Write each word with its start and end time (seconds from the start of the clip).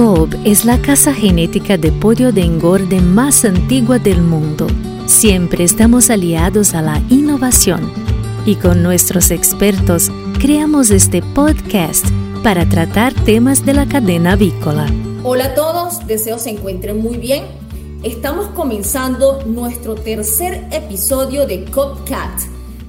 Cobb 0.00 0.34
es 0.46 0.64
la 0.64 0.80
casa 0.80 1.12
genética 1.12 1.76
de 1.76 1.92
pollo 1.92 2.32
de 2.32 2.40
engorde 2.40 3.02
más 3.02 3.44
antigua 3.44 3.98
del 3.98 4.22
mundo. 4.22 4.66
Siempre 5.04 5.62
estamos 5.62 6.08
aliados 6.08 6.72
a 6.72 6.80
la 6.80 7.02
innovación 7.10 7.92
y 8.46 8.54
con 8.54 8.82
nuestros 8.82 9.30
expertos 9.30 10.10
creamos 10.40 10.90
este 10.90 11.20
podcast 11.20 12.06
para 12.42 12.66
tratar 12.66 13.12
temas 13.12 13.66
de 13.66 13.74
la 13.74 13.86
cadena 13.86 14.32
avícola. 14.32 14.86
Hola 15.22 15.44
a 15.44 15.54
todos, 15.54 16.06
deseo 16.06 16.38
se 16.38 16.48
encuentren 16.48 17.02
muy 17.02 17.18
bien. 17.18 17.44
Estamos 18.02 18.46
comenzando 18.54 19.42
nuestro 19.44 19.96
tercer 19.96 20.66
episodio 20.72 21.46
de 21.46 21.66
Copcat, 21.66 22.40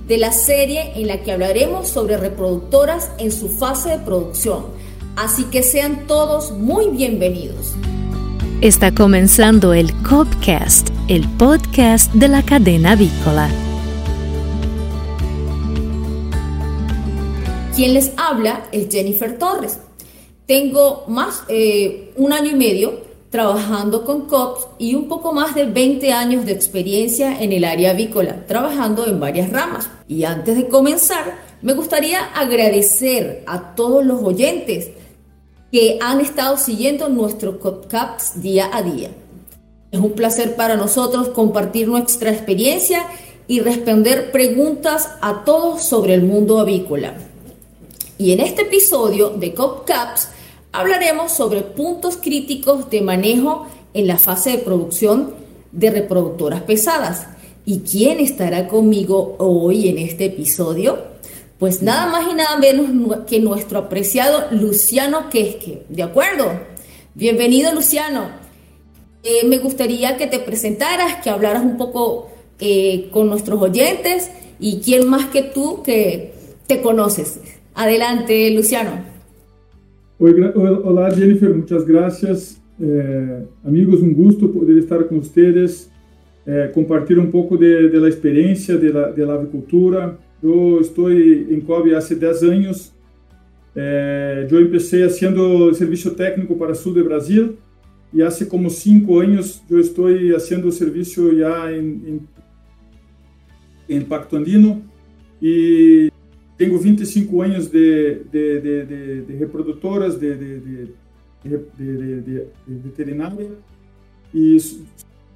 de 0.07 0.17
la 0.17 0.31
serie 0.31 0.93
en 0.95 1.07
la 1.07 1.21
que 1.21 1.33
hablaremos 1.33 1.89
sobre 1.89 2.15
reproductoras 2.15 3.11
en 3.17 3.33
su 3.33 3.49
fase 3.49 3.89
de 3.89 3.99
producción. 3.99 4.79
Así 5.15 5.43
que 5.45 5.61
sean 5.61 6.07
todos 6.07 6.51
muy 6.51 6.87
bienvenidos. 6.87 7.73
Está 8.61 8.93
comenzando 8.93 9.73
el 9.73 9.91
Copcast, 10.03 10.89
el 11.09 11.27
podcast 11.37 12.13
de 12.13 12.29
la 12.29 12.43
cadena 12.43 12.93
avícola. 12.93 13.49
Quien 17.75 17.93
les 17.93 18.13
habla 18.15 18.65
es 18.71 18.87
Jennifer 18.89 19.37
Torres. 19.37 19.79
Tengo 20.45 21.03
más 21.07 21.43
eh, 21.49 22.13
un 22.15 22.31
año 22.31 22.51
y 22.51 22.55
medio 22.55 23.11
trabajando 23.29 24.05
con 24.05 24.27
COPS 24.27 24.67
y 24.77 24.95
un 24.95 25.07
poco 25.07 25.33
más 25.33 25.55
de 25.55 25.65
20 25.65 26.11
años 26.13 26.45
de 26.45 26.51
experiencia 26.53 27.41
en 27.41 27.51
el 27.51 27.65
área 27.65 27.91
avícola, 27.91 28.45
trabajando 28.45 29.05
en 29.07 29.19
varias 29.19 29.49
ramas. 29.49 29.89
Y 30.07 30.23
antes 30.23 30.55
de 30.55 30.67
comenzar, 30.67 31.37
me 31.61 31.73
gustaría 31.73 32.25
agradecer 32.33 33.43
a 33.45 33.75
todos 33.75 34.05
los 34.05 34.21
oyentes 34.21 34.91
que 35.71 35.97
han 36.01 36.19
estado 36.19 36.57
siguiendo 36.57 37.07
nuestro 37.07 37.57
COPCAPS 37.59 38.41
día 38.41 38.69
a 38.73 38.83
día. 38.83 39.11
Es 39.89 39.99
un 39.99 40.11
placer 40.11 40.55
para 40.55 40.75
nosotros 40.75 41.29
compartir 41.29 41.87
nuestra 41.87 42.31
experiencia 42.31 43.05
y 43.47 43.61
responder 43.61 44.31
preguntas 44.31 45.09
a 45.21 45.43
todos 45.45 45.83
sobre 45.83 46.13
el 46.13 46.23
mundo 46.23 46.59
avícola. 46.59 47.15
Y 48.17 48.33
en 48.33 48.41
este 48.41 48.63
episodio 48.63 49.29
de 49.29 49.53
COPCAPS 49.53 50.29
hablaremos 50.73 51.31
sobre 51.31 51.61
puntos 51.61 52.17
críticos 52.17 52.89
de 52.89 53.01
manejo 53.01 53.67
en 53.93 54.07
la 54.07 54.17
fase 54.17 54.51
de 54.51 54.57
producción 54.59 55.33
de 55.71 55.89
reproductoras 55.89 56.61
pesadas. 56.63 57.27
¿Y 57.65 57.79
quién 57.79 58.19
estará 58.19 58.67
conmigo 58.67 59.35
hoy 59.39 59.87
en 59.87 59.99
este 59.99 60.25
episodio? 60.25 61.10
Pues 61.61 61.83
nada 61.83 62.11
más 62.11 62.23
y 62.27 62.33
nada 62.33 62.57
menos 62.57 63.19
que 63.27 63.39
nuestro 63.39 63.77
apreciado 63.77 64.45
Luciano 64.49 65.29
Quesque. 65.29 65.83
¿De 65.89 66.01
acuerdo? 66.01 66.45
Bienvenido 67.13 67.71
Luciano. 67.71 68.31
Eh, 69.21 69.47
me 69.47 69.59
gustaría 69.59 70.17
que 70.17 70.25
te 70.25 70.39
presentaras, 70.39 71.21
que 71.23 71.29
hablaras 71.29 71.63
un 71.63 71.77
poco 71.77 72.31
eh, 72.59 73.09
con 73.11 73.27
nuestros 73.27 73.61
oyentes 73.61 74.31
y 74.59 74.79
quién 74.79 75.07
más 75.07 75.27
que 75.27 75.43
tú 75.43 75.83
que 75.83 76.33
te 76.65 76.81
conoces. 76.81 77.39
Adelante, 77.75 78.49
Luciano. 78.55 78.93
Hola 80.17 81.11
Jennifer, 81.11 81.53
muchas 81.53 81.85
gracias. 81.85 82.59
Eh, 82.81 83.45
amigos, 83.63 84.01
un 84.01 84.15
gusto 84.15 84.51
poder 84.51 84.79
estar 84.79 85.07
con 85.07 85.19
ustedes, 85.19 85.91
eh, 86.47 86.71
compartir 86.73 87.19
un 87.19 87.29
poco 87.29 87.55
de, 87.55 87.87
de 87.87 87.99
la 87.99 88.07
experiencia 88.07 88.77
de 88.77 88.91
la, 88.91 89.11
de 89.11 89.23
la, 89.27 89.33
avicultura. 89.35 90.17
Yo 90.41 90.79
estoy 90.79 91.47
en 91.51 91.61
COBE 91.61 91.95
hace 91.95 92.15
10 92.15 92.43
años. 92.43 92.93
Eh, 93.75 94.47
yo 94.49 94.59
empecé 94.59 95.05
haciendo 95.05 95.73
servicio 95.73 96.11
técnico 96.13 96.57
para 96.57 96.75
sur 96.75 96.93
de 96.93 97.03
Brasil 97.03 97.57
y 98.11 98.21
hace 98.21 98.47
como 98.47 98.69
5 98.69 99.21
años 99.21 99.63
yo 99.69 99.79
estoy 99.79 100.33
haciendo 100.33 100.71
servicio 100.71 101.31
ya 101.31 101.71
en, 101.71 102.03
en, 102.05 102.27
en 103.87 104.05
Pacto 104.05 104.35
Andino 104.35 104.81
y 105.39 106.09
tengo 106.57 106.77
25 106.79 107.43
años 107.43 107.71
de, 107.71 108.25
de, 108.29 108.59
de, 108.59 108.85
de 109.21 109.39
reproductoras, 109.39 110.19
de, 110.19 110.91
veterinaria 112.67 113.49
y 114.33 114.57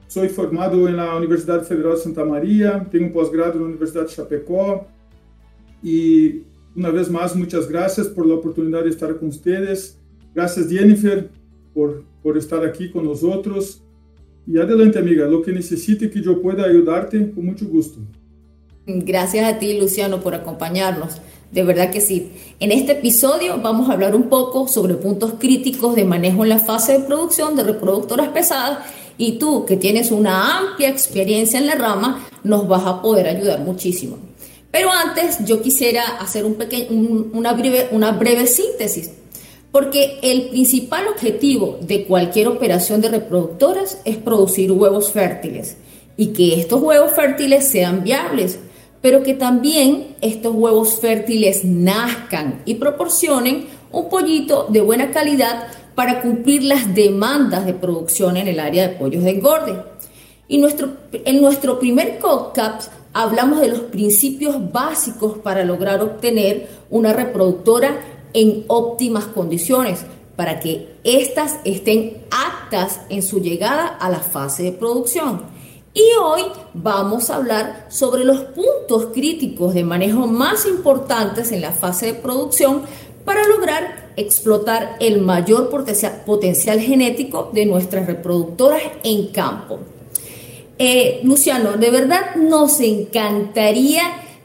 soy 0.07 0.29
formado 0.29 0.87
en 0.87 0.97
la 0.97 1.15
Universidad 1.15 1.63
Federal 1.63 1.93
de 1.93 1.97
Santa 1.97 2.25
María, 2.25 2.85
tengo 2.91 3.07
un 3.07 3.13
posgrado 3.13 3.53
en 3.53 3.59
la 3.59 3.65
Universidad 3.69 4.03
de 4.03 4.09
Chapecó 4.09 4.87
y 5.83 6.41
una 6.75 6.89
vez 6.89 7.09
más 7.09 7.35
muchas 7.35 7.69
gracias 7.69 8.07
por 8.07 8.25
la 8.25 8.35
oportunidad 8.35 8.83
de 8.83 8.89
estar 8.89 9.17
con 9.17 9.29
ustedes. 9.29 9.97
Gracias 10.33 10.69
Jennifer 10.69 11.29
por, 11.73 12.03
por 12.21 12.37
estar 12.37 12.65
aquí 12.65 12.89
con 12.89 13.05
nosotros. 13.05 13.81
Y 14.47 14.57
adelante 14.57 14.99
amiga, 14.99 15.25
lo 15.25 15.41
que 15.41 15.51
necesite 15.51 16.09
que 16.09 16.21
yo 16.21 16.41
pueda 16.41 16.65
ayudarte, 16.65 17.31
con 17.31 17.45
mucho 17.45 17.65
gusto. 17.65 17.99
Gracias 18.85 19.51
a 19.51 19.57
ti, 19.57 19.79
Luciano, 19.79 20.21
por 20.21 20.35
acompañarnos. 20.35 21.19
De 21.51 21.63
verdad 21.63 21.89
que 21.89 22.01
sí. 22.01 22.31
En 22.59 22.71
este 22.71 22.91
episodio 22.91 23.59
vamos 23.61 23.89
a 23.89 23.93
hablar 23.93 24.15
un 24.15 24.29
poco 24.29 24.67
sobre 24.67 24.95
puntos 24.95 25.35
críticos 25.39 25.95
de 25.95 26.05
manejo 26.05 26.43
en 26.43 26.49
la 26.49 26.59
fase 26.59 26.93
de 26.93 27.05
producción 27.05 27.55
de 27.55 27.63
reproductoras 27.63 28.29
pesadas 28.29 28.79
y 29.17 29.39
tú, 29.39 29.65
que 29.65 29.77
tienes 29.77 30.11
una 30.11 30.59
amplia 30.59 30.89
experiencia 30.89 31.57
en 31.57 31.67
la 31.67 31.75
rama, 31.75 32.27
nos 32.43 32.67
vas 32.67 32.85
a 32.85 33.01
poder 33.01 33.27
ayudar 33.27 33.61
muchísimo. 33.61 34.17
Pero 34.75 34.91
antes 34.91 35.37
yo 35.45 35.61
quisiera 35.61 36.03
hacer 36.19 36.43
un 36.43 36.57
una, 37.31 37.53
breve, 37.53 37.87
una 37.91 38.11
breve 38.11 38.45
síntesis, 38.45 39.09
porque 39.71 40.19
el 40.21 40.49
principal 40.49 41.07
objetivo 41.07 41.79
de 41.79 42.03
cualquier 42.03 42.49
operación 42.49 42.99
de 42.99 43.07
reproductoras 43.07 44.01
es 44.03 44.17
producir 44.17 44.73
huevos 44.73 45.13
fértiles 45.13 45.77
y 46.17 46.33
que 46.33 46.59
estos 46.59 46.81
huevos 46.81 47.13
fértiles 47.13 47.65
sean 47.65 48.03
viables 48.03 48.59
pero 49.01 49.23
que 49.23 49.33
también 49.33 50.17
estos 50.19 50.53
huevos 50.53 50.99
fértiles 50.99 51.63
nazcan 51.63 52.61
y 52.65 52.73
proporcionen 52.73 53.67
un 53.93 54.09
pollito 54.09 54.65
de 54.67 54.81
buena 54.81 55.11
calidad 55.11 55.67
para 55.95 56.21
cumplir 56.21 56.63
las 56.63 56.93
demandas 56.93 57.65
de 57.65 57.75
producción 57.75 58.35
en 58.35 58.49
el 58.49 58.59
área 58.59 58.89
de 58.89 58.95
pollos 58.95 59.23
de 59.23 59.29
engorde. 59.29 59.75
Y 60.47 60.57
nuestro, 60.57 60.97
en 61.13 61.39
nuestro 61.39 61.79
primer 61.79 62.17
CODCAPS 62.19 62.89
hablamos 63.15 63.61
de 63.61 63.69
los 63.69 63.79
principios 63.79 64.73
básicos 64.73 65.37
para 65.37 65.63
lograr 65.63 66.03
obtener 66.03 66.67
una 66.89 67.13
reproductora 67.13 67.97
en 68.33 68.65
óptimas 68.67 69.23
condiciones, 69.23 70.05
para 70.35 70.59
que 70.59 70.97
éstas 71.05 71.55
estén 71.63 72.25
aptas 72.29 72.99
en 73.07 73.23
su 73.23 73.39
llegada 73.39 73.87
a 73.87 74.09
la 74.09 74.19
fase 74.19 74.63
de 74.63 74.73
producción. 74.73 75.43
Y 75.93 76.03
hoy 76.21 76.41
vamos 76.73 77.29
a 77.29 77.37
hablar 77.37 77.85
sobre 77.87 78.25
los 78.25 78.41
puntos 78.41 79.05
críticos 79.13 79.73
de 79.73 79.85
manejo 79.85 80.27
más 80.27 80.65
importantes 80.65 81.53
en 81.53 81.61
la 81.61 81.71
fase 81.71 82.07
de 82.07 82.13
producción 82.15 82.81
para 83.23 83.47
lograr 83.47 84.11
explotar 84.17 84.97
el 84.99 85.21
mayor 85.21 85.69
potencial 85.69 86.79
genético 86.81 87.49
de 87.53 87.65
nuestras 87.65 88.07
reproductoras 88.07 88.81
en 89.05 89.27
campo. 89.27 89.79
Eh, 90.77 91.21
Luciano, 91.23 91.77
de 91.77 91.89
verdad 91.89 92.35
nos 92.35 92.81
encantaría 92.81 94.01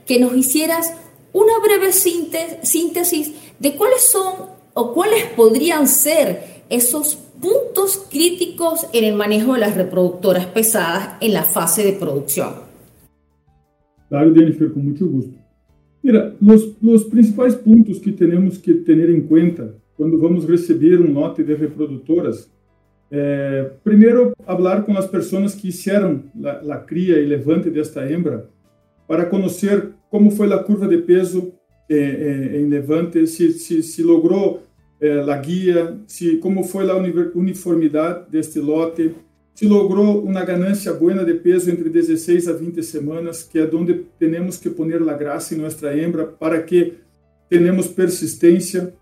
que 0.07 0.21
nos 0.21 0.37
hicieras 0.37 0.95
una 1.33 1.53
breve 1.63 1.93
síntesis 1.93 3.33
de 3.59 3.75
cuáles 3.75 4.03
son 4.03 4.35
o 4.75 4.95
cuáles 4.95 5.25
podrían 5.37 5.89
ser 5.89 6.63
esos 6.69 7.17
puntos 7.41 8.07
críticos 8.11 8.87
en 8.93 9.05
el 9.05 9.15
manejo 9.15 9.55
de 9.55 9.61
las 9.61 9.77
reproductoras 9.77 10.47
pesadas 10.47 11.17
en 11.21 11.33
la 11.33 11.43
fase 11.43 11.83
de 11.85 11.93
producción. 11.93 12.55
Claro, 14.09 14.35
Jennifer, 14.35 14.73
con 14.73 14.85
mucho 14.85 15.07
gusto. 15.07 15.37
Mira, 16.03 16.35
los, 16.41 16.77
los 16.81 17.05
principales 17.05 17.57
puntos 17.57 17.99
que 17.99 18.13
tenemos 18.13 18.59
que 18.59 18.75
tener 18.75 19.11
en 19.11 19.23
cuenta 19.23 19.71
cuando 19.97 20.19
vamos 20.19 20.45
a 20.45 20.49
recibir 20.49 20.99
un 21.01 21.13
lote 21.15 21.45
de 21.45 21.57
reproductoras 21.57 22.51
eh, 23.11 23.73
primero, 23.83 24.33
hablar 24.47 24.85
con 24.85 24.95
las 24.95 25.07
personas 25.07 25.55
que 25.55 25.69
hicieron 25.69 26.31
la, 26.39 26.63
la, 26.63 26.87
cría 26.87 27.19
y 27.19 27.27
levante 27.27 27.71
de 27.71 27.81
esta 27.81 28.09
hembra 28.09 28.45
para 29.07 29.29
conocer 29.29 29.93
cómo 30.09 30.31
fue 30.31 30.47
la 30.47 30.63
curva 30.63 30.87
de 30.87 30.99
peso 30.99 31.53
eh, 31.89 31.97
eh, 32.55 32.61
en 32.61 32.71
levante, 32.71 33.27
si 33.27 34.03
logró 34.03 34.63
eh, 35.01 35.25
a 35.29 35.37
guia, 35.39 35.99
se 36.07 36.37
como 36.37 36.63
foi 36.63 36.89
a 36.89 36.95
uniformidade 37.35 38.31
deste 38.31 38.61
lote, 38.61 39.15
se 39.55 39.67
logrou 39.67 40.23
uma 40.23 40.45
ganância 40.45 40.93
boa 40.93 41.25
de 41.25 41.35
peso 41.35 41.71
entre 41.71 41.89
16 41.89 42.47
a 42.47 42.53
20 42.53 42.83
semanas, 42.83 43.43
que 43.43 43.59
é 43.59 43.69
onde 43.75 44.07
temos 44.19 44.59
que 44.59 44.71
poner 44.71 45.03
a 45.03 45.15
graça 45.15 45.55
em 45.55 45.59
nossa 45.59 45.93
hembra 45.97 46.27
para 46.27 46.63
que 46.63 46.99
tenhamos 47.49 47.89
persistência. 47.89 48.95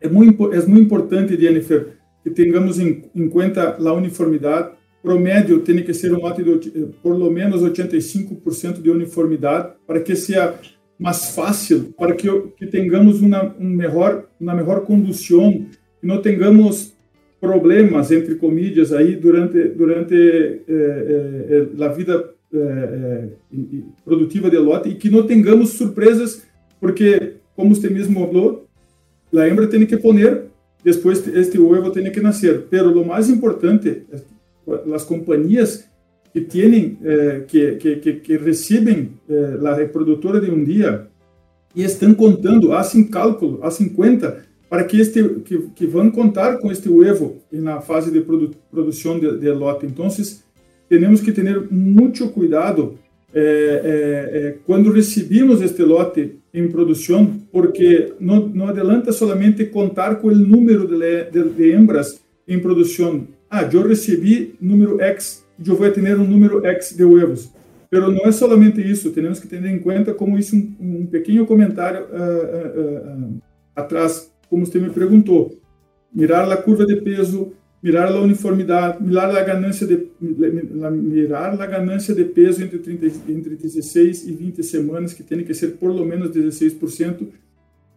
É 0.00 0.08
muito, 0.08 0.52
é 0.52 0.64
muito 0.66 0.84
importante, 0.84 1.36
Jennifer, 1.36 1.98
que 2.24 2.30
tenhamos 2.30 2.80
em, 2.80 3.04
em 3.14 3.28
conta 3.28 3.76
a 3.76 3.92
uniformidade. 3.92 4.70
Promédio 5.02 5.60
tem 5.60 5.84
que 5.84 5.92
ser 5.92 6.12
um 6.14 6.20
lote 6.20 6.42
de 6.42 6.86
por 7.02 7.14
menos 7.30 7.62
85% 7.62 8.80
de 8.80 8.90
uniformidade 8.90 9.74
para 9.86 10.00
que 10.00 10.16
seja 10.16 10.58
mais 10.98 11.34
fácil 11.34 11.92
para 11.98 12.14
que, 12.14 12.28
que 12.56 12.66
tenhamos 12.66 13.20
uma, 13.20 13.54
um 13.60 13.68
melhor, 13.68 14.26
uma 14.40 14.54
melhor 14.54 14.86
condução, 14.86 15.66
que 16.00 16.06
não 16.06 16.22
tenhamos 16.22 16.94
problemas, 17.40 18.10
entre 18.10 18.36
comillas, 18.36 18.92
aí 18.92 19.14
durante, 19.16 19.68
durante 19.68 20.14
eh, 20.14 21.68
eh, 21.78 21.84
a 21.84 21.88
vida 21.88 22.30
eh, 22.54 23.28
produtiva 24.02 24.48
de 24.48 24.56
lote 24.56 24.88
e 24.88 24.94
que 24.94 25.10
não 25.10 25.26
tenhamos 25.26 25.70
surpresas, 25.70 26.46
porque, 26.80 27.34
como 27.54 27.74
você 27.74 27.90
mesmo 27.90 28.26
falou, 28.26 28.66
a 29.34 29.46
hembra 29.46 29.66
tem 29.66 29.84
que 29.84 29.96
poner, 29.98 30.44
depois 30.84 31.26
este 31.28 31.58
ovo 31.58 31.90
tem 31.90 32.10
que 32.12 32.20
nascer. 32.20 32.66
Pero 32.68 33.00
o 33.00 33.06
mais 33.06 33.30
importante, 33.30 34.02
as 34.94 35.04
companhias 35.04 35.88
que 36.32 36.40
têm, 36.40 36.98
que, 37.48 37.76
que, 37.76 37.96
que, 37.96 38.12
que 38.14 38.34
a 39.64 39.74
reprodutora 39.74 40.40
de 40.40 40.50
um 40.50 40.62
dia 40.62 41.06
e 41.74 41.82
estão 41.82 42.14
contando, 42.14 42.68
fazem 42.68 43.04
cálculo, 43.04 43.58
fazem 43.58 43.88
conta 43.88 44.44
para 44.68 44.84
que 44.84 45.00
este 45.00 45.22
que, 45.44 45.58
que 45.74 45.86
vão 45.86 46.10
contar 46.10 46.58
com 46.58 46.70
este 46.70 46.88
huevo 46.88 47.36
na 47.52 47.80
fase 47.80 48.10
de 48.10 48.20
produ, 48.20 48.50
produção 48.70 49.18
de, 49.18 49.38
de, 49.38 49.50
lote. 49.50 49.86
Então, 49.86 50.08
temos 50.88 51.20
que 51.20 51.32
ter 51.32 51.70
muito 51.70 52.28
cuidado 52.28 52.98
eh, 53.32 53.80
eh, 53.84 54.30
eh, 54.32 54.56
quando 54.66 54.92
recebemos 54.92 55.60
este 55.60 55.82
lote 55.82 56.38
em 56.54 56.68
produção, 56.68 57.40
porque 57.50 58.14
não, 58.20 58.46
não 58.46 58.68
adianta 58.68 59.12
solamente 59.12 59.66
contar 59.66 60.16
com 60.16 60.28
o 60.28 60.34
número 60.34 60.86
de, 60.86 61.24
de, 61.24 61.50
de 61.50 61.72
hembras 61.72 62.20
em 62.46 62.58
produção. 62.60 63.26
Ah, 63.50 63.68
eu 63.70 63.86
recebi 63.86 64.54
número 64.60 65.00
X, 65.00 65.44
eu 65.66 65.74
vou 65.74 65.90
ter 65.90 66.18
um 66.18 66.26
número 66.26 66.64
X 66.64 66.96
de 66.96 67.04
huevos. 67.04 67.52
Mas 67.90 68.02
não 68.02 68.24
é 68.24 68.32
somente 68.32 68.80
isso, 68.80 69.10
temos 69.10 69.38
que 69.40 69.46
ter 69.46 69.64
em 69.64 69.78
conta, 69.78 70.14
como 70.14 70.38
isso 70.38 70.56
um, 70.56 70.74
um 70.80 71.06
pequeno 71.06 71.44
comentário 71.44 72.06
uh, 72.06 72.80
uh, 72.80 73.34
uh, 73.34 73.42
atrás 73.76 74.32
como 74.54 74.64
você 74.64 74.78
me 74.78 74.90
perguntou, 74.90 75.58
mirar 76.14 76.48
a 76.50 76.56
curva 76.56 76.86
de 76.86 76.96
peso, 76.96 77.52
mirar 77.84 78.10
a 78.10 78.18
uniformidade, 78.18 79.04
mirar 79.04 79.36
a 79.36 79.42
ganância 79.42 79.86
de 79.86 80.08
mirar 80.18 81.60
a 81.60 81.66
ganância 81.66 82.14
de 82.14 82.24
peso 82.24 82.64
entre 82.64 82.78
30, 82.78 83.06
entre 83.30 83.56
16 83.56 84.26
e 84.26 84.32
20 84.32 84.62
semanas, 84.62 85.12
que 85.12 85.22
tem 85.22 85.44
que 85.44 85.52
ser 85.52 85.72
por 85.72 85.92
lo 85.92 86.02
menos 86.02 86.30
16%, 86.30 87.28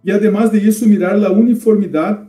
e 0.03 0.11
además 0.11 0.51
de 0.51 0.57
isso 0.57 0.85
mirar 0.85 1.15
a 1.23 1.31
uniformidade 1.31 2.27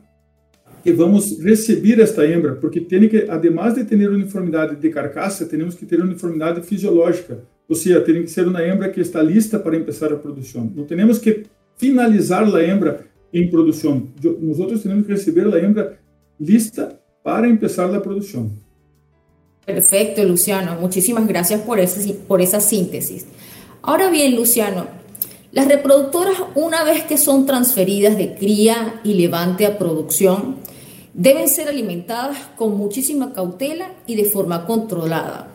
que 0.85 0.93
vamos 0.93 1.43
receber 1.43 1.99
esta 1.99 2.25
hembra, 2.25 2.55
porque 2.55 2.81
tem 2.81 3.09
que, 3.09 3.27
además 3.29 3.75
de 3.75 3.83
ter 3.83 4.09
uniformidade 4.09 4.77
de 4.77 4.89
carcaça, 4.91 5.45
temos 5.45 5.75
que 5.75 5.85
ter 5.85 6.01
uniformidade 6.01 6.63
fisiológica, 6.63 7.41
ou 7.69 7.75
seja, 7.75 8.01
tem 8.01 8.23
que 8.23 8.31
ser 8.31 8.47
uma 8.47 8.65
hembra 8.65 8.89
que 8.89 9.01
está 9.01 9.21
lista 9.21 9.59
para 9.59 9.77
começar 9.81 10.13
a 10.13 10.17
produção. 10.17 10.73
Não 10.77 10.85
temos 10.85 11.19
que 11.19 11.43
finalizar 11.77 12.45
a 12.45 12.63
hembra 12.63 13.01
em 13.33 13.51
produção. 13.51 14.07
Nós 14.23 14.81
temos 14.81 15.05
que 15.05 15.13
receber 15.13 15.53
a 15.53 15.59
hembra 15.59 15.99
lista 16.41 16.97
para 17.29 17.47
começar 17.47 17.95
a 17.95 18.01
produção. 18.01 18.51
Perfecto, 19.67 20.23
Luciano. 20.23 20.81
Muchísimas 20.81 21.27
gracias 21.27 21.61
por, 21.61 21.79
ese, 21.79 22.15
por 22.15 22.41
esa 22.41 22.59
síntesis. 22.59 23.27
Ahora 23.83 24.09
bien, 24.09 24.35
Luciano, 24.35 24.87
las 25.53 25.69
reproductoras, 25.69 26.37
una 26.55 26.85
vez 26.85 27.05
que 27.05 27.19
son 27.19 27.45
transferidas 27.45 28.17
de 28.17 28.35
cría 28.35 29.03
y 29.05 29.13
levante 29.13 29.67
a 29.67 29.77
producción, 29.77 30.57
deben 31.13 31.51
ser 31.51 31.69
alimentadas 31.69 32.39
con 32.57 32.79
muchísima 32.79 33.35
cautela 33.35 33.93
y 34.07 34.17
de 34.17 34.25
forma 34.25 34.65
controlada. 34.65 35.49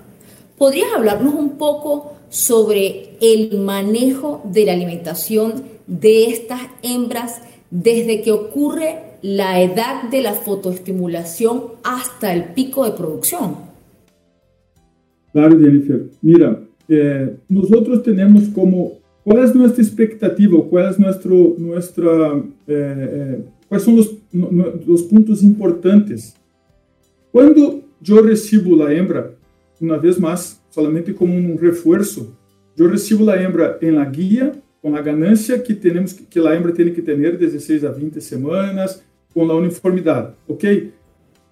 ¿Podrías 0.59 0.93
hablarnos 0.95 1.33
un 1.33 1.57
poco 1.57 2.13
sobre 2.29 3.17
el 3.19 3.57
manejo 3.57 4.43
de 4.43 4.65
la 4.67 4.73
alimentación 4.73 5.63
de 5.87 6.25
estas 6.25 6.61
hembras 6.83 7.41
desde 7.71 8.21
que 8.21 8.31
ocurre 8.31 9.12
la 9.23 9.61
edad 9.61 10.09
de 10.11 10.21
la 10.21 10.33
fotoestimulación 10.33 11.63
hasta 11.83 12.33
el 12.33 12.53
pico 12.53 12.83
de 12.85 12.91
producción. 12.91 13.55
Claro, 15.31 15.57
Jennifer. 15.57 16.03
Mira, 16.21 16.59
eh, 16.89 17.33
nosotros 17.47 18.03
tenemos 18.03 18.43
como, 18.49 18.99
¿cuál 19.23 19.45
es 19.45 19.55
nuestra 19.55 19.81
expectativa? 19.81 20.61
¿Cuál 20.69 20.91
es 20.91 20.99
nuestro, 20.99 21.55
nuestra, 21.57 22.35
eh, 22.67 22.67
eh, 22.67 23.43
¿Cuáles 23.69 23.85
son 23.85 23.95
los, 23.95 24.13
los 24.85 25.03
puntos 25.03 25.41
importantes? 25.41 26.35
Cuando 27.31 27.81
yo 28.01 28.21
recibo 28.21 28.75
la 28.75 28.91
hembra, 28.93 29.31
una 29.79 29.97
vez 29.97 30.19
más, 30.19 30.61
solamente 30.69 31.15
como 31.15 31.33
un 31.33 31.57
refuerzo, 31.57 32.37
yo 32.75 32.87
recibo 32.87 33.25
la 33.25 33.41
hembra 33.41 33.77
en 33.79 33.95
la 33.95 34.05
guía 34.05 34.51
com 34.83 34.97
a 34.97 35.01
ganância 35.01 35.57
que 35.57 35.73
temos 35.73 36.11
que 36.11 36.39
a 36.39 36.55
hembra 36.55 36.73
tem 36.73 36.93
que 36.93 37.01
ter 37.01 37.37
16 37.37 37.85
a 37.85 37.89
20 37.89 38.19
semanas, 38.19 39.01
com 39.33 39.49
a 39.49 39.55
uniformidade, 39.55 40.33
ok? 40.47 40.91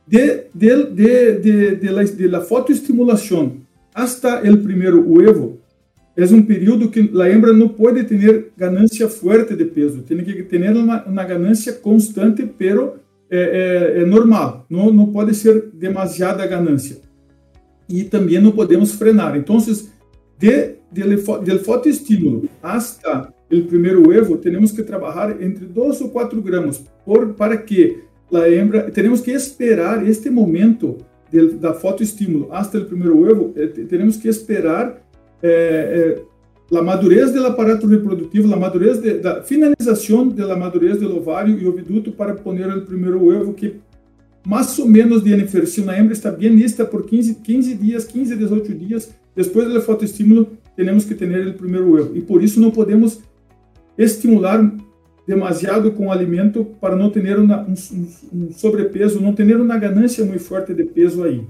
De, 0.08 0.44
de, 0.54 0.84
de, 0.86 1.40
de, 1.40 1.76
de, 1.76 1.90
la, 1.90 2.04
de 2.04 2.28
la 2.28 2.42
fotoestimulação 2.42 3.62
hasta 3.94 4.42
o 4.50 4.58
primeiro 4.58 5.02
huevo, 5.10 5.60
é 6.16 6.26
um 6.26 6.44
período 6.44 6.90
que 6.90 7.12
a 7.20 7.30
hembra 7.30 7.54
não 7.54 7.70
pode 7.70 8.04
ter 8.04 8.52
ganância 8.58 9.08
forte 9.08 9.56
de 9.56 9.66
peso, 9.66 10.04
tem 10.04 10.18
que 10.24 10.44
ter 10.44 10.76
uma, 10.76 11.24
ganância 11.24 11.74
constante, 11.74 12.46
pero 12.58 12.96
é, 13.30 14.02
é, 14.02 14.06
normal, 14.06 14.66
não, 14.70 15.08
pode 15.08 15.34
ser 15.34 15.70
demasiada 15.74 16.46
ganância. 16.46 16.98
E 17.88 18.04
também 18.04 18.40
não 18.40 18.52
podemos 18.52 18.94
frenar. 18.94 19.38
Então, 19.38 19.58
de, 20.38 20.76
del 20.92 21.60
fotoestímulo 21.64 22.50
hasta 22.62 23.34
el 23.52 23.64
primer 23.64 23.98
huevo, 23.98 24.38
tenemos 24.38 24.72
que 24.72 24.82
trabajar 24.82 25.38
entre 25.42 25.68
2 25.68 26.02
o 26.02 26.12
4 26.12 26.42
gramos. 26.42 26.84
Por, 27.06 27.36
para 27.36 27.64
que 27.64 28.00
la 28.30 28.48
hembra, 28.48 28.90
tenemos 28.90 29.22
que 29.22 29.34
esperar 29.34 30.08
este 30.08 30.32
momento 30.32 30.98
del, 31.30 31.60
da 31.60 31.74
fotoestímulo 31.74 32.48
hasta 32.54 32.78
el 32.78 32.86
primer 32.86 33.12
huevo, 33.12 33.54
eh, 33.56 33.68
tenemos 33.90 34.18
que 34.18 34.30
esperar 34.30 35.04
eh, 35.42 36.18
eh, 36.18 36.24
la 36.70 36.82
madurez 36.82 37.34
del 37.34 37.46
aparato 37.46 37.88
reproductivo, 37.88 38.48
la 38.48 38.56
madurez 38.56 39.02
de, 39.02 39.20
da 39.20 39.44
finalización 39.44 40.34
de 40.34 40.46
la 40.46 40.56
madurez 40.56 41.00
del 41.00 41.12
ovário 41.12 41.58
e 41.60 41.68
oviduto 41.68 42.14
para 42.14 42.34
poner 42.36 42.70
el 42.70 42.84
primer 42.84 43.16
huevo 43.16 43.54
que 43.54 43.80
mais 44.46 44.80
ou 44.80 44.88
menos 44.88 45.24
de 45.24 45.34
aniversario, 45.34 45.90
a 45.90 45.98
hembra 45.98 46.14
está 46.14 46.32
bem 46.32 46.50
lista 46.50 46.84
por 46.84 47.06
15, 47.06 47.36
15 47.36 47.76
dias, 47.76 48.06
15 48.06 48.34
a 48.34 48.36
18 48.36 48.74
dias, 48.74 49.14
depois 49.36 49.72
do 49.72 49.82
fotoestímulo, 49.82 50.58
temos 50.76 51.06
que 51.06 51.14
ter 51.14 51.48
o 51.48 51.54
primeiro 51.54 51.98
erro. 51.98 52.12
E 52.16 52.22
por 52.22 52.44
isso 52.44 52.60
não 52.60 52.72
podemos 52.72 53.22
estimular 54.04 54.72
demasiado 55.28 55.92
com 55.92 56.08
o 56.08 56.12
alimento 56.12 56.66
para 56.80 56.96
não 56.96 57.10
ter 57.10 57.40
um, 57.40 57.46
um, 57.46 58.08
um, 58.34 58.52
sobrepeso, 58.52 59.22
não 59.22 59.34
ter 59.34 59.56
uma 59.56 59.78
ganância 59.78 60.26
muito 60.26 60.44
forte 60.44 60.74
de 60.74 60.84
peso 60.84 61.24
aí, 61.24 61.46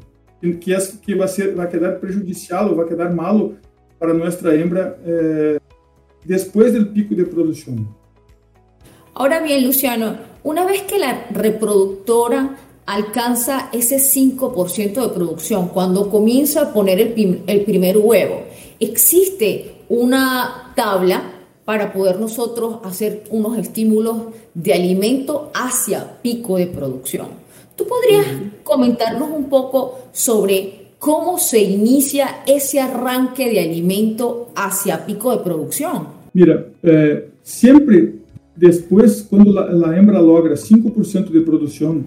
que, 0.60 0.74
é, 0.74 0.78
que 1.02 1.16
vai, 1.16 1.28
ser, 1.28 1.56
vai 1.56 1.68
quedar 1.68 1.94
prejudicial 2.00 2.76
vai 2.76 2.88
quedar 2.88 3.14
malo 3.14 3.56
para 4.00 4.14
nossa 4.14 4.56
hembra 4.56 5.00
eh, 5.06 5.60
depois 6.26 6.74
do 6.74 6.88
pico 6.88 7.14
de 7.14 7.24
produção. 7.24 7.88
Ahora 9.14 9.42
bien, 9.42 9.64
Luciano, 9.64 10.18
una 10.44 10.66
vez 10.66 10.82
que 10.82 10.98
la 10.98 11.28
reproductora 11.32 12.58
alcanza 12.86 13.70
ese 13.72 13.98
5% 13.98 15.02
de 15.02 15.10
producción 15.10 15.70
cuando 15.70 16.10
comienza 16.10 16.62
a 16.62 16.74
poner 16.74 17.00
el, 17.00 17.44
el, 17.46 17.62
primer 17.62 17.98
huevo. 17.98 18.44
Existe 18.80 19.76
una 19.88 20.74
tabla 20.76 21.41
para 21.66 21.94
poder 21.94 22.20
nosotros 22.20 22.78
hacer 22.84 23.24
unos 23.30 23.58
estímulos 23.58 24.18
de 24.54 24.74
alimento 24.74 25.52
hacia 25.54 26.22
pico 26.22 26.58
de 26.58 26.68
producción. 26.68 27.28
¿Tú 27.76 27.86
podrías 27.88 28.26
comentarnos 28.64 29.30
un 29.32 29.50
poco 29.50 30.00
sobre 30.12 30.92
cómo 31.00 31.40
se 31.40 31.60
inicia 31.60 32.44
ese 32.46 32.80
arranque 32.80 33.50
de 33.50 33.60
alimento 33.60 34.50
hacia 34.56 35.06
pico 35.06 35.32
de 35.32 35.44
producción? 35.44 36.08
Mira, 36.34 36.66
eh, 36.84 37.32
siempre 37.42 38.16
después, 38.56 39.26
cuando 39.30 39.54
la, 39.54 39.72
la 39.72 39.98
hembra 39.98 40.22
logra 40.22 40.56
5% 40.56 41.30
de 41.30 41.42
producción, 41.42 42.06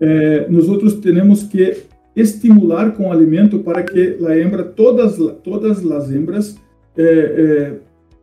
eh, 0.00 0.46
nós 0.48 0.94
temos 1.00 1.44
que 1.44 1.84
estimular 2.14 2.92
com 2.96 3.10
alimento 3.10 3.60
para 3.60 3.82
que 3.82 4.18
a 4.26 4.36
hembra, 4.36 4.64
todas, 4.64 5.16
todas 5.42 5.84
as 5.84 6.10
hembras, 6.10 6.56
eh, 6.96 7.34
eh, 7.38 7.72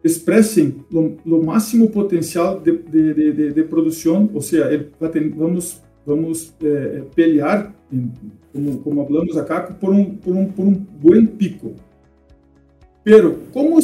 expressem 0.04 0.76
o 0.92 1.44
máximo 1.44 1.90
potencial 1.90 2.60
de, 2.60 2.72
de, 2.78 3.14
de, 3.14 3.54
de, 3.54 3.64
vamos, 5.36 5.82
vamos 6.06 6.54
eh, 6.64 7.04
pelear, 7.14 7.74
como, 8.54 8.80
como 8.80 9.06
falamos 9.06 9.38
acá, 9.38 9.62
por 9.62 9.90
um, 9.90 10.16
por 10.16 10.36
um, 10.36 10.46
por 10.46 10.66
um 10.66 10.74
bom 10.74 11.26
pico. 11.26 11.74
Pero, 13.04 13.40
como, 13.52 13.78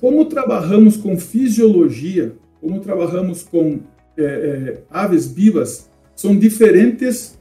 como 0.00 0.24
trabalhamos 0.26 0.96
com 0.96 1.16
fisiologia, 1.16 2.34
como 2.60 2.80
trabalhamos 2.80 3.42
com 3.42 3.80
eh, 4.16 4.22
eh, 4.24 4.78
aves 4.90 5.26
vivas, 5.26 5.90
são 6.14 6.38
diferentes 6.38 7.40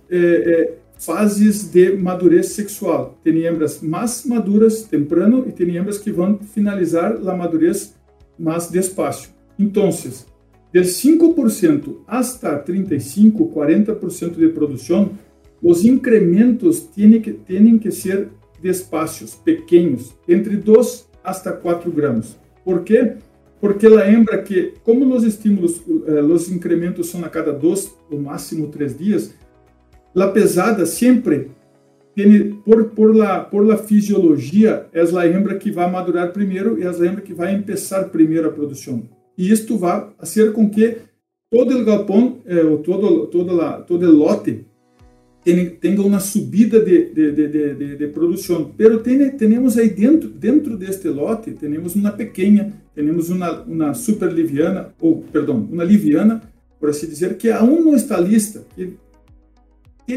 fases 0.98 1.72
de 1.72 1.96
madurez 1.96 2.48
sexual. 2.48 3.18
Tem 3.24 3.46
hembras 3.46 3.82
mais 3.82 4.26
maduras 4.26 4.84
temprano 4.84 5.46
e 5.48 5.52
tem 5.52 5.76
hembras 5.76 5.98
que 5.98 6.12
vão 6.12 6.38
finalizar 6.38 7.16
a 7.28 7.36
madurez 7.36 7.96
mais 8.38 8.70
despacio. 8.70 9.30
Então, 9.58 9.90
del 10.72 10.84
5% 10.84 11.98
hasta 12.08 12.58
35, 12.58 13.52
40% 13.54 14.36
de 14.38 14.48
produção, 14.50 15.12
os 15.62 15.86
incrementos 15.86 16.80
têm 16.80 17.22
que, 17.22 17.34
que 17.34 17.92
ser 17.92 18.30
de 18.62 18.70
espaços 18.70 19.36
pequenos, 19.36 20.14
entre 20.28 20.58
2 20.58 21.10
hasta 21.24 21.52
4 21.52 21.92
gramos. 21.92 22.38
¿Por 22.64 22.84
quê? 22.84 23.14
Porque 23.60 23.86
a 23.86 24.12
hembra 24.12 24.42
que, 24.42 24.74
como 24.84 25.14
os 25.14 25.24
estímulos, 25.24 25.82
eh, 26.08 26.22
os 26.22 26.52
incrementos 26.52 27.10
são 27.10 27.24
a 27.24 27.30
cada 27.30 27.54
dois, 27.54 27.94
ou 28.10 28.20
máximo 28.20 28.70
três 28.70 28.98
dias, 28.98 29.36
a 30.16 30.28
pesada 30.28 30.86
sempre 30.86 31.52
por, 32.66 32.90
por, 32.90 33.16
la, 33.16 33.40
por 33.40 33.66
la 33.66 33.78
fisiologia, 33.78 34.88
é 34.92 35.02
a 35.02 35.28
hembra 35.28 35.58
que 35.58 35.72
vai 35.72 35.90
madurar 35.90 36.32
primeiro 36.34 36.78
e 36.78 36.84
é 36.84 36.88
a 36.88 36.92
hembra 36.92 37.22
que 37.22 37.34
vai 37.34 37.60
começar 37.62 38.04
primeiro 38.06 38.48
a 38.48 38.52
produção. 38.52 39.04
E 39.38 39.50
isto 39.50 39.78
vai 39.78 40.08
fazer 40.20 40.52
com 40.52 40.70
que 40.70 40.98
todo 41.50 41.78
o 41.78 41.86
galpão, 41.86 42.40
eh, 42.46 42.64
todo, 42.84 43.28
todo, 43.28 43.56
la, 43.56 43.82
todo 43.82 44.06
o 44.06 44.12
lote, 44.12 44.66
tenha 45.44 46.02
uma 46.02 46.20
subida 46.20 46.80
de, 46.80 47.06
de, 47.14 47.32
de, 47.32 47.48
de, 47.48 47.96
de 47.98 48.08
produção. 48.08 48.72
Pero 48.78 49.00
tem, 49.00 49.30
temos 49.32 49.78
aí 49.78 49.90
dentro, 49.90 50.30
dentro 50.30 50.78
deste 50.78 51.08
lote, 51.08 51.52
temos 51.52 51.96
uma 51.96 52.12
pequena, 52.12 52.74
temos 52.94 53.30
uma, 53.30 53.62
uma 53.62 53.94
super 53.94 54.32
liviana, 54.32 54.94
ou, 55.00 55.24
perdão, 55.32 55.68
uma 55.72 55.84
liviana, 55.84 56.42
por 56.80 56.90
assim 56.90 57.08
dizer, 57.08 57.38
que 57.38 57.50
aún 57.50 57.82
não 57.82 57.96
está 57.96 58.20
lista, 58.20 58.64
que 58.76 58.94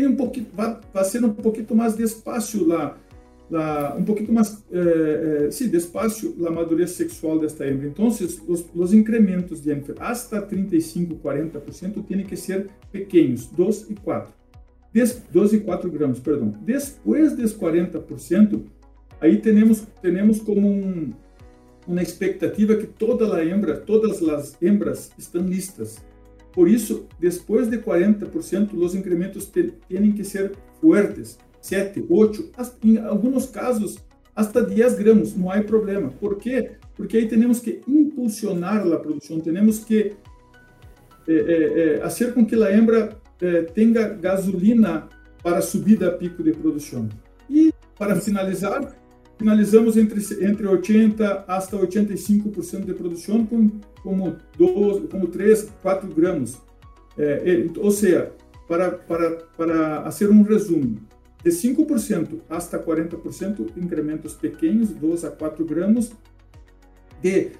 tem 0.00 0.06
um 0.08 0.16
pouquinho, 0.16 0.46
vai, 0.52 0.78
vai 0.92 1.04
ser 1.04 1.24
um 1.24 1.32
pouquinho 1.32 1.76
mais 1.76 1.96
despacio 1.96 2.66
lá, 2.66 2.98
lá 3.50 3.94
um 3.96 4.04
pouquinho 4.04 4.32
mais, 4.32 4.64
eh, 4.72 5.46
eh, 5.46 5.50
sim, 5.50 5.68
despacio 5.68 6.34
a 6.46 6.50
madurez 6.50 6.90
sexual 6.90 7.38
desta 7.38 7.66
hembra. 7.66 7.86
Então, 7.86 8.08
os, 8.08 8.40
os 8.74 8.92
incrementos 8.92 9.60
de 9.60 9.70
hasta 9.98 10.42
35, 10.42 11.16
40% 11.16 12.04
têm 12.06 12.24
que 12.24 12.36
ser 12.36 12.68
pequenos, 12.90 13.46
2 13.46 13.90
e 13.90 13.94
4. 13.94 14.32
12,4 14.94 15.90
gramas, 15.90 16.20
perdão. 16.20 16.54
Depois 16.62 17.36
dos 17.36 17.52
40%, 17.56 18.62
aí 19.20 19.38
temos, 19.38 19.84
temos 20.00 20.40
como 20.40 20.68
um, 20.68 21.10
uma 21.86 22.02
expectativa 22.02 22.76
que 22.76 22.86
toda 22.86 23.34
a 23.34 23.44
hembra, 23.44 23.76
todas 23.76 24.22
as 24.22 24.56
hembras 24.62 25.10
estão 25.18 25.42
listas. 25.42 26.00
Por 26.54 26.68
isso, 26.68 27.06
depois 27.18 27.68
de 27.68 27.78
40%, 27.78 28.75
os 28.75 28.94
incrementos 28.94 29.46
têm 29.46 30.12
que 30.12 30.25
ser 30.25 30.52
fortes, 30.80 31.37
7, 31.61 32.06
8, 32.08 32.50
em 32.84 32.99
alguns 32.99 33.46
casos, 33.46 33.99
até 34.37 34.62
10 34.62 34.94
gramas, 34.94 35.37
não 35.37 35.50
há 35.50 35.61
problema. 35.62 36.11
Por 36.20 36.37
quê? 36.37 36.73
Porque 36.94 37.16
aí 37.16 37.28
temos 37.28 37.58
que 37.58 37.80
impulsionar 37.88 38.87
a 38.87 38.99
produção, 38.99 39.40
temos 39.40 39.80
que 39.80 40.12
é, 41.26 41.32
é, 41.32 41.96
é, 41.96 42.00
fazer 42.00 42.32
com 42.34 42.46
que 42.46 42.54
a 42.54 42.76
hembra 42.76 43.16
eh, 43.40 43.62
tenha 43.62 44.08
gasolina 44.08 45.08
para 45.42 45.61
subida 45.61 46.08
a 46.08 46.12
pico 46.12 46.42
de 46.42 46.52
produção. 46.52 47.08
E, 47.50 47.73
para 47.99 48.16
finalizar, 48.16 48.94
finalizamos 49.38 49.97
entre, 49.97 50.21
entre 50.45 50.67
80% 50.67 51.45
hasta 51.47 51.76
85% 51.76 52.85
de 52.85 52.95
produção 52.95 53.45
com 53.47 53.71
como, 54.03 54.37
12, 54.59 55.09
como 55.09 55.29
3, 55.29 55.73
4 55.83 56.14
gramas. 56.14 56.61
Eh, 57.17 57.67
ou 57.79 57.91
seja, 57.91 58.33
para, 58.69 58.91
para, 58.91 59.31
para 59.57 60.03
fazer 60.05 60.31
um 60.31 60.43
resumo, 60.43 61.00
de 61.43 61.50
5% 61.50 62.41
hasta 62.49 62.79
40% 62.79 63.76
incrementos 63.76 64.35
pequenos, 64.35 64.91
2 64.91 65.25
a 65.25 65.31
4 65.31 65.64
gramas, 65.64 66.12
de 67.23 67.53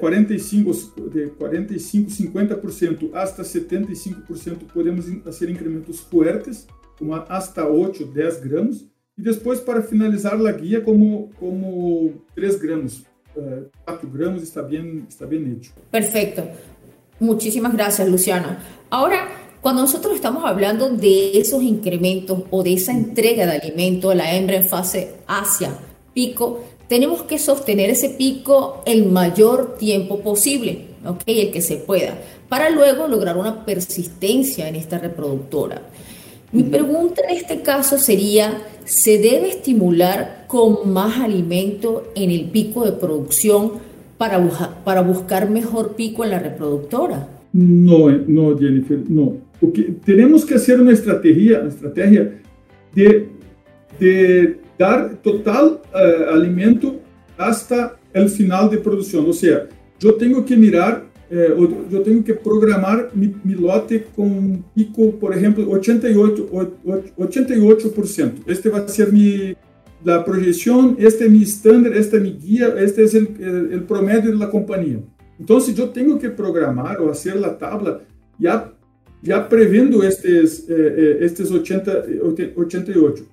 45, 0.00 0.70
é, 0.70 1.08
de 1.08 1.26
45, 1.30 2.10
50% 2.10 3.10
hasta 3.14 3.42
75% 3.42 4.66
podemos 4.72 5.06
fazer 5.24 5.50
incrementos 5.50 6.00
fortes, 6.00 6.66
como 6.98 7.14
hasta 7.14 7.68
8, 7.68 8.04
10 8.06 8.40
gramas, 8.40 8.86
e 9.22 9.24
depois 9.24 9.60
para 9.60 9.82
finalizar 9.82 10.34
a 10.34 10.52
guia 10.52 10.82
como, 10.82 11.30
como 11.38 12.12
3 12.34 12.60
gramas. 12.60 13.04
4 13.84 14.10
gramas 14.10 14.42
está 14.42 14.62
bem, 14.62 15.04
está 15.08 15.26
bem 15.26 15.52
hecho. 15.52 15.70
Perfecto. 15.92 16.42
Muchísimas 17.20 17.72
gracias, 17.72 18.08
Luciano. 18.08 18.56
Ahora, 18.90 19.28
cuando 19.60 19.82
nosotros 19.82 20.16
estamos 20.16 20.44
hablando 20.44 20.90
de 20.90 21.38
esos 21.38 21.62
incrementos 21.62 22.42
o 22.50 22.64
de 22.64 22.74
esa 22.74 22.92
entrega 22.92 23.46
de 23.46 23.52
alimento 23.52 24.10
a 24.10 24.16
la 24.16 24.34
hembra 24.34 24.56
en 24.56 24.64
fase 24.64 25.14
hacia 25.28 25.78
pico, 26.12 26.64
tenemos 26.88 27.22
que 27.22 27.38
sostener 27.38 27.90
ese 27.90 28.10
pico 28.10 28.82
el 28.84 29.06
mayor 29.06 29.76
tiempo 29.78 30.18
posible, 30.20 30.88
¿ok? 31.06 31.22
El 31.26 31.52
que 31.52 31.62
se 31.62 31.76
pueda, 31.76 32.18
para 32.48 32.70
luego 32.70 33.06
lograr 33.06 33.36
una 33.36 33.64
persistencia 33.64 34.68
en 34.68 34.74
esta 34.74 34.98
reproductora. 34.98 35.80
Mi 36.52 36.64
pregunta 36.64 37.22
en 37.26 37.34
este 37.34 37.62
caso 37.62 37.98
sería, 37.98 38.58
¿se 38.84 39.12
debe 39.16 39.48
estimular 39.48 40.44
con 40.46 40.92
más 40.92 41.18
alimento 41.18 42.12
en 42.14 42.30
el 42.30 42.50
pico 42.50 42.84
de 42.84 42.92
producción 42.92 43.72
para, 44.18 44.38
para 44.84 45.00
buscar 45.00 45.48
mejor 45.48 45.94
pico 45.96 46.24
en 46.24 46.30
la 46.30 46.38
reproductora? 46.38 47.26
No, 47.54 48.10
no, 48.10 48.58
Jennifer, 48.58 48.98
no. 49.08 49.38
Porque 49.58 49.94
tenemos 50.04 50.44
que 50.44 50.56
hacer 50.56 50.78
una 50.78 50.92
estrategia, 50.92 51.60
una 51.60 51.70
estrategia 51.70 52.38
de, 52.94 53.28
de 53.98 54.58
dar 54.78 55.16
total 55.22 55.80
uh, 55.94 56.34
alimento 56.34 56.96
hasta 57.38 57.96
el 58.12 58.28
final 58.28 58.68
de 58.68 58.76
produção. 58.76 59.24
Ou 59.24 59.32
seja, 59.32 59.68
eu 60.02 60.12
tenho 60.18 60.42
que 60.42 60.54
mirar, 60.54 61.02
eh, 61.32 61.56
eu 61.90 62.02
tenho 62.04 62.22
que 62.22 62.34
programar 62.34 63.08
mi, 63.14 63.34
lote 63.54 64.04
com 64.14 64.62
pico, 64.74 65.12
por 65.14 65.32
exemplo, 65.32 65.66
88, 65.66 66.50
88%. 67.18 68.32
Este 68.46 68.68
vai 68.68 68.86
ser 68.86 69.56
la 70.04 70.22
projeção, 70.22 70.94
este 70.98 71.24
é 71.24 71.28
mi 71.28 71.42
estándar, 71.42 71.96
este 71.96 72.16
é 72.16 72.20
mi 72.20 72.32
guia, 72.32 72.74
este 72.84 73.00
é 73.00 73.06
o, 73.18 73.78
o 73.78 73.80
promédio 73.86 74.38
da 74.38 74.46
companhia. 74.46 75.02
Então, 75.40 75.58
se 75.58 75.76
eu 75.78 75.88
tenho 75.88 76.18
que 76.18 76.28
programar 76.28 77.00
ou 77.00 77.08
fazer 77.08 77.42
a 77.42 77.50
tabla, 77.50 78.02
já 78.38 78.70
já 79.24 79.40
prevendo 79.40 80.04
estes 80.04 80.68
eh, 80.68 81.18
eh 81.20 81.24
estes 81.24 81.50
80, 81.50 82.06
88 82.56 83.32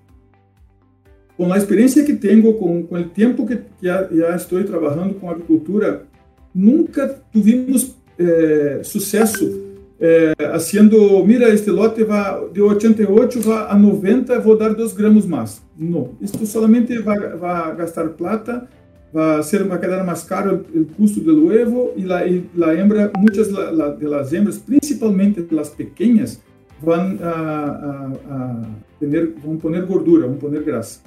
com 1.36 1.54
a 1.54 1.58
experiência 1.58 2.04
que 2.04 2.14
tenho, 2.14 2.54
com, 2.54 2.84
com 2.84 2.96
o 2.96 3.04
tempo 3.06 3.48
que 3.48 3.58
já, 3.82 4.08
já 4.12 4.36
estou 4.36 4.62
trabalhando 4.66 5.14
com 5.14 5.30
agricultura, 5.30 6.06
nunca 6.54 7.22
tivemos 7.32 7.96
eh, 8.18 8.82
sucesso 8.84 9.70
eh, 10.00 10.34
haciendo, 10.54 11.24
mira, 11.26 11.50
este 11.50 11.70
lote 11.72 12.04
vai 12.04 12.50
de 12.52 12.62
88 12.62 13.42
vai 13.42 13.68
a 13.70 13.78
90, 13.78 14.40
vou 14.40 14.58
dar 14.58 14.74
2 14.74 14.94
gramas 14.94 15.26
mais. 15.26 15.62
Não, 15.78 16.12
isto 16.22 16.46
solamente 16.46 16.98
vai, 17.00 17.20
vai 17.36 17.76
gastar 17.76 18.10
plata, 18.10 18.68
vai 19.12 19.44
ser 19.44 19.64
vai 19.66 19.80
quedar 19.80 20.04
mais 20.06 20.24
caro 20.24 20.66
o 20.74 20.86
custo 20.86 21.20
do 21.20 21.48
huevo 21.48 21.92
e 21.98 22.12
a, 22.12 22.26
e 22.26 22.46
a 22.64 22.76
hembra, 22.76 23.12
muitas 23.18 23.52
la, 23.52 23.72
la, 23.72 23.90
de 23.90 24.08
las 24.08 24.32
hembras, 24.32 24.58
principalmente 24.58 25.46
as 25.60 25.70
pequenas, 25.70 26.40
vão 26.82 27.18
a, 27.22 27.30
a, 27.30 28.12
a 28.30 28.62
tener, 29.00 29.34
vão 29.44 29.58
poner 29.58 29.86
gordura, 29.86 30.28
vão 30.28 30.38
poner 30.38 30.64
grasa. 30.64 31.00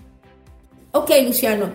Ok, 0.93 1.27
Luciano. 1.27 1.73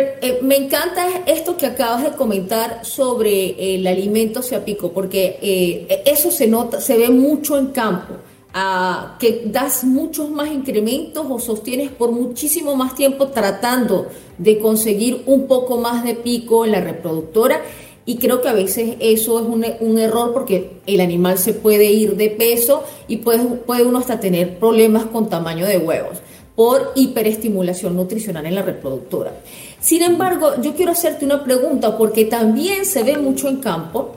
Eh, 0.00 0.18
eh, 0.22 0.38
me 0.40 0.56
encanta 0.56 1.06
esto 1.26 1.58
que 1.58 1.66
acabas 1.66 2.02
de 2.02 2.12
comentar 2.12 2.86
sobre 2.86 3.74
el 3.74 3.86
alimento 3.86 4.40
hacia 4.40 4.64
pico, 4.64 4.92
porque 4.92 5.38
eh, 5.42 6.02
eso 6.06 6.30
se 6.30 6.46
nota, 6.46 6.80
se 6.80 6.96
ve 6.96 7.10
mucho 7.10 7.58
en 7.58 7.66
campo, 7.66 8.14
ah, 8.54 9.18
que 9.20 9.42
das 9.44 9.84
muchos 9.84 10.30
más 10.30 10.50
incrementos 10.50 11.26
o 11.28 11.38
sostienes 11.38 11.90
por 11.90 12.12
muchísimo 12.12 12.76
más 12.76 12.94
tiempo 12.94 13.28
tratando 13.28 14.06
de 14.38 14.58
conseguir 14.58 15.22
un 15.26 15.46
poco 15.46 15.76
más 15.76 16.02
de 16.02 16.14
pico 16.14 16.64
en 16.64 16.72
la 16.72 16.80
reproductora. 16.80 17.60
Y 18.06 18.16
creo 18.16 18.40
que 18.40 18.48
a 18.48 18.54
veces 18.54 18.96
eso 19.00 19.38
es 19.38 19.44
un, 19.44 19.66
un 19.80 19.98
error 19.98 20.32
porque 20.32 20.80
el 20.86 21.02
animal 21.02 21.36
se 21.36 21.52
puede 21.52 21.92
ir 21.92 22.16
de 22.16 22.30
peso 22.30 22.84
y 23.06 23.18
puede, 23.18 23.44
puede 23.44 23.82
uno 23.82 23.98
hasta 23.98 24.18
tener 24.18 24.58
problemas 24.58 25.04
con 25.04 25.28
tamaño 25.28 25.66
de 25.66 25.76
huevos 25.76 26.22
por 26.60 26.92
hiperestimulación 26.94 27.96
nutricional 27.96 28.44
en 28.44 28.54
la 28.54 28.60
reproductora. 28.60 29.32
Sin 29.80 30.02
embargo, 30.02 30.60
yo 30.60 30.74
quiero 30.74 30.92
hacerte 30.92 31.24
una 31.24 31.42
pregunta 31.42 31.96
porque 31.96 32.26
también 32.26 32.84
se 32.84 33.02
ve 33.02 33.16
mucho 33.16 33.48
en 33.48 33.62
campo, 33.62 34.16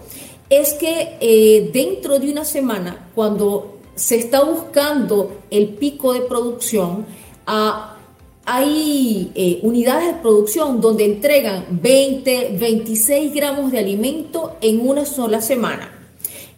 es 0.49 0.73
que 0.73 1.15
eh, 1.21 1.69
dentro 1.71 2.19
de 2.19 2.29
una 2.29 2.43
semana, 2.43 3.07
cuando 3.15 3.77
se 3.95 4.17
está 4.17 4.43
buscando 4.43 5.37
el 5.49 5.69
pico 5.69 6.11
de 6.11 6.19
producción, 6.19 7.05
ah, 7.47 7.95
hay 8.43 9.31
eh, 9.35 9.59
unidades 9.61 10.07
de 10.07 10.21
producción 10.21 10.81
donde 10.81 11.05
entregan 11.05 11.65
20, 11.69 12.57
26 12.59 13.33
gramos 13.33 13.71
de 13.71 13.79
alimento 13.79 14.57
en 14.59 14.85
una 14.85 15.05
sola 15.05 15.39
semana. 15.39 15.93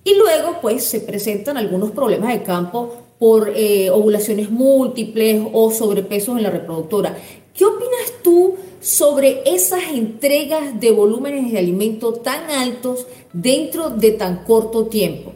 Y 0.04 0.16
luego, 0.16 0.58
pues, 0.64 0.84
se 0.84 1.02
presentan 1.02 1.58
algunos 1.58 1.92
problemas 1.92 2.34
de 2.34 2.42
campo 2.42 3.05
por 3.20 3.52
eh, 3.56 3.90
ovulaciones 3.92 4.50
múltiples 4.52 5.42
o 5.52 5.72
sobrepesos 5.72 6.38
en 6.38 6.44
la 6.44 6.50
reproductora. 6.50 7.16
¿Qué 7.54 7.66
opinas 7.66 8.14
tú 8.24 8.56
sobre 8.82 9.42
esas 9.46 9.82
entregas 9.94 10.80
de 10.80 10.92
volúmenes 10.92 11.52
de 11.52 11.58
alimento 11.58 12.14
tan 12.14 12.50
altos 12.50 13.08
dentro 13.32 13.90
de 13.90 14.12
tan 14.12 14.44
corto 14.44 14.88
tiempo? 14.88 15.34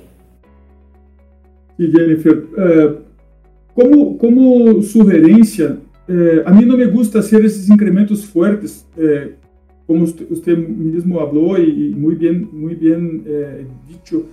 Sí, 1.78 1.90
Jennifer, 1.92 2.46
eh, 2.58 2.98
como, 3.74 4.18
como 4.18 4.84
sugerência, 4.84 5.78
eh, 6.08 6.44
a 6.46 6.52
mim 6.52 6.66
não 6.66 6.76
me 6.76 6.86
gusta 6.88 7.20
hacer 7.20 7.46
esses 7.46 7.70
incrementos 7.70 8.26
fuertes, 8.26 8.86
eh, 8.98 9.30
como 9.88 10.06
você 10.06 10.56
mesmo 10.56 11.16
falou 11.16 11.58
e, 11.58 11.90
muito 11.96 12.20
bem, 12.20 12.48
muito 12.52 12.80
bem 12.80 13.24
eh, 13.26 13.64
dicho 13.88 14.26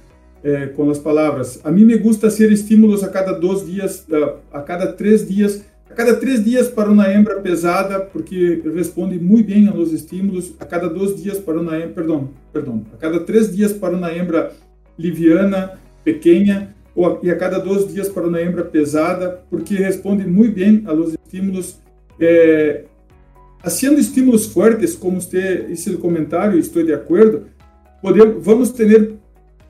com 0.74 0.88
as 0.90 0.98
palavras. 0.98 1.60
A 1.64 1.70
mim 1.70 1.84
me 1.84 1.96
gusta 1.96 2.28
hacer 2.28 2.52
estímulos 2.52 3.02
a 3.02 3.08
cada 3.08 3.32
dois 3.32 3.66
dias, 3.66 4.06
a 4.52 4.60
cada 4.60 4.92
três 4.92 5.26
dias, 5.26 5.64
a 5.90 5.94
cada 5.94 6.14
três 6.14 6.44
dias 6.44 6.68
para 6.68 6.90
uma 6.90 7.12
hembra 7.12 7.40
pesada, 7.40 8.00
porque 8.00 8.62
responde 8.74 9.18
muito 9.18 9.46
bem 9.46 9.68
aos 9.68 9.92
estímulos. 9.92 10.54
A 10.60 10.64
cada 10.64 10.88
dois 10.88 11.20
dias 11.20 11.38
para 11.38 11.60
uma 11.60 11.76
hembra, 11.76 11.94
perdão, 11.94 12.30
perdão, 12.52 12.84
a 12.92 12.96
cada 12.96 13.20
três 13.20 13.54
dias 13.54 13.72
para 13.72 13.96
uma 13.96 14.12
hembra 14.12 14.52
liviana, 14.98 15.78
pequena, 16.04 16.74
ou, 16.94 17.20
e 17.22 17.30
a 17.30 17.36
cada 17.36 17.58
dois 17.58 17.92
dias 17.92 18.08
para 18.08 18.26
uma 18.26 18.40
hembra 18.40 18.64
pesada, 18.64 19.42
porque 19.50 19.74
responde 19.74 20.26
muito 20.26 20.54
bem 20.54 20.82
aos 20.86 21.14
estímulos. 21.14 21.78
É, 22.18 22.84
haciendo 23.62 23.98
estímulos 23.98 24.46
fortes, 24.46 24.94
como 24.94 25.20
você 25.20 25.66
disse 25.68 25.90
no 25.90 25.98
comentário, 25.98 26.58
estou 26.58 26.82
de 26.84 26.92
acordo, 26.92 27.46
podemos, 28.00 28.44
vamos 28.44 28.70
ter 28.70 29.16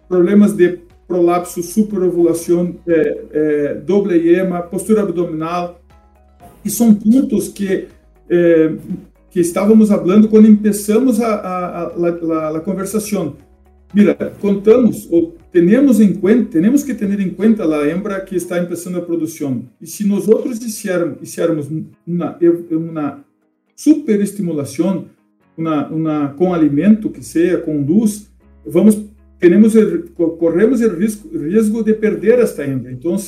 problemas 0.09 0.53
de 0.53 0.79
prolapso, 1.07 1.63
superovulação, 1.63 2.77
é, 2.87 3.25
é, 3.33 3.75
doble 3.75 4.35
ema, 4.35 4.63
postura 4.63 5.03
abdominal, 5.03 5.81
e 6.65 6.71
são 6.71 6.95
pontos 6.95 7.49
que 7.49 7.89
é, 8.29 8.73
que 9.31 9.41
estávamos 9.41 9.91
falando 9.91 10.29
quando 10.29 10.57
começamos 10.57 11.21
a, 11.21 11.35
a, 11.35 11.83
a, 11.85 12.57
a 12.57 12.61
conversação. 12.61 13.37
Mira, 13.95 14.15
contamos 14.41 15.07
ou 15.11 15.37
temos 15.53 16.01
em 16.01 16.15
conta, 16.15 16.61
temos 16.61 16.83
que 16.83 16.95
ter 16.95 17.21
em 17.21 17.31
conta 17.31 17.65
a 17.65 17.89
hembra 17.89 18.21
que 18.21 18.35
está 18.35 18.63
começando 18.65 18.97
a 18.97 19.03
produção. 19.03 19.65
E 19.81 19.87
se 19.87 20.07
nós 20.07 20.27
outros 20.27 20.59
fizermos 20.59 21.69
uma 22.07 22.39
uma 22.71 23.25
superestimulação, 23.77 25.05
uma, 25.57 25.87
uma 25.89 26.29
com 26.31 26.53
alimento 26.53 27.11
que 27.11 27.23
seja 27.23 27.59
com 27.59 27.83
luz, 27.83 28.31
vamos 28.67 29.05
corremos 30.39 30.81
o 30.81 30.89
risco, 30.97 31.85
de 31.85 31.95
perder 31.95 32.39
esta 32.39 32.65
hembra. 32.65 32.91
Então, 32.91 33.19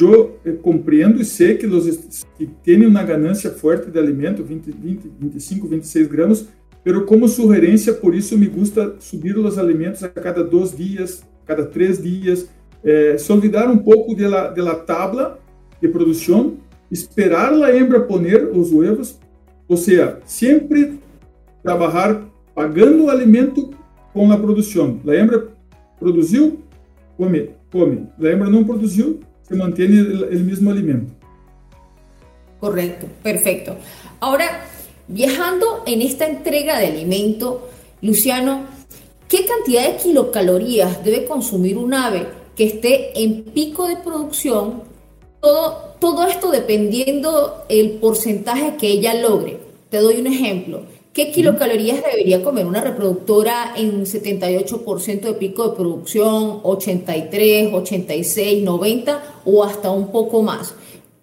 eu 0.00 0.38
eh, 0.44 0.52
compreendo 0.52 1.20
e 1.20 1.24
sei 1.24 1.56
que 1.56 1.66
os 1.66 2.24
que 2.36 2.46
têm 2.46 2.86
uma 2.86 3.02
ganância 3.02 3.50
forte 3.50 3.90
de 3.90 3.98
alimento, 3.98 4.44
20, 4.44 4.70
20, 4.70 5.10
25, 5.18 5.66
26 5.66 6.06
gramas, 6.06 6.48
pero 6.84 7.04
como 7.04 7.28
sugerência, 7.28 7.92
por 7.92 8.14
isso 8.14 8.38
me 8.38 8.46
gusta 8.46 8.94
subir 9.00 9.36
os 9.36 9.58
alimentos 9.58 10.02
a 10.04 10.08
cada 10.08 10.44
dois 10.44 10.76
dias, 10.76 11.24
cada 11.44 11.66
três 11.66 12.00
dias, 12.00 12.48
eh, 12.84 13.18
se 13.18 13.32
olvidar 13.32 13.68
um 13.68 13.78
pouco 13.78 14.14
de 14.14 14.26
la, 14.26 14.48
de 14.48 14.60
la 14.60 14.76
tabla 14.76 15.40
de 15.80 15.88
produção, 15.88 16.56
esperar 16.90 17.52
a 17.52 17.76
hembra 17.76 18.00
poner 18.00 18.44
os 18.56 18.72
huevos, 18.72 19.18
ou 19.66 19.76
seja, 19.76 20.20
sempre 20.24 20.98
trabalhar 21.62 22.24
pagando 22.54 23.04
o 23.04 23.10
alimento 23.10 23.70
com 24.12 24.30
a 24.30 24.36
produção. 24.36 25.00
A 25.06 25.14
hembra 25.14 25.48
produziu, 25.98 26.60
come, 27.16 27.50
come. 27.70 28.06
A 28.20 28.26
hembra 28.26 28.48
não 28.48 28.64
produziu, 28.64 29.20
se 29.42 29.54
mantém 29.54 29.88
o 29.88 30.40
mesmo 30.40 30.70
alimento. 30.70 31.12
Correcto, 32.60 33.06
perfecto. 33.22 33.76
Ahora, 34.20 34.62
Viajando 35.10 35.84
en 35.86 36.02
esta 36.02 36.26
entrega 36.26 36.78
de 36.78 36.88
alimento, 36.88 37.70
Luciano, 38.02 38.66
¿qué 39.26 39.46
cantidad 39.46 39.90
de 39.90 39.96
kilocalorías 39.96 41.02
debe 41.02 41.24
consumir 41.24 41.78
un 41.78 41.94
ave 41.94 42.26
que 42.54 42.64
esté 42.64 43.18
en 43.18 43.44
pico 43.44 43.88
de 43.88 43.96
producción? 43.96 44.82
Todo, 45.40 45.94
todo 45.98 46.26
esto 46.26 46.50
dependiendo 46.50 47.64
el 47.70 47.92
porcentaje 47.92 48.76
que 48.76 48.88
ella 48.88 49.14
logre. 49.14 49.60
Te 49.88 49.96
doy 49.96 50.20
un 50.20 50.26
ejemplo. 50.26 50.82
¿Qué 51.12 51.32
kilocalorías 51.32 52.02
debería 52.02 52.42
comer 52.42 52.66
una 52.66 52.80
reproductora 52.80 53.74
en 53.76 54.04
78% 54.04 55.20
de 55.20 55.34
pico 55.34 55.68
de 55.68 55.76
producción, 55.76 56.60
83, 56.62 57.72
86, 57.72 58.62
90 58.62 59.22
o 59.44 59.64
hasta 59.64 59.90
un 59.90 60.12
poco 60.12 60.42
más? 60.42 60.74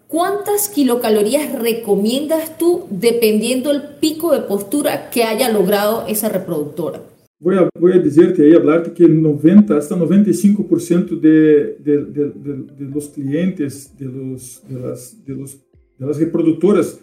¿Cuántas 0.08 0.70
kilocalorías 0.70 1.60
recomiendas 1.60 2.58
tú 2.58 2.86
dependiendo 2.90 3.72
del 3.72 3.82
pico 4.00 4.34
de 4.34 4.42
postura 4.42 5.10
que 5.10 5.24
haya 5.24 5.50
logrado 5.52 6.06
esa 6.08 6.30
reproductora? 6.30 7.02
Voy 7.40 7.56
a, 7.58 7.70
voy 7.80 7.94
a 7.94 8.00
decirte 8.00 8.46
ahí, 8.46 8.54
hablarte 8.54 8.94
que 8.94 9.08
90 9.08 9.78
hasta 9.78 9.96
95% 9.96 11.20
de, 11.20 11.78
de, 11.80 12.06
de, 12.06 12.30
de, 12.32 12.86
los 12.94 13.10
clientes, 13.10 13.96
de, 13.98 14.06
los, 14.06 14.64
de, 14.68 14.80
las, 14.80 15.18
los, 15.28 15.58
las 15.98 16.18
reproductoras, 16.18 17.00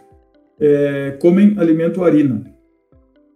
eh, 0.59 1.17
comen 1.21 1.59
alimento 1.59 2.05
harina. 2.05 2.52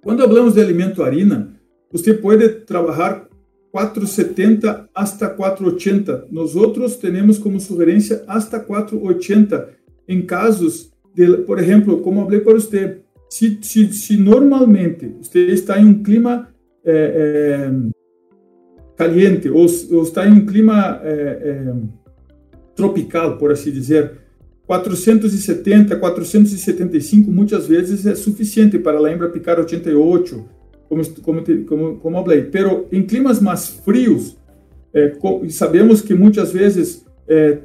Cuando 0.06 0.22
hablamos 0.22 0.54
de 0.54 0.62
alimento 0.62 1.02
harina, 1.02 1.52
usted 1.90 2.20
puede 2.20 2.48
trabajar 2.48 3.28
470 3.72 4.88
hasta 4.94 5.34
480. 5.34 6.26
Nosotros 6.30 7.00
tenemos 7.00 7.40
como 7.40 7.58
sugerencia 7.58 8.22
hasta 8.28 8.64
480 8.64 9.68
en 10.06 10.22
casos 10.24 10.92
de, 11.12 11.38
por 11.38 11.58
ejemplo, 11.58 12.00
como 12.02 12.22
hablé 12.22 12.38
para 12.38 12.56
usted, 12.56 13.00
si, 13.28 13.58
si, 13.62 13.92
si 13.92 14.16
normalmente 14.16 15.12
usted 15.20 15.48
está 15.48 15.76
en 15.76 15.88
un 15.88 16.02
clima 16.04 16.54
eh, 16.84 17.66
eh, 17.66 17.90
caliente 18.96 19.50
ou, 19.50 19.66
ou, 19.90 20.02
está 20.04 20.24
em 20.24 20.34
um 20.34 20.46
clima 20.46 21.00
eh, 21.02 21.74
tropical, 22.76 23.38
por 23.38 23.50
assim 23.50 23.72
dizer, 23.72 24.20
470, 24.66 25.96
475 25.96 27.30
muitas 27.30 27.66
vezes 27.66 28.04
é 28.04 28.14
suficiente 28.14 28.78
para 28.78 28.98
a 28.98 29.12
hembra 29.12 29.28
picar 29.28 29.58
88, 29.58 30.44
como, 30.88 31.04
como, 31.22 31.42
como, 31.64 31.96
como 31.96 32.22
falei. 32.22 32.42
Pero 32.42 32.88
em 32.90 33.02
climas 33.02 33.40
mais 33.40 33.68
frios, 33.84 34.36
eh, 34.92 35.12
sabemos 35.50 36.02
que 36.02 36.14
muitas 36.14 36.52
vezes 36.52 37.06
eh, 37.28 37.58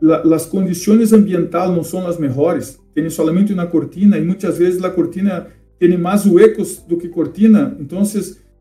la, 0.00 0.22
as 0.34 0.46
condições 0.46 1.12
ambientais 1.12 1.70
não 1.70 1.84
são 1.84 2.06
as 2.06 2.18
melhores. 2.18 2.80
Tem 2.94 3.08
somente 3.10 3.52
uma 3.52 3.66
cortina 3.66 4.16
e 4.16 4.24
muitas 4.24 4.56
vezes 4.56 4.82
a 4.82 4.90
cortina 4.90 5.48
tem 5.78 5.96
mais 5.98 6.24
huecos 6.24 6.78
do 6.78 6.96
que 6.96 7.08
cortina. 7.08 7.76
Então, 7.78 8.02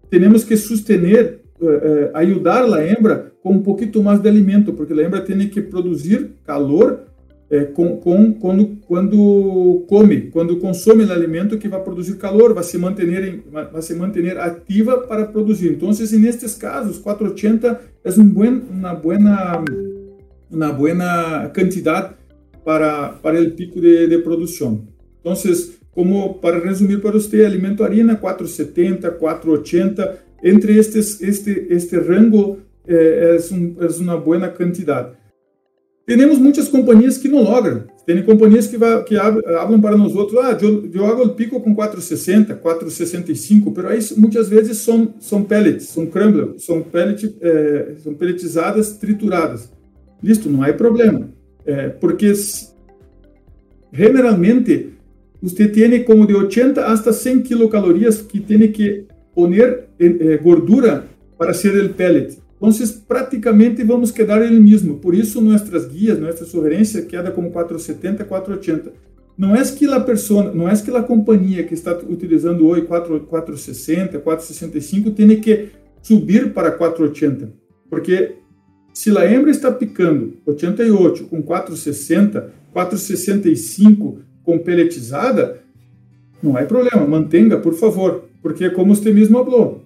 temos 0.09 0.43
que 0.43 0.57
sustener, 0.57 1.39
eh, 1.61 2.11
ajudar 2.13 2.65
a 2.65 2.85
hembra 2.85 3.31
com 3.41 3.53
um 3.53 3.63
pouquinho 3.63 4.03
mais 4.03 4.19
de 4.19 4.27
alimento, 4.27 4.73
porque 4.73 4.91
a 4.91 5.01
hembra 5.01 5.21
tem 5.21 5.47
que 5.47 5.61
produzir 5.61 6.31
calor 6.45 7.08
é, 7.49 7.65
com, 7.65 7.97
com, 7.97 8.33
quando, 8.33 8.77
quando 8.87 9.85
come, 9.87 10.29
quando 10.29 10.57
consome 10.57 11.03
o 11.03 11.11
alimento 11.11 11.57
que 11.57 11.67
vai 11.67 11.81
produzir 11.81 12.17
calor, 12.17 12.53
vai 12.53 12.63
se 12.63 12.77
manter, 12.77 13.43
vai 13.51 13.81
se 13.81 13.95
manter 13.95 14.37
ativa 14.37 14.99
para 14.99 15.25
produzir. 15.25 15.71
Então, 15.71 15.89
nestes 15.89 16.55
casos, 16.55 16.99
480 16.99 17.81
é 18.03 18.09
um 18.11 18.25
buen, 18.25 18.61
uma 18.69 18.93
boa 18.93 19.17
uma 20.51 20.71
boa 20.71 21.51
quantidade 21.53 22.13
para, 22.63 23.09
para 23.09 23.41
o 23.41 23.51
pico 23.51 23.81
de, 23.81 24.07
de 24.07 24.17
produção. 24.19 24.81
Então, 25.19 25.33
como 25.91 26.35
para 26.35 26.59
resumir 26.59 27.01
para 27.01 27.11
você, 27.11 27.43
alimento 27.43 27.83
harina 27.83 28.15
470, 28.15 29.11
480, 29.11 30.19
entre 30.43 30.77
estes, 30.77 31.21
este, 31.21 31.67
este 31.69 31.97
rango 31.97 32.59
é, 32.87 33.37
é, 33.37 33.53
um, 33.53 33.75
é 33.79 33.87
uma 34.01 34.17
boa 34.17 34.47
quantidade. 34.49 35.18
Temos 36.17 36.39
muitas 36.39 36.67
companhias 36.67 37.17
que 37.19 37.27
não 37.27 37.43
logram. 37.43 37.83
Tem 38.03 38.23
companhias 38.23 38.65
que, 38.65 38.77
vai, 38.77 39.03
que 39.03 39.15
falam 39.15 39.79
para 39.79 39.95
nós 39.95 40.15
outros, 40.15 40.39
ah, 40.39 40.57
eu, 40.59 41.29
pico 41.29 41.61
com 41.61 41.75
460, 41.75 42.55
465, 42.55 43.71
mas 43.75 43.85
aí 43.85 44.19
muitas 44.19 44.49
vezes 44.49 44.79
são, 44.79 45.13
são 45.19 45.43
pellets, 45.43 45.89
são 45.89 46.07
crumble, 46.07 46.55
são, 46.57 46.81
pellet, 46.81 47.35
é, 47.39 47.93
são 48.03 48.15
pelletizadas, 48.15 48.97
trituradas. 48.97 49.71
Listo, 50.23 50.49
não 50.49 50.63
há 50.63 50.73
problema. 50.73 51.29
É, 51.63 51.89
porque 51.89 52.33
generalmente 53.93 54.93
você 55.39 55.67
tem 55.67 56.03
como 56.03 56.25
de 56.25 56.33
80 56.33 56.85
hasta 56.85 57.13
100 57.13 57.43
kilocalorias 57.43 58.19
que 58.19 58.39
tem 58.39 58.71
que 58.71 59.05
poner 59.35 59.85
eh, 59.99 60.37
gordura 60.37 61.05
para 61.37 61.53
ser 61.53 61.85
o 61.85 61.93
pellet. 61.93 62.39
Então, 62.61 62.71
praticamente 63.07 63.81
vamos 63.83 64.11
quedar 64.11 64.41
ele 64.41 64.59
mesmo. 64.59 64.97
Por 64.97 65.15
isso, 65.15 65.39
nossas 65.41 65.85
guias, 65.85 66.19
nossa 66.19 66.43
sugerência 66.43 67.01
queda 67.03 67.31
como 67.31 67.51
470, 67.51 68.25
480. 68.25 68.91
Não 69.37 69.55
é 69.55 69.63
que 69.63 69.85
a 69.85 69.99
pessoa, 70.01 70.51
não 70.53 70.67
é 70.67 70.75
que 70.75 70.91
a 70.91 71.01
companhia 71.01 71.63
que 71.63 71.73
está 71.73 71.97
utilizando 72.09 72.67
hoje 72.67 72.81
4, 72.81 73.21
460, 73.21 74.19
465 74.19 75.11
tem 75.11 75.39
que 75.39 75.69
subir 76.01 76.51
para 76.51 76.71
480. 76.71 77.49
Porque 77.89 78.35
se 78.93 79.17
a 79.17 79.31
hembra 79.31 79.49
está 79.49 79.71
picando 79.71 80.33
88 80.45 81.23
com 81.25 81.41
460, 81.41 82.53
465 82.73 84.19
com 84.43 84.59
pelletizada, 84.59 85.61
não 86.43 86.57
há 86.57 86.63
problema, 86.63 87.07
mantenha, 87.07 87.57
por 87.57 87.73
favor. 87.73 88.25
Porque, 88.41 88.69
como 88.69 88.93
você 88.93 89.13
mesmo 89.13 89.43
falou, 89.43 89.85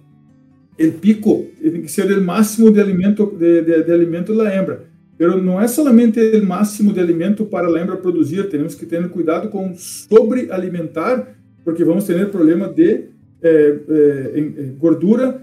o 0.78 0.92
pico 0.92 1.46
tem 1.70 1.82
que 1.82 1.90
ser 1.90 2.10
o 2.16 2.22
máximo 2.22 2.70
de 2.70 2.80
alimento 2.80 3.26
de, 3.26 3.62
de, 3.62 3.82
de 3.82 3.92
alimento 3.92 4.36
da 4.36 4.54
hembra. 4.54 4.84
Pero 5.16 5.40
não 5.40 5.60
é 5.60 5.68
somente 5.68 6.20
o 6.20 6.46
máximo 6.46 6.92
de 6.92 7.00
alimento 7.00 7.44
para 7.44 7.68
a 7.68 7.80
hembra 7.80 7.96
produzir, 7.96 8.48
temos 8.48 8.74
que 8.74 8.84
ter 8.84 9.08
cuidado 9.08 9.48
com 9.48 9.74
sobrealimentar, 9.74 11.36
porque 11.64 11.84
vamos 11.84 12.04
ter 12.04 12.28
problema 12.30 12.68
de 12.68 13.04
eh, 13.42 13.78
eh, 13.88 14.72
gordura, 14.78 15.42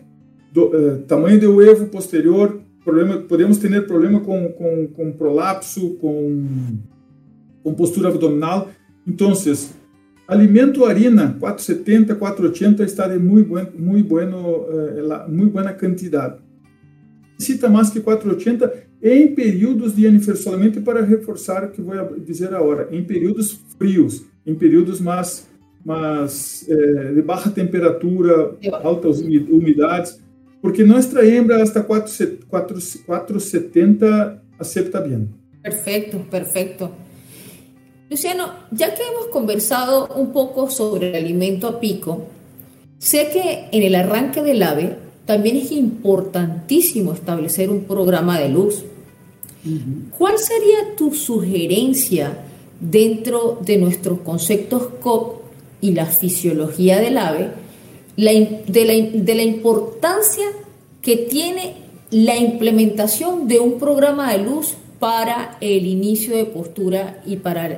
do, 0.51 0.75
eh, 0.75 0.97
tamanho 1.07 1.39
do 1.39 1.57
ovo 1.57 1.85
posterior, 1.87 2.59
problema, 2.83 3.17
podemos 3.19 3.57
ter 3.57 3.87
problema 3.87 4.19
com, 4.19 4.49
com, 4.49 4.87
com 4.87 5.11
prolapso, 5.13 5.91
com, 6.01 6.47
com 7.63 7.73
postura 7.73 8.09
abdominal. 8.09 8.69
Então, 9.07 9.33
alimento 10.27 10.85
harina 10.85 11.35
470, 11.39 12.15
480 12.15 12.83
está 12.83 13.07
de 13.07 13.17
muito 13.19 13.49
buen, 13.49 13.67
muy 13.77 14.03
bueno, 14.03 14.65
eh, 14.71 15.01
muy 15.27 15.47
buena 15.47 15.73
quantidade. 15.73 16.35
Necessita 17.37 17.69
mais 17.69 17.89
que 17.89 17.99
480 17.99 18.91
em 19.01 19.33
períodos 19.33 19.95
de 19.95 20.05
aniversário, 20.05 20.83
para 20.83 21.01
reforçar 21.01 21.63
o 21.63 21.71
que 21.71 21.81
vou 21.81 22.19
dizer 22.19 22.53
agora, 22.53 22.87
em 22.91 23.03
períodos 23.03 23.59
frios, 23.77 24.23
em 24.45 24.53
períodos 24.53 25.01
mais, 25.01 25.49
mais 25.83 26.63
eh, 26.69 27.13
de 27.15 27.23
baixa 27.23 27.49
temperatura, 27.49 28.55
altas 28.83 29.21
umidades, 29.21 30.21
porque 30.61 30.83
nossa 30.83 31.25
hembra 31.25 31.63
hasta 31.63 31.81
470 31.81 34.43
acepta 34.59 35.01
bem. 35.01 35.27
Perfeito, 35.63 36.19
perfeito. 36.29 36.91
Luciano, 38.11 38.51
ya 38.71 38.93
que 38.93 39.03
hemos 39.03 39.27
conversado 39.27 40.09
un 40.17 40.33
poco 40.33 40.69
sobre 40.69 41.11
el 41.11 41.15
alimento 41.15 41.65
a 41.65 41.79
pico, 41.79 42.25
sé 42.99 43.29
que 43.31 43.69
en 43.71 43.83
el 43.83 43.95
arranque 43.95 44.41
del 44.41 44.61
AVE 44.61 44.97
también 45.25 45.55
es 45.55 45.71
importantísimo 45.71 47.13
establecer 47.13 47.69
un 47.69 47.85
programa 47.85 48.37
de 48.37 48.49
luz. 48.49 48.83
¿Cuál 50.17 50.37
sería 50.39 50.93
tu 50.97 51.13
sugerencia 51.13 52.37
dentro 52.81 53.59
de 53.61 53.77
nuestros 53.77 54.19
conceptos 54.19 54.89
COP 54.99 55.43
y 55.79 55.93
la 55.93 56.05
fisiología 56.05 56.99
del 56.99 57.17
ave 57.17 57.51
de, 58.17 58.85
la, 58.85 59.23
de 59.23 59.35
la 59.35 59.43
importancia 59.43 60.47
que 61.01 61.15
tiene 61.15 61.75
la 62.09 62.35
implementación 62.35 63.47
de 63.47 63.61
un 63.61 63.79
programa 63.79 64.33
de 64.33 64.39
luz 64.39 64.75
para 65.01 65.57
el 65.59 65.87
inicio 65.87 66.37
de 66.37 66.45
postura 66.45 67.23
y 67.25 67.37
para 67.37 67.71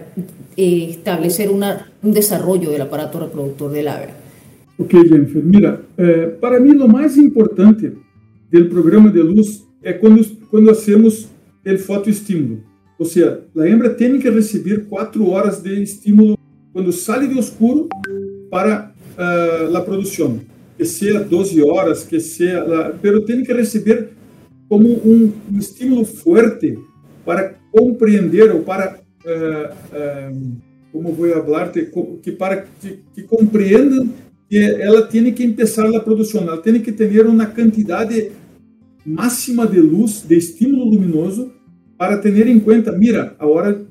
eh, 0.58 0.88
establecer 0.90 1.50
una, 1.50 1.90
un 2.04 2.12
desarrollo 2.12 2.70
del 2.70 2.82
aparato 2.82 3.18
reproductor 3.18 3.72
del 3.72 3.88
ave. 3.88 4.10
Ok, 4.78 4.92
Jennifer. 4.92 5.42
Mira, 5.42 5.82
eh, 5.98 6.36
para 6.42 6.60
mí 6.60 6.74
lo 6.74 6.86
más 6.90 7.16
importante 7.16 7.94
del 8.52 8.68
programa 8.68 9.10
de 9.10 9.24
luz 9.24 9.64
é 9.82 9.94
quando, 9.94 10.22
quando 10.52 10.70
hacemos 10.70 11.30
o 11.66 11.78
fotoestímulo. 11.78 12.60
Ou 13.00 13.06
seja, 13.06 13.46
a 13.58 13.68
hembra 13.70 13.90
tem 13.90 14.20
que 14.20 14.30
receber 14.30 14.86
quatro 14.90 15.30
horas 15.30 15.64
de 15.64 15.82
estímulo 15.82 16.38
quando 16.74 16.92
sai 16.92 17.26
do 17.28 17.40
escuro 17.40 17.88
para 18.52 18.92
uh, 19.18 19.78
a 19.78 19.82
produção. 19.82 20.42
Que 20.76 20.84
seja 20.84 21.22
12 21.22 21.64
horas, 21.64 22.04
que 22.04 22.20
seja... 22.20 22.64
La, 22.66 22.90
pero 23.02 23.24
tem 23.24 23.44
que 23.44 23.54
receber 23.54 24.10
como 24.68 24.90
um, 24.90 25.32
um 25.52 25.58
estímulo 25.58 26.04
forte 26.04 26.78
para 27.26 27.56
compreender 27.72 28.52
ou 28.52 28.64
para 28.64 29.00
uh, 29.26 30.32
uh, 30.32 30.58
como 30.92 31.12
vou 31.12 31.28
falar 31.28 31.72
que 31.72 32.32
para 32.34 32.62
que, 32.62 33.00
que, 33.16 33.24
compreendam 33.24 34.10
que 34.48 34.60
ela 34.60 35.02
tem 35.02 35.34
que 35.34 35.48
começar 35.48 35.88
a 35.88 36.00
produção, 36.00 36.44
ela 36.44 36.62
tem 36.62 36.80
que 36.80 36.92
ter 36.92 37.26
uma 37.26 37.48
quantidade 37.48 38.32
máxima 39.04 39.66
de 39.66 39.80
luz, 39.80 40.22
de 40.22 40.38
estímulo 40.38 40.86
luminoso, 40.86 41.52
para 41.98 42.18
ter 42.18 42.48
em 42.48 42.60
conta, 42.60 42.92
mira, 42.92 43.36
a 43.40 43.48
hora 43.48 43.86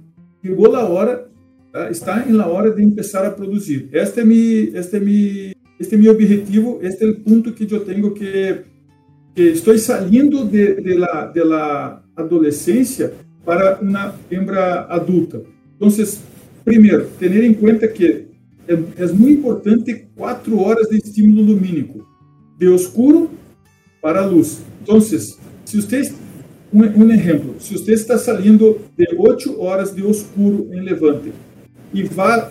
chegou 0.45 0.75
a 0.77 0.85
hora, 0.85 1.29
tá? 1.73 1.90
está 1.90 2.25
em 2.29 2.33
la 2.33 2.47
hora 2.47 2.71
de 2.71 2.83
começar 2.83 3.27
a 3.27 3.31
produzir. 3.31 3.88
Este 3.92 4.21
é 4.21 4.25
mi, 4.25 4.71
este 4.75 4.97
é 4.97 5.01
mi, 5.01 5.53
este 5.81 5.95
é 5.97 5.99
meu 5.99 6.12
objetivo, 6.12 6.79
este 6.83 7.05
é 7.05 7.09
o 7.09 7.21
ponto 7.21 7.53
que 7.53 7.66
eu 7.73 7.85
tenho 7.85 8.12
que 8.12 8.73
que 9.35 9.42
estou 9.42 9.77
saindo 9.79 10.45
de, 10.45 10.75
de, 10.81 10.95
la, 10.95 11.27
de 11.27 11.42
la 11.42 12.01
adolescência 12.16 13.14
para 13.44 13.79
uma 13.81 14.14
hembra 14.31 14.87
adulta. 14.88 15.42
Então, 15.77 15.88
primeiro, 16.64 17.09
ter 17.18 17.44
em 17.44 17.55
conta 17.55 17.88
que 17.88 18.27
é, 18.68 18.72
é 18.72 19.07
muito 19.09 19.40
importante 19.40 20.07
quatro 20.16 20.61
horas 20.61 20.88
de 20.88 20.98
estímulo 20.98 21.42
lumínico, 21.42 22.07
de 22.59 22.72
escuro 22.72 23.31
para 24.01 24.22
a 24.22 24.27
luz. 24.27 24.62
Então, 24.83 25.01
se 25.01 25.37
você, 25.75 26.12
um, 26.72 26.83
um 26.83 27.11
exemplo, 27.11 27.57
se 27.59 27.77
você 27.77 27.92
está 27.92 28.18
saindo 28.18 28.81
de 28.96 29.07
oito 29.16 29.61
horas 29.61 29.94
de 29.94 30.09
escuro 30.09 30.68
em 30.72 30.81
levante 30.81 31.33
e 31.92 32.03
vai 32.05 32.51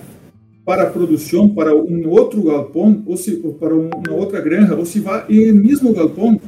para 0.65 0.84
a 0.84 0.89
produção, 0.89 1.50
para 1.50 1.76
um 1.76 2.08
outro 2.10 2.43
galpão, 2.43 3.02
ou, 3.06 3.17
se, 3.17 3.41
ou 3.43 3.54
para 3.54 3.76
uma 3.76 4.12
outra 4.12 4.39
granja, 4.39 4.76
ou 4.76 4.86
se 4.86 5.00
vai 5.00 5.26
em 5.30 5.52
mesmo 5.52 5.93
galpão, 5.93 6.39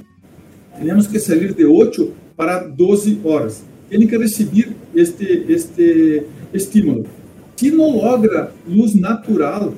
temos 0.80 1.08
que 1.08 1.20
sair 1.20 1.54
de 1.54 1.66
8 1.66 2.23
para 2.36 2.60
12 2.60 3.20
horas. 3.24 3.64
Tem 3.90 4.08
que 4.08 4.18
receber 4.18 4.72
este, 4.96 5.46
este 5.48 6.24
estímulo. 6.54 7.06
Se 7.56 7.72
não 7.72 7.98
logra 7.98 8.52
luz 8.68 8.96
natural, 8.96 9.74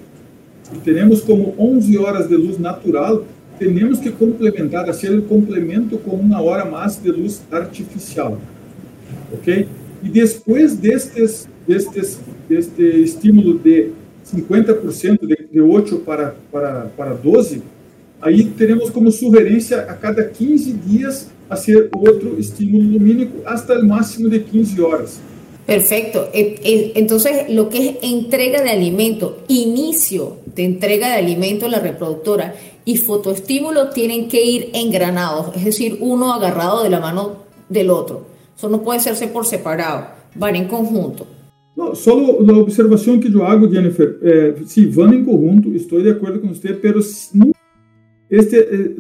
se 0.64 0.80
temos 0.80 1.22
como 1.22 1.54
11 1.58 1.98
horas 1.98 2.28
de 2.28 2.36
luz 2.36 2.58
natural, 2.58 3.26
temos 3.60 4.00
que 4.00 4.12
complementar, 4.12 4.86
fazer 4.86 5.18
o 5.18 5.22
complemento 5.24 5.98
com 5.98 6.16
uma 6.16 6.42
hora 6.42 6.66
mais 6.66 6.96
de 6.98 7.12
luz 7.12 7.42
artificial. 7.52 8.40
Ok? 9.34 9.68
E 10.04 10.10
depois 10.10 10.76
destes, 10.76 11.48
destes, 11.68 12.20
deste 12.48 12.82
estímulo 12.82 13.60
de 13.60 13.92
50%, 14.26 15.20
de, 15.26 15.48
de 15.52 15.62
8 15.62 15.98
para, 16.00 16.36
para, 16.52 16.92
para 16.96 17.14
12, 17.14 17.62
Aí 18.26 18.44
teremos 18.46 18.90
como 18.90 19.12
sugerência 19.12 19.82
a 19.82 19.94
cada 19.94 20.24
15 20.24 20.74
dias 20.74 21.28
hacer 21.50 21.90
outro 21.94 22.38
estímulo 22.38 22.84
lumínico 22.84 23.38
hasta 23.46 23.74
el 23.74 23.84
máximo 23.86 24.30
de 24.30 24.44
15 24.44 24.82
horas. 24.82 25.22
Perfecto. 25.66 26.30
Entonces, 26.34 27.50
lo 27.50 27.70
que 27.70 27.90
es 27.90 27.96
entrega 28.04 28.62
de 28.62 28.70
alimento, 28.70 29.40
inicio 29.48 30.38
de 30.56 30.64
entrega 30.64 31.08
de 31.10 31.16
alimento 31.16 31.66
a 31.66 31.70
la 31.70 31.80
reproductora 31.80 32.54
y 32.86 32.98
fotoestímulo 32.98 33.90
tienen 33.90 34.28
que 34.28 34.46
ir 34.46 34.70
engranados, 34.74 35.56
es 35.56 35.66
decir, 35.66 35.98
uno 36.02 36.34
agarrado 36.34 36.84
de 36.84 36.90
la 36.90 37.00
mano 37.00 37.38
del 37.68 37.90
otro. 37.90 38.28
Eso 38.56 38.70
no 38.70 38.84
puede 38.84 39.00
hacerse 39.00 39.28
por 39.28 39.46
separado, 39.46 40.08
van 40.36 40.56
en 40.56 40.68
conjunto. 40.68 41.26
No, 41.76 41.94
solo 41.96 42.38
la 42.42 42.56
observación 42.58 43.20
que 43.20 43.30
yo 43.30 43.44
hago, 43.44 43.70
Jennifer, 43.70 44.18
eh, 44.24 44.56
sí, 44.66 44.86
van 44.86 45.14
en 45.14 45.26
conjunto, 45.26 45.70
estoy 45.74 46.04
de 46.04 46.12
acuerdo 46.12 46.40
con 46.40 46.52
usted, 46.52 46.80
pero 46.80 47.02
no 47.34 47.52
Este, 48.30 48.60
eh, 48.60 48.96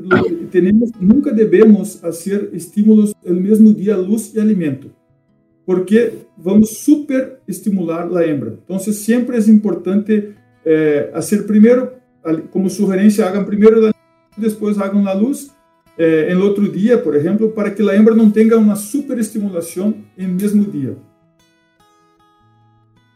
tenemos, 0.51 0.91
nunca 0.99 1.31
debemos 1.31 2.03
hacer 2.03 2.51
estímulos 2.53 3.13
el 3.23 3.39
mismo 3.41 3.71
día, 3.71 3.97
luz 3.97 4.33
y 4.35 4.39
alimento, 4.39 4.87
porque 5.65 6.27
vamos 6.37 6.77
super 6.77 7.41
estimular 7.47 8.09
la 8.11 8.23
hembra. 8.23 8.51
Entonces, 8.51 8.97
siempre 8.99 9.37
es 9.37 9.47
importante 9.47 10.35
eh, 10.63 11.09
hacer 11.13 11.45
primero, 11.45 11.99
como 12.51 12.69
sugerencia, 12.69 13.27
hagan 13.27 13.45
primero 13.45 13.79
la 13.79 13.91
después 14.37 14.77
hagan 14.77 15.03
la 15.03 15.15
luz 15.15 15.51
eh, 15.97 16.27
en 16.29 16.37
el 16.37 16.43
otro 16.43 16.67
día, 16.67 17.01
por 17.01 17.15
ejemplo, 17.15 17.53
para 17.53 17.73
que 17.73 17.83
la 17.83 17.95
hembra 17.95 18.13
no 18.13 18.31
tenga 18.31 18.57
una 18.57 18.75
superestimulación 18.75 20.05
en 20.17 20.25
el 20.25 20.33
mismo 20.33 20.63
día. 20.65 20.89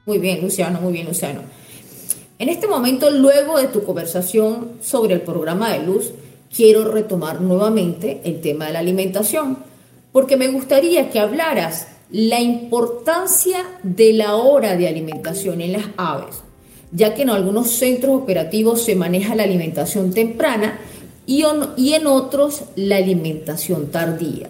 Muy 0.06 0.18
bien, 0.18 0.42
Luciano, 0.42 0.80
muy 0.82 0.94
bien, 0.94 1.08
Luciano. 1.08 1.42
En 2.40 2.48
este 2.48 2.70
momento, 2.70 3.10
luego 3.12 3.58
de 3.58 3.68
tu 3.68 3.84
conversación 3.84 4.72
sobre 4.82 5.14
el 5.14 5.22
programa 5.22 5.74
de 5.74 5.86
luz, 5.86 6.14
quiero 6.56 6.90
retomar 6.90 7.42
nuevamente 7.42 8.22
el 8.24 8.40
tema 8.40 8.68
de 8.68 8.74
la 8.74 8.80
alimentación, 8.80 9.58
porque 10.14 10.38
me 10.38 10.48
gustaría 10.48 11.10
que 11.10 11.20
hablaras 11.20 11.88
la 12.10 12.40
importancia 12.40 13.58
de 13.84 14.14
la 14.14 14.38
hora 14.38 14.78
de 14.78 14.88
alimentación 14.88 15.60
en 15.60 15.74
las 15.74 15.84
aves, 15.98 16.38
ya 16.94 17.14
que 17.14 17.24
en 17.24 17.30
algunos 17.30 17.72
centros 17.72 18.22
operativos 18.22 18.84
se 18.84 18.96
maneja 18.96 19.36
la 19.36 19.44
alimentación 19.44 20.14
temprana 20.14 20.80
y, 21.26 21.44
en 21.44 22.08
otros 22.08 22.64
la 22.78 22.96
alimentación 22.96 23.92
tardía. 23.92 24.50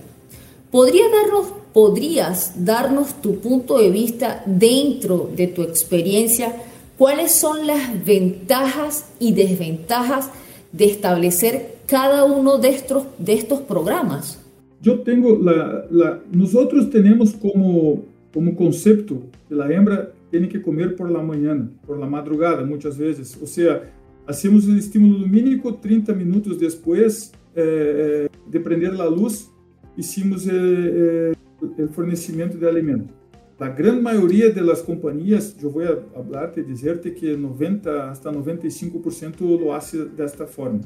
darnos, 0.72 1.48
¿Podrías 1.74 2.54
darnos 2.56 3.20
tu 3.22 3.40
punto 3.40 3.80
de 3.80 3.90
vista 3.90 4.44
dentro 4.46 5.30
de 5.36 5.48
tu 5.48 5.64
experiencia 5.64 6.56
¿Cuáles 7.00 7.32
son 7.32 7.66
las 7.66 8.06
ventajas 8.06 9.10
y 9.22 9.34
desventajas 9.34 10.30
de 10.74 10.84
establecer 10.84 11.76
cada 11.88 12.26
uno 12.26 12.58
de 12.58 12.68
estos, 12.68 13.06
de 13.18 13.36
estos 13.36 13.62
programas? 13.62 14.46
Yo 14.82 15.00
tengo 15.00 15.40
la, 15.40 15.86
la, 15.90 16.20
nosotros 16.30 16.90
tenemos 16.90 17.32
como, 17.36 18.04
como 18.34 18.54
concepto 18.54 19.22
que 19.48 19.56
la 19.56 19.72
hembra 19.72 20.12
tiene 20.30 20.50
que 20.50 20.62
comer 20.62 20.98
por 20.98 21.10
la 21.10 21.22
mañana, 21.22 21.72
por 21.88 21.98
la 21.98 22.06
madrugada 22.06 22.66
muchas 22.66 22.98
veces. 22.98 23.40
O 23.42 23.48
sea, 23.48 23.82
hacemos 24.28 24.68
el 24.68 24.78
estímulo 24.78 25.20
lumínico 25.20 25.76
30 25.76 26.14
minutos 26.14 26.60
después 26.60 27.32
eh, 27.56 28.28
eh 28.28 28.30
de 28.46 28.60
prender 28.60 28.94
la 28.96 29.10
luz, 29.10 29.50
hicimos 29.96 30.46
eh, 30.48 30.52
eh, 30.52 31.34
o 31.62 31.88
fornecimento 31.88 32.58
de 32.58 32.68
alimento. 32.68 33.19
A 33.60 33.68
grande 33.68 34.02
maioria 34.02 34.54
das 34.54 34.82
companhias, 34.82 35.54
eu 35.62 35.70
vou 35.70 35.84
falar 36.14 36.58
e 36.58 36.64
dizer-te 36.64 37.12
que 37.12 37.36
90 37.36 38.10
hasta 38.10 38.32
95% 38.32 39.42
lo 39.42 39.74
hace 39.74 40.06
desta 40.06 40.48
forma. 40.48 40.80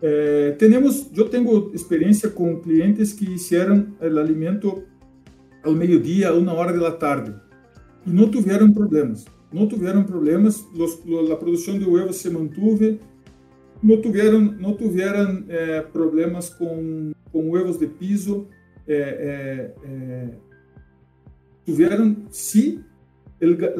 Eh, 0.00 0.56
temos, 0.58 1.10
eu 1.14 1.28
tenho 1.28 1.70
experiência 1.74 2.30
com 2.30 2.58
clientes 2.58 3.12
que 3.12 3.26
fizeram 3.26 3.88
o 4.00 4.18
alimento 4.18 4.82
ao 5.62 5.74
meio-dia, 5.74 6.30
a 6.30 6.34
uma 6.34 6.54
hora 6.54 6.72
da 6.72 6.90
tarde, 6.90 7.34
e 8.06 8.10
não 8.10 8.30
tiveram 8.30 8.72
problemas. 8.72 9.26
Não 9.52 9.68
tiveram 9.68 10.04
problemas, 10.04 10.64
los, 10.74 10.98
a 11.30 11.36
produção 11.36 11.78
de 11.78 11.84
huevos 11.84 12.16
se 12.16 12.30
manteve, 12.30 12.98
não 13.82 14.00
tiveram, 14.00 14.40
não 14.40 14.74
tiveram 14.74 15.44
eh, 15.50 15.82
problemas 15.92 16.48
com, 16.48 17.12
com 17.30 17.50
huevos 17.50 17.78
de 17.78 17.88
piso, 17.88 18.48
eh, 18.88 19.70
tiveram, 21.64 22.16
sim, 22.30 22.82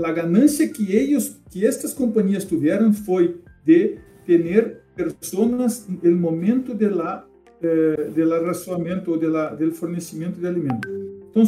a 0.04 0.12
ganância 0.12 0.68
que 0.68 0.94
eles, 0.94 1.40
que 1.50 1.66
estas 1.66 1.92
companhias 1.92 2.44
tiveram 2.44 2.92
foi 2.92 3.40
de 3.64 3.98
ter 4.26 4.82
pessoas 4.94 5.86
no 5.88 6.16
momento 6.16 6.74
de 6.74 6.88
la, 6.88 7.26
eh, 7.62 8.10
de 8.14 8.24
racionamento 8.24 9.12
ou 9.12 9.18
de 9.18 9.28
del 9.56 9.72
fornecimento 9.72 10.40
de 10.40 10.46
alimento. 10.46 10.88
Então, 11.30 11.44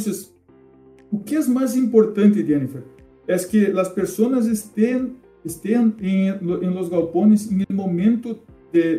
o 1.11 1.18
que 1.18 1.37
é 1.37 1.47
mais 1.47 1.77
importante, 1.77 2.44
Jennifer, 2.44 2.83
é 3.27 3.37
que 3.38 3.66
as 3.66 3.88
pessoas 3.88 4.47
estejam 4.47 5.94
em, 6.01 6.29
em 6.29 6.70
los 6.70 6.88
galpones 6.88 7.51
momento 7.70 8.38
de, 8.73 8.99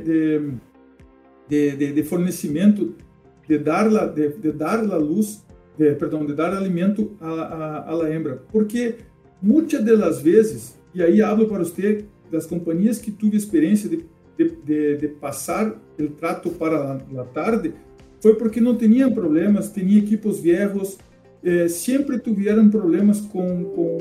de, 1.50 1.76
de, 1.76 1.94
de, 1.94 2.04
fornecimento, 2.04 2.96
de 3.48 3.58
la, 3.90 4.08
de, 4.08 4.30
dar 4.52 4.86
la 4.86 4.98
luz, 4.98 5.44
de, 5.78 5.94
perdão, 5.96 6.26
de 6.26 6.34
dar 6.34 6.54
alimento 6.54 7.16
à, 7.20 7.32
à, 7.32 8.04
à 8.04 8.14
hembra. 8.14 8.44
Porque 8.52 8.96
muitas 9.42 9.84
das 9.84 10.22
vezes, 10.22 10.80
e 10.94 11.02
aí 11.02 11.22
hablo 11.22 11.48
para 11.48 11.60
você 11.60 12.06
das 12.32 12.46
companhias 12.46 13.00
que 13.00 13.12
tive 13.12 13.38
experiência 13.38 13.90
de 13.90 14.06
de, 14.38 14.50
de, 14.66 14.98
de 14.98 15.08
passar 15.08 15.76
o 16.00 16.08
trato 16.10 16.50
para 16.52 16.94
a 16.94 17.24
tarde 17.26 17.74
foi 18.22 18.36
porque 18.36 18.60
não 18.60 18.76
tinham 18.76 19.12
problemas, 19.12 19.72
tinham 19.72 20.00
equipos 20.00 20.40
viejos, 20.40 20.98
eh, 21.44 21.68
sempre 21.68 22.18
tiveram 22.20 22.70
problemas 22.70 23.22
com, 23.22 23.64
com, 23.66 23.98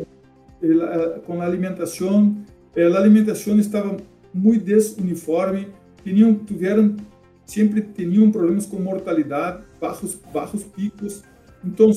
eh, 0.63 1.21
com 1.27 1.43
a 1.43 1.45
alimentação, 1.45 2.35
eh, 2.75 2.87
a 2.87 2.97
alimentação 2.97 3.59
estava 3.59 3.97
muito 4.33 4.65
desuniforme, 4.65 5.69
tinham, 6.03 6.35
tiveram, 6.35 6.97
sempre 7.45 7.83
tinham 7.83 8.31
problemas 8.31 8.65
com 8.65 8.79
mortalidade, 8.79 9.63
baixos 10.33 10.65
picos. 10.75 11.23
Então, 11.67 11.91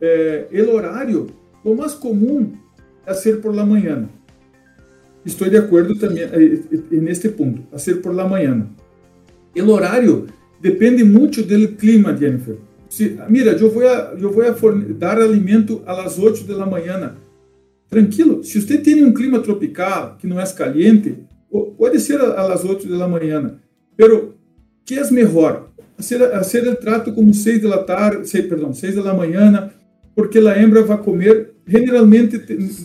eh, 0.00 0.46
o 0.52 0.74
horário, 0.74 1.26
o 1.64 1.74
mais 1.74 1.94
comum 1.94 2.52
é 3.06 3.14
ser 3.14 3.40
por 3.40 3.54
la 3.54 3.64
manhã. 3.64 4.08
Estou 5.24 5.48
de 5.48 5.56
acordo 5.56 5.96
também 5.96 6.22
eh, 6.22 6.60
eh, 6.72 6.96
neste 6.96 7.28
ponto, 7.30 7.62
a 7.72 7.78
ser 7.78 8.00
por 8.02 8.14
la 8.14 8.28
manhã. 8.28 8.66
O 9.56 9.70
horário 9.70 10.26
depende 10.60 11.02
muito 11.04 11.42
do 11.42 11.68
clima, 11.68 12.16
Jennifer. 12.16 12.56
Se, 12.88 13.18
mira, 13.28 13.52
eu 13.52 13.70
vou 13.70 13.86
a, 13.86 14.14
eu 14.18 14.30
vou 14.30 14.44
a 14.44 14.50
dar 14.96 15.18
alimento 15.18 15.82
às 15.86 16.18
8 16.18 16.44
da 16.44 16.66
manhã. 16.66 17.16
Tranquilo, 17.88 18.42
se 18.44 18.60
você 18.60 18.78
tem 18.78 19.04
um 19.04 19.12
clima 19.12 19.40
tropical 19.40 20.16
que 20.18 20.26
não 20.26 20.40
é 20.40 20.46
caliente, 20.52 21.18
pode 21.78 22.00
ser 22.00 22.20
às 22.20 22.64
8 22.64 22.86
da 22.98 23.08
manhã. 23.08 23.58
Pero 23.96 24.33
que 24.84 24.98
é 24.98 25.10
melhor? 25.10 25.70
Hacer, 25.96 26.22
hacer 26.34 26.66
o 26.68 26.76
trato 26.76 27.12
como 27.12 27.32
6 27.32 27.62
da 27.62 27.78
tarde, 27.78 28.28
6, 28.28 28.46
perdão, 28.46 28.72
6 28.72 28.96
da 28.96 29.14
manhã, 29.14 29.70
porque 30.14 30.38
a 30.38 30.60
hembra 30.60 30.82
vai 30.82 30.98
comer. 30.98 31.54
Generalmente 31.66 32.38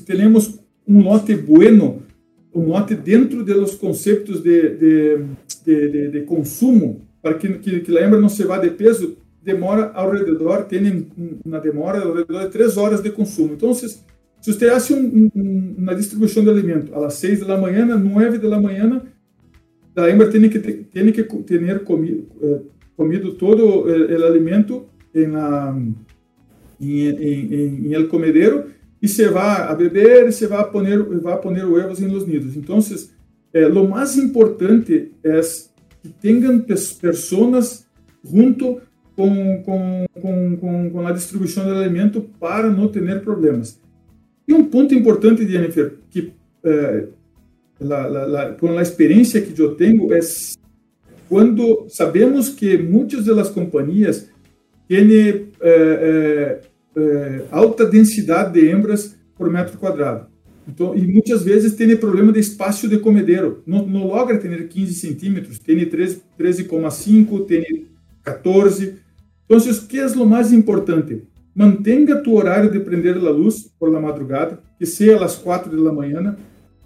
temos 0.05 0.59
um 0.87 1.01
lote 1.01 1.35
bueno 1.35 2.03
o 2.51 2.61
note 2.61 2.95
dentro 2.95 3.43
dos 3.43 3.75
conceitos 3.75 4.41
de, 4.41 4.75
de, 4.75 5.17
de, 5.65 6.07
de, 6.09 6.21
consumo, 6.21 7.01
para 7.21 7.35
que, 7.35 7.47
que, 7.59 7.79
que 7.81 7.97
a 7.97 8.01
hembra 8.01 8.19
não 8.19 8.29
se 8.29 8.43
vá 8.43 8.57
de 8.57 8.71
peso, 8.71 9.17
demora 9.43 9.91
ao 9.93 10.11
redor, 10.11 10.63
tem 10.63 11.07
uma 11.45 11.59
demora 11.59 12.01
ao 12.01 12.13
redor 12.13 12.45
de 12.45 12.49
três 12.49 12.77
horas 12.77 13.01
de 13.01 13.11
consumo. 13.11 13.53
Então, 13.53 13.73
se, 13.73 13.87
se 14.41 14.53
você 14.53 14.69
hace 14.69 14.93
um, 14.93 15.29
um, 15.35 15.75
uma 15.77 15.95
distribuição 15.95 16.43
de 16.43 16.49
alimento 16.49 16.93
às 16.95 17.13
seis 17.15 17.39
da 17.45 17.57
manhã, 17.57 17.85
nove 17.85 18.37
da 18.37 18.59
manhã, 18.59 19.01
a 20.03 20.09
hembra 20.09 20.29
tem 20.29 20.49
que, 20.49 20.59
tem 20.59 21.11
que 21.11 21.23
ter 21.23 21.83
comido, 21.83 22.27
eh, 22.41 22.59
comido 22.95 23.33
todo 23.33 23.85
o, 23.85 24.25
alimento 24.25 24.85
em, 25.13 25.27
la, 25.27 25.77
em, 26.79 27.09
em, 27.09 27.87
em 27.87 27.93
el 27.93 28.07
comedero 28.07 28.65
se 29.07 29.27
vai 29.29 29.61
a 29.61 29.73
beber 29.73 30.27
e 30.27 30.31
se 30.31 30.45
vai 30.47 30.59
a 30.59 30.63
poner, 30.63 31.01
vai 31.21 31.33
a 31.33 31.37
poner 31.37 31.65
huevos 31.65 32.01
em 32.01 32.07
los 32.07 32.27
nidos. 32.27 32.55
Então, 32.55 32.79
eh, 33.53 33.67
lo 33.67 33.87
mais 33.87 34.17
importante 34.17 35.11
é 35.23 35.41
que 36.01 36.09
tenham 36.21 36.59
pessoas 36.59 37.87
junto 38.23 38.81
com, 39.15 39.63
com, 39.63 40.05
com, 40.21 40.57
com, 40.57 40.89
com 40.91 41.07
a 41.07 41.11
distribuição 41.11 41.65
do 41.65 41.71
alimento 41.71 42.21
para 42.39 42.69
não 42.69 42.87
ter 42.87 43.21
problemas. 43.21 43.79
E 44.47 44.53
um 44.53 44.65
ponto 44.65 44.93
importante, 44.93 45.47
Jennifer, 45.47 45.93
que 46.09 46.33
eh, 46.63 47.07
la, 47.79 48.07
la, 48.07 48.25
la, 48.25 48.53
com 48.53 48.77
a 48.77 48.81
experiência 48.81 49.41
que 49.41 49.59
eu 49.59 49.75
tenho 49.75 50.13
é 50.13 50.19
quando 51.27 51.85
sabemos 51.89 52.49
que 52.49 52.77
muitas 52.77 53.25
das 53.25 53.49
companhias 53.49 54.29
têm 54.87 55.11
eh, 55.13 55.45
eh, 55.61 56.59
é, 56.95 57.41
alta 57.51 57.85
densidade 57.85 58.53
de 58.53 58.67
hembras 58.67 59.15
por 59.37 59.49
metro 59.49 59.77
quadrado. 59.77 60.27
Então, 60.67 60.95
e 60.95 61.01
muitas 61.01 61.43
vezes 61.43 61.73
tem 61.73 61.95
problema 61.95 62.31
de 62.31 62.39
espaço 62.39 62.87
de 62.87 62.99
comedeiro. 62.99 63.63
Não 63.65 64.07
logra 64.07 64.37
ter 64.37 64.67
15 64.67 64.93
centímetros, 64.93 65.59
tem 65.59 65.77
13,5, 65.77 67.45
tem 67.45 67.87
14. 68.23 68.95
Então, 69.45 69.57
o 69.57 69.87
que 69.87 69.99
é 69.99 70.05
o 70.05 70.25
mais 70.25 70.53
importante? 70.53 71.23
Mantenha 71.55 72.17
tu 72.17 72.35
horário 72.35 72.71
de 72.71 72.79
prender 72.79 73.17
a 73.17 73.31
luz 73.31 73.71
por 73.79 73.91
la 73.91 73.99
madrugada, 73.99 74.59
que 74.77 74.85
seja 74.85 75.23
às 75.23 75.35
4 75.35 75.83
da 75.83 75.91
manhã. 75.91 76.37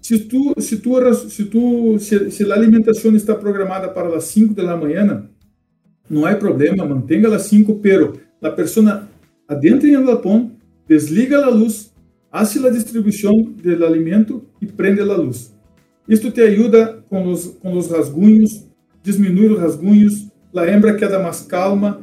Se 0.04 0.20
tu, 0.20 0.54
se 0.60 0.78
tu, 0.80 1.14
se 1.30 1.46
tu, 1.46 1.98
se, 1.98 2.30
se 2.30 2.52
a 2.52 2.54
alimentação 2.54 3.16
está 3.16 3.34
programada 3.34 3.88
para 3.88 4.14
as 4.18 4.26
5 4.26 4.54
da 4.54 4.76
manhã, 4.76 5.30
não 6.10 6.26
há 6.26 6.36
problema, 6.36 6.86
mantenha 6.86 7.34
as 7.34 7.44
5, 7.44 7.76
pero 7.76 8.20
a 8.42 8.50
pessoa 8.50 9.08
adentra 9.48 9.88
em 9.88 10.06
galpón, 10.06 10.52
desliga 10.86 11.46
a 11.46 11.50
luz, 11.50 11.94
hace 12.30 12.60
a 12.68 12.70
distribuição 12.70 13.32
do 13.44 13.86
alimento 13.86 14.44
e 14.62 14.66
prende 14.66 15.00
a 15.00 15.06
luz. 15.06 15.56
Isto 16.06 16.32
te 16.32 16.42
ajuda 16.42 17.02
com 17.10 17.32
os, 17.32 17.46
com 17.62 17.78
os 17.78 17.90
rasgunhos, 17.90 18.68
diminui 19.02 19.54
os 19.54 19.60
rasgunhos, 19.60 20.28
a 20.54 20.68
hembra 20.68 20.96
queda 20.96 21.18
mais 21.18 21.44
calma, 21.44 22.02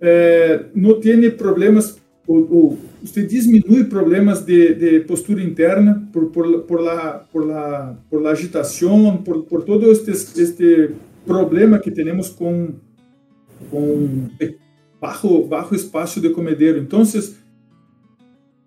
eh, 0.00 0.66
não 0.72 1.00
tem 1.00 1.28
problemas, 1.32 1.99
ou, 2.32 2.78
você 3.02 3.24
diminui 3.24 3.84
problemas 3.84 4.44
de, 4.44 4.74
de 4.74 5.00
postura 5.00 5.42
interna 5.42 6.08
por, 6.12 6.26
por, 6.26 6.62
por, 6.62 6.80
la, 6.80 7.26
por, 7.32 7.44
la, 7.44 7.96
por 8.08 8.22
la 8.22 8.30
agitação, 8.30 9.16
por, 9.24 9.44
por 9.44 9.64
todo 9.64 9.90
este, 9.90 10.10
este 10.10 10.90
problema 11.26 11.78
que 11.78 11.90
temos 11.90 12.28
com, 12.28 12.74
com 13.70 14.28
bajo, 15.00 15.44
bajo 15.46 15.74
espaço 15.74 16.20
de 16.20 16.30
comedero. 16.30 16.78
Então, 16.78 17.02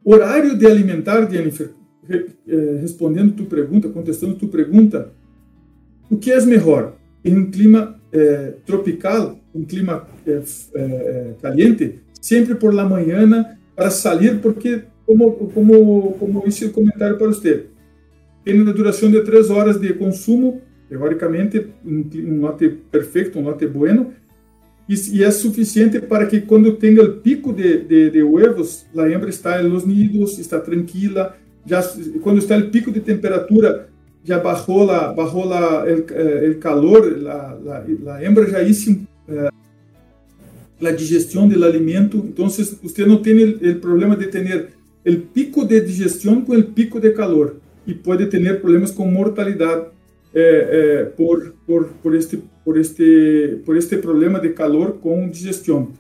horário 0.04 0.58
de 0.58 0.66
alimentar, 0.66 1.30
Jennifer, 1.32 1.70
eh, 2.10 2.78
respondendo 2.82 3.34
tu 3.34 3.46
pergunta, 3.46 3.88
contestando 3.88 4.36
tu 4.36 4.48
pergunta, 4.50 5.14
o 6.10 6.18
que 6.18 6.32
é 6.32 6.46
melhor? 6.46 6.98
Em 7.24 7.38
um 7.38 7.50
clima 7.50 7.98
eh, 8.12 8.56
tropical, 8.66 9.40
um 9.56 9.64
clima 9.64 10.06
eh, 10.28 10.44
eh, 10.76 11.34
caliente, 11.42 12.03
sempre 12.24 12.56
por 12.56 12.74
la 12.74 12.86
manhã 12.86 13.58
para 13.76 13.92
sair, 13.92 14.40
porque, 14.42 14.84
como, 15.06 15.34
como, 15.34 16.14
como 16.14 16.44
disse 16.46 16.66
o 16.66 16.72
comentário 16.72 17.18
para 17.18 17.28
você, 17.28 17.66
tem 18.46 18.62
uma 18.62 18.72
duração 18.72 19.12
de 19.12 19.22
três 19.24 19.50
horas 19.50 19.78
de 19.78 19.94
consumo, 19.94 20.62
teoricamente, 20.88 21.68
um, 21.86 22.40
lote 22.40 22.70
perfeito, 22.90 23.38
um 23.38 23.44
lote 23.44 23.68
bueno, 23.68 24.14
e, 24.88 25.22
é 25.22 25.32
suficiente 25.32 26.00
para 26.00 26.26
que 26.26 26.40
quando 26.40 26.78
tenha 26.78 27.04
o 27.04 27.18
pico 27.18 27.52
de, 27.52 27.80
de, 27.80 28.10
de 28.10 28.24
huevos, 28.24 28.86
a 28.98 29.10
hembra 29.10 29.30
está 29.30 29.62
nos 29.62 29.86
nidos, 29.86 30.40
está 30.40 30.62
tranquila, 30.62 31.36
já 31.66 31.84
quando 32.22 32.38
está 32.38 32.58
o 32.58 32.70
pico 32.70 32.90
de 32.90 33.02
temperatura, 33.02 33.90
já 34.24 34.42
la, 34.42 35.84
el, 35.88 36.06
eh, 36.10 36.58
calor, 36.62 37.18
la 37.18 38.24
hembra 38.24 38.50
já 38.50 38.62
eh, 38.62 39.50
a 40.82 40.92
digestão 40.92 41.48
do 41.48 41.64
alimento, 41.64 42.18
então 42.28 42.50
você 42.50 43.06
não 43.06 43.18
tem 43.18 43.44
o 43.44 43.80
problema 43.80 44.16
de 44.16 44.28
ter 44.28 44.70
o 45.06 45.18
pico 45.34 45.66
de 45.66 45.80
digestão 45.82 46.42
com 46.42 46.54
o 46.54 46.64
pico 46.64 47.00
de 47.00 47.12
calor 47.12 47.58
e 47.86 47.94
pode 47.94 48.26
ter 48.28 48.62
problemas 48.62 48.92
com 48.92 49.06
mortalidade 49.06 49.88
eh, 50.34 51.12
por, 51.16 51.54
por, 51.66 51.86
por 52.02 52.16
este 52.16 52.42
por 52.64 52.78
este, 52.78 53.62
por 53.66 53.78
este 53.78 53.98
problema 53.98 54.40
de 54.40 54.50
calor 54.50 54.94
com 55.00 55.30
digestão. 55.30 55.92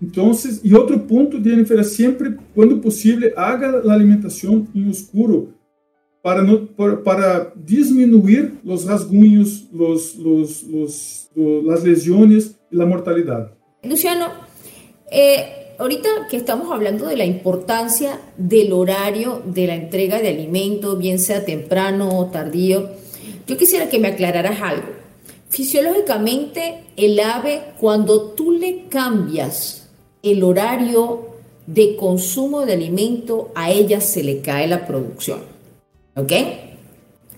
Entonces, 0.00 0.60
y 0.64 0.74
otro 0.74 1.06
punto, 1.06 1.40
Jennifer, 1.40 1.78
es 1.78 1.92
siempre, 1.92 2.36
cuando 2.54 2.80
posible, 2.80 3.32
haga 3.36 3.80
la 3.84 3.94
alimentación 3.94 4.68
en 4.74 4.88
oscuro 4.88 5.50
para, 6.20 6.42
no, 6.42 6.66
para, 6.66 7.02
para 7.02 7.52
disminuir 7.54 8.54
los 8.64 8.84
rasguños, 8.84 9.68
los, 9.72 10.16
los, 10.16 10.64
los, 10.64 11.30
las 11.64 11.84
lesiones 11.84 12.58
y 12.70 12.76
la 12.76 12.84
mortalidad. 12.84 13.52
Luciano, 13.82 14.28
eh, 15.10 15.74
ahorita 15.78 16.08
que 16.30 16.36
estamos 16.36 16.70
hablando 16.70 17.06
de 17.06 17.16
la 17.16 17.24
importancia 17.24 18.20
del 18.36 18.72
horario 18.72 19.42
de 19.44 19.66
la 19.66 19.74
entrega 19.74 20.20
de 20.20 20.28
alimentos, 20.28 20.98
bien 20.98 21.18
sea 21.18 21.44
temprano 21.44 22.16
o 22.16 22.26
tardío, 22.26 22.90
yo 23.46 23.56
quisiera 23.56 23.88
que 23.88 23.98
me 23.98 24.08
aclararas 24.08 24.62
algo. 24.62 24.86
Fisiológicamente, 25.48 26.84
el 26.96 27.18
ave, 27.18 27.60
cuando 27.80 28.30
tú 28.30 28.52
le 28.52 28.84
cambias 28.88 29.88
el 30.22 30.44
horario 30.44 31.32
de 31.66 31.96
consumo 31.96 32.64
de 32.64 32.74
alimento, 32.74 33.50
a 33.56 33.72
ella 33.72 34.00
se 34.00 34.22
le 34.22 34.40
cae 34.42 34.68
la 34.68 34.86
producción. 34.86 35.40
¿Ok? 36.14 36.32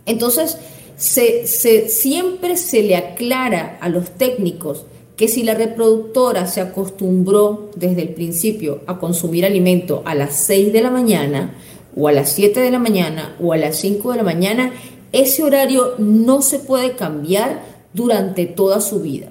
Entonces, 0.04 0.58
se, 0.96 1.46
siempre 1.88 2.58
se 2.58 2.82
le 2.82 2.96
aclara 2.96 3.78
a 3.80 3.88
los 3.88 4.10
técnicos 4.10 4.84
que 5.16 5.28
si 5.28 5.44
la 5.44 5.54
reproductora 5.54 6.46
se 6.46 6.60
acostumbró 6.60 7.70
desde 7.76 8.02
el 8.02 8.08
principio 8.10 8.80
a 8.86 8.98
consumir 8.98 9.44
alimento 9.44 10.02
a 10.04 10.14
las 10.14 10.36
6 10.36 10.72
de 10.72 10.82
la 10.82 10.90
mañana, 10.90 11.54
o 11.96 12.08
a 12.08 12.12
las 12.12 12.32
7 12.32 12.60
de 12.60 12.70
la 12.70 12.78
mañana, 12.80 13.36
o 13.40 13.52
a 13.52 13.56
las 13.56 13.76
5 13.76 14.10
de 14.10 14.16
la 14.16 14.24
mañana, 14.24 14.72
ese 15.12 15.44
horario 15.44 15.94
no 15.98 16.42
se 16.42 16.58
puede 16.58 16.96
cambiar 16.96 17.62
durante 17.92 18.46
toda 18.46 18.80
su 18.80 19.00
vida. 19.00 19.28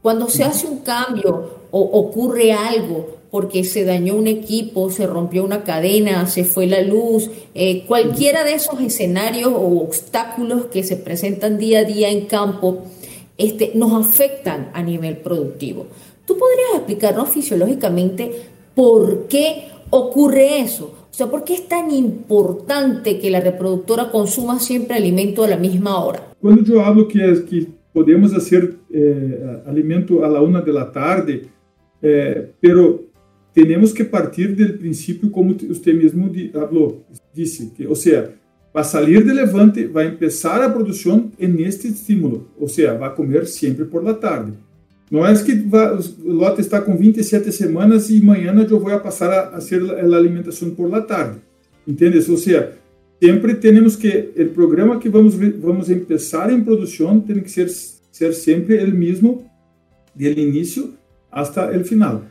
Cuando 0.00 0.28
se 0.28 0.44
hace 0.44 0.68
un 0.68 0.78
cambio 0.78 1.58
o 1.72 1.80
ocurre 1.80 2.52
algo 2.52 3.18
porque 3.30 3.64
se 3.64 3.84
dañó 3.84 4.14
un 4.14 4.26
equipo, 4.26 4.90
se 4.90 5.06
rompió 5.06 5.44
una 5.44 5.64
cadena, 5.64 6.26
se 6.26 6.44
fue 6.44 6.66
la 6.66 6.80
luz, 6.80 7.30
eh, 7.54 7.84
cualquiera 7.86 8.44
de 8.44 8.54
esos 8.54 8.80
escenarios 8.80 9.52
o 9.52 9.80
obstáculos 9.82 10.66
que 10.66 10.82
se 10.82 10.96
presentan 10.96 11.58
día 11.58 11.80
a 11.80 11.84
día 11.84 12.08
en 12.08 12.26
campo, 12.26 12.84
este, 13.38 13.72
nos 13.74 13.92
afectan 13.92 14.70
a 14.74 14.82
nivel 14.82 15.16
productivo. 15.18 15.86
¿Tú 16.26 16.36
podrías 16.36 16.74
explicarnos 16.74 17.30
fisiológicamente 17.30 18.30
por 18.74 19.26
qué 19.28 19.68
ocurre 19.90 20.60
eso? 20.60 20.94
O 21.10 21.14
sea, 21.18 21.28
¿por 21.28 21.44
qué 21.44 21.54
es 21.54 21.66
tan 21.66 21.90
importante 21.90 23.18
que 23.18 23.30
la 23.30 23.40
reproductora 23.40 24.10
consuma 24.10 24.60
siempre 24.60 24.96
alimento 24.96 25.44
a 25.44 25.48
la 25.48 25.56
misma 25.56 26.04
hora? 26.04 26.34
Cuando 26.40 26.62
yo 26.62 26.82
hablo 26.82 27.08
que, 27.08 27.30
es, 27.30 27.40
que 27.40 27.66
podemos 27.92 28.34
hacer 28.34 28.76
eh, 28.92 29.62
alimento 29.66 30.24
a 30.24 30.28
la 30.28 30.42
una 30.42 30.60
de 30.60 30.72
la 30.72 30.92
tarde, 30.92 31.48
é, 32.02 32.48
pero 32.60 33.04
temos 33.52 33.92
que 33.92 34.04
partir 34.04 34.54
do 34.54 34.78
princípio, 34.78 35.30
como 35.30 35.54
você 35.54 35.92
mesmo 35.92 36.30
falou, 36.52 37.04
disse, 37.34 37.72
que, 37.74 37.86
ou 37.86 37.96
seja, 37.96 38.34
para 38.78 38.84
sair 38.84 39.24
de 39.24 39.32
levante, 39.32 39.86
vai 39.86 40.08
começar 40.12 40.62
a 40.62 40.70
produção 40.70 41.32
neste 41.36 41.88
estímulo, 41.88 42.46
ou 42.56 42.68
seja, 42.68 42.94
vai 42.94 43.12
comer 43.12 43.44
sempre 43.48 43.84
por 43.84 44.04
la 44.04 44.14
tarde. 44.14 44.52
Não 45.10 45.26
é 45.26 45.34
que 45.34 45.52
vai, 45.52 45.96
o 45.96 46.32
lote 46.32 46.60
está 46.60 46.80
com 46.80 46.96
27 46.96 47.50
semanas 47.50 48.08
e 48.08 48.20
amanhã 48.20 48.54
eu 48.70 48.78
vou 48.78 49.00
passar 49.00 49.32
a, 49.32 49.48
a 49.48 49.60
fazer 49.60 49.82
a 49.82 50.04
alimentação 50.16 50.70
por 50.70 50.88
la 50.88 51.00
tarde. 51.00 51.38
Entendes? 51.88 52.28
Ou 52.28 52.36
seja, 52.36 52.74
sempre 53.20 53.56
temos 53.56 53.96
que 53.96 54.30
o 54.36 54.48
programa 54.50 55.00
que 55.00 55.08
vamos 55.08 55.34
vamos 55.34 55.88
começar 55.88 56.52
em 56.52 56.62
produção 56.62 57.18
tem 57.18 57.40
que 57.40 57.50
ser 57.50 57.68
ser 58.12 58.32
sempre 58.32 58.84
o 58.84 58.94
mesmo 58.94 59.44
desde 60.14 60.40
o 60.40 60.44
início 60.44 60.94
hasta 61.32 61.74
el 61.74 61.84
final. 61.84 62.22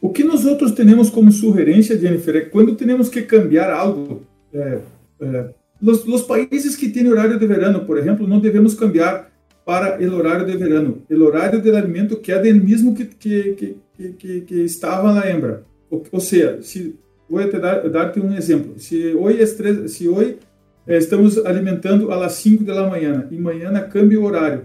O 0.00 0.08
que 0.08 0.24
nós 0.24 0.44
outros 0.44 0.72
temos 0.72 1.08
como 1.08 1.30
sugerência, 1.30 1.96
Jennifer, 1.96 2.34
é 2.34 2.40
quando 2.40 2.74
temos 2.74 3.08
que 3.08 3.22
cambiar 3.22 3.70
algo. 3.70 4.22
É, 4.52 4.80
é, 5.20 5.63
os, 5.88 6.06
os, 6.06 6.22
países 6.22 6.76
que 6.76 6.88
têm 6.88 7.08
horário 7.08 7.38
de 7.38 7.46
verano, 7.46 7.84
por 7.84 7.98
exemplo, 7.98 8.26
não 8.26 8.40
devemos 8.40 8.74
cambiar 8.74 9.30
para 9.64 9.98
o 10.00 10.14
horário 10.14 10.46
de 10.46 10.56
verano. 10.56 11.02
O 11.10 11.22
horário 11.22 11.60
do 11.60 11.76
alimento 11.76 12.16
que 12.16 12.32
é 12.32 12.38
o 12.38 12.56
mesmo 12.56 12.94
que, 12.94 13.04
que, 13.04 13.76
que, 13.96 14.12
que, 14.12 14.40
que 14.42 14.60
estava 14.62 15.12
na 15.12 15.28
hembra. 15.28 15.64
Ou, 15.90 16.02
ou 16.12 16.20
seja, 16.20 16.58
se, 16.62 16.94
vou 17.28 17.46
te 17.48 17.58
dar, 17.58 17.88
dar-te 17.88 18.20
um 18.20 18.34
exemplo. 18.34 18.78
Se 18.78 19.14
hoje, 19.14 19.88
se 19.88 20.08
hoje 20.08 20.38
é, 20.86 20.98
estamos 20.98 21.38
alimentando 21.44 22.12
às 22.12 22.32
5 22.32 22.64
da 22.64 22.88
manhã 22.88 23.26
e 23.30 23.38
amanhã 23.38 23.72
cambia 23.88 24.20
o 24.20 24.24
horário 24.24 24.62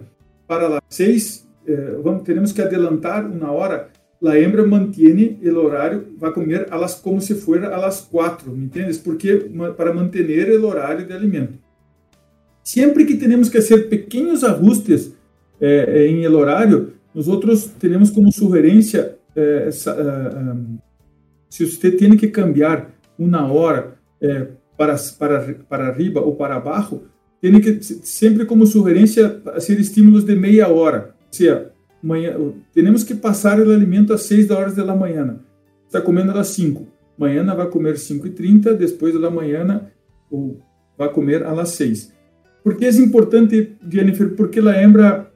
para 0.48 0.68
as 0.78 0.84
6 0.90 1.50
eh, 1.70 2.00
vamos, 2.04 2.24
tenemos 2.24 2.52
que 2.52 2.64
adelantar 2.64 3.26
una 3.26 3.52
hora, 3.52 3.90
la 4.22 4.38
hembra 4.38 4.64
mantiene 4.64 5.40
el 5.42 5.56
horario, 5.58 6.06
va 6.22 6.30
a 6.30 6.34
comer 6.34 6.68
a 6.70 6.88
como 7.02 7.22
si 7.22 7.34
fuera 7.34 7.76
a 7.76 7.80
las 7.80 8.02
4, 8.12 8.52
¿me 8.52 8.64
entiendes? 8.64 8.98
Porque 8.98 9.50
para 9.78 9.94
mantener 9.94 10.50
el 10.50 10.64
horario 10.64 11.06
de 11.06 11.14
alimento. 11.14 11.58
Siempre 12.62 13.06
que 13.06 13.16
tenemos 13.16 13.50
que 13.50 13.60
hacer 13.60 13.88
pequeños 13.88 14.44
ajustes 14.44 15.14
eh, 15.60 16.08
en 16.10 16.24
el 16.24 16.36
horario, 16.36 16.92
nosotros 17.14 17.72
tenemos 17.80 18.12
como 18.12 18.32
sugerencia, 18.32 19.16
eh, 19.36 19.70
um, 19.88 20.78
si 21.48 21.64
usted 21.64 21.98
tiene 21.98 22.18
que 22.18 22.32
cambiar 22.32 22.94
una 23.18 23.52
hora 23.52 23.96
eh, 24.20 24.50
para, 24.78 24.98
para, 25.18 25.58
para 25.68 25.88
arriba 25.88 26.22
o 26.22 26.38
para 26.38 26.56
abajo, 26.56 27.04
tiene 27.42 27.62
que 27.62 27.82
sempre 27.82 28.46
como 28.46 28.66
sugerência 28.66 29.42
fazer 29.44 29.80
estímulos 29.80 30.26
de 30.26 30.36
meia 30.36 30.68
hora. 30.68 31.16
seja, 31.30 31.72
manhã, 32.02 32.36
que 33.06 33.16
passar 33.16 33.60
o 33.60 33.72
alimento 33.72 34.14
às 34.14 34.24
6 34.24 34.52
horas 34.52 34.76
da 34.76 34.96
manhã. 34.96 35.40
Está 35.86 36.02
comendo 36.02 36.32
às 36.38 36.48
5. 36.48 36.88
Manhã 37.18 37.44
vai 37.56 37.68
comer 37.68 37.98
5 37.98 38.28
e 38.28 38.30
30, 38.30 38.74
depois 38.76 39.20
da 39.20 39.30
manhã 39.30 39.88
ou 40.32 40.60
vai 40.98 41.10
comer 41.12 41.44
às 41.44 41.70
6. 41.70 42.14
Por 42.64 42.76
que 42.76 42.86
é 42.86 42.90
importante, 42.90 43.76
Jennifer? 43.90 44.36
Porque 44.36 44.60
a 44.60 44.82
hembra, 44.82 45.32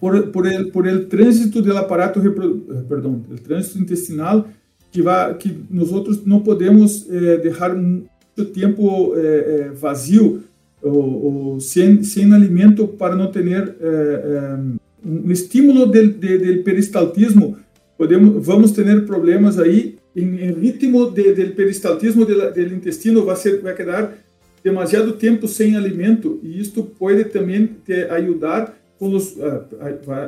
por, 0.00 0.28
por, 0.28 0.46
el, 0.46 0.70
por 0.70 0.86
el 0.86 1.06
trânsito 1.06 1.62
do 1.62 1.76
aparato, 1.76 2.18
eh, 2.20 2.82
perdão, 2.88 3.22
trânsito 3.42 3.78
intestinal, 3.78 4.48
que, 4.90 5.02
vai, 5.02 5.34
que 5.34 5.64
nós 5.70 5.92
outros 5.92 6.24
não 6.24 6.40
podemos 6.40 7.08
eh, 7.10 7.36
deixar 7.38 7.74
muito 7.74 8.08
tempo 8.52 9.14
eh, 9.16 9.20
eh, 9.20 9.70
vazio 9.74 10.42
ou, 10.82 11.52
ou 11.52 11.60
sem, 11.60 12.02
sem 12.02 12.32
alimento 12.32 12.88
para 12.88 13.14
não 13.14 13.30
ter 13.30 13.46
eh, 13.46 13.74
eh, 13.80 14.58
um 15.04 15.30
estímulo 15.30 15.86
del 15.86 16.62
peristaltismo, 16.62 17.56
podemos, 17.96 18.44
vamos 18.44 18.72
ter 18.72 19.06
problemas 19.06 19.58
aí 19.58 19.96
em, 20.14 20.22
em 20.22 20.52
ritmo 20.52 21.10
de, 21.10 21.32
peristaltismo 21.50 22.24
del 22.24 22.72
intestino, 22.72 23.24
vai, 23.24 23.36
ser, 23.36 23.60
vai 23.60 23.74
quedar 23.74 24.14
demasiado 24.62 25.12
tempo 25.12 25.48
sem 25.48 25.76
alimento 25.76 26.40
e 26.42 26.60
isto 26.60 26.82
pode 26.82 27.24
também 27.24 27.70
te 27.84 28.04
ajudar 28.04 28.76
com 28.98 29.14
os, 29.14 29.32
uh, 29.36 29.64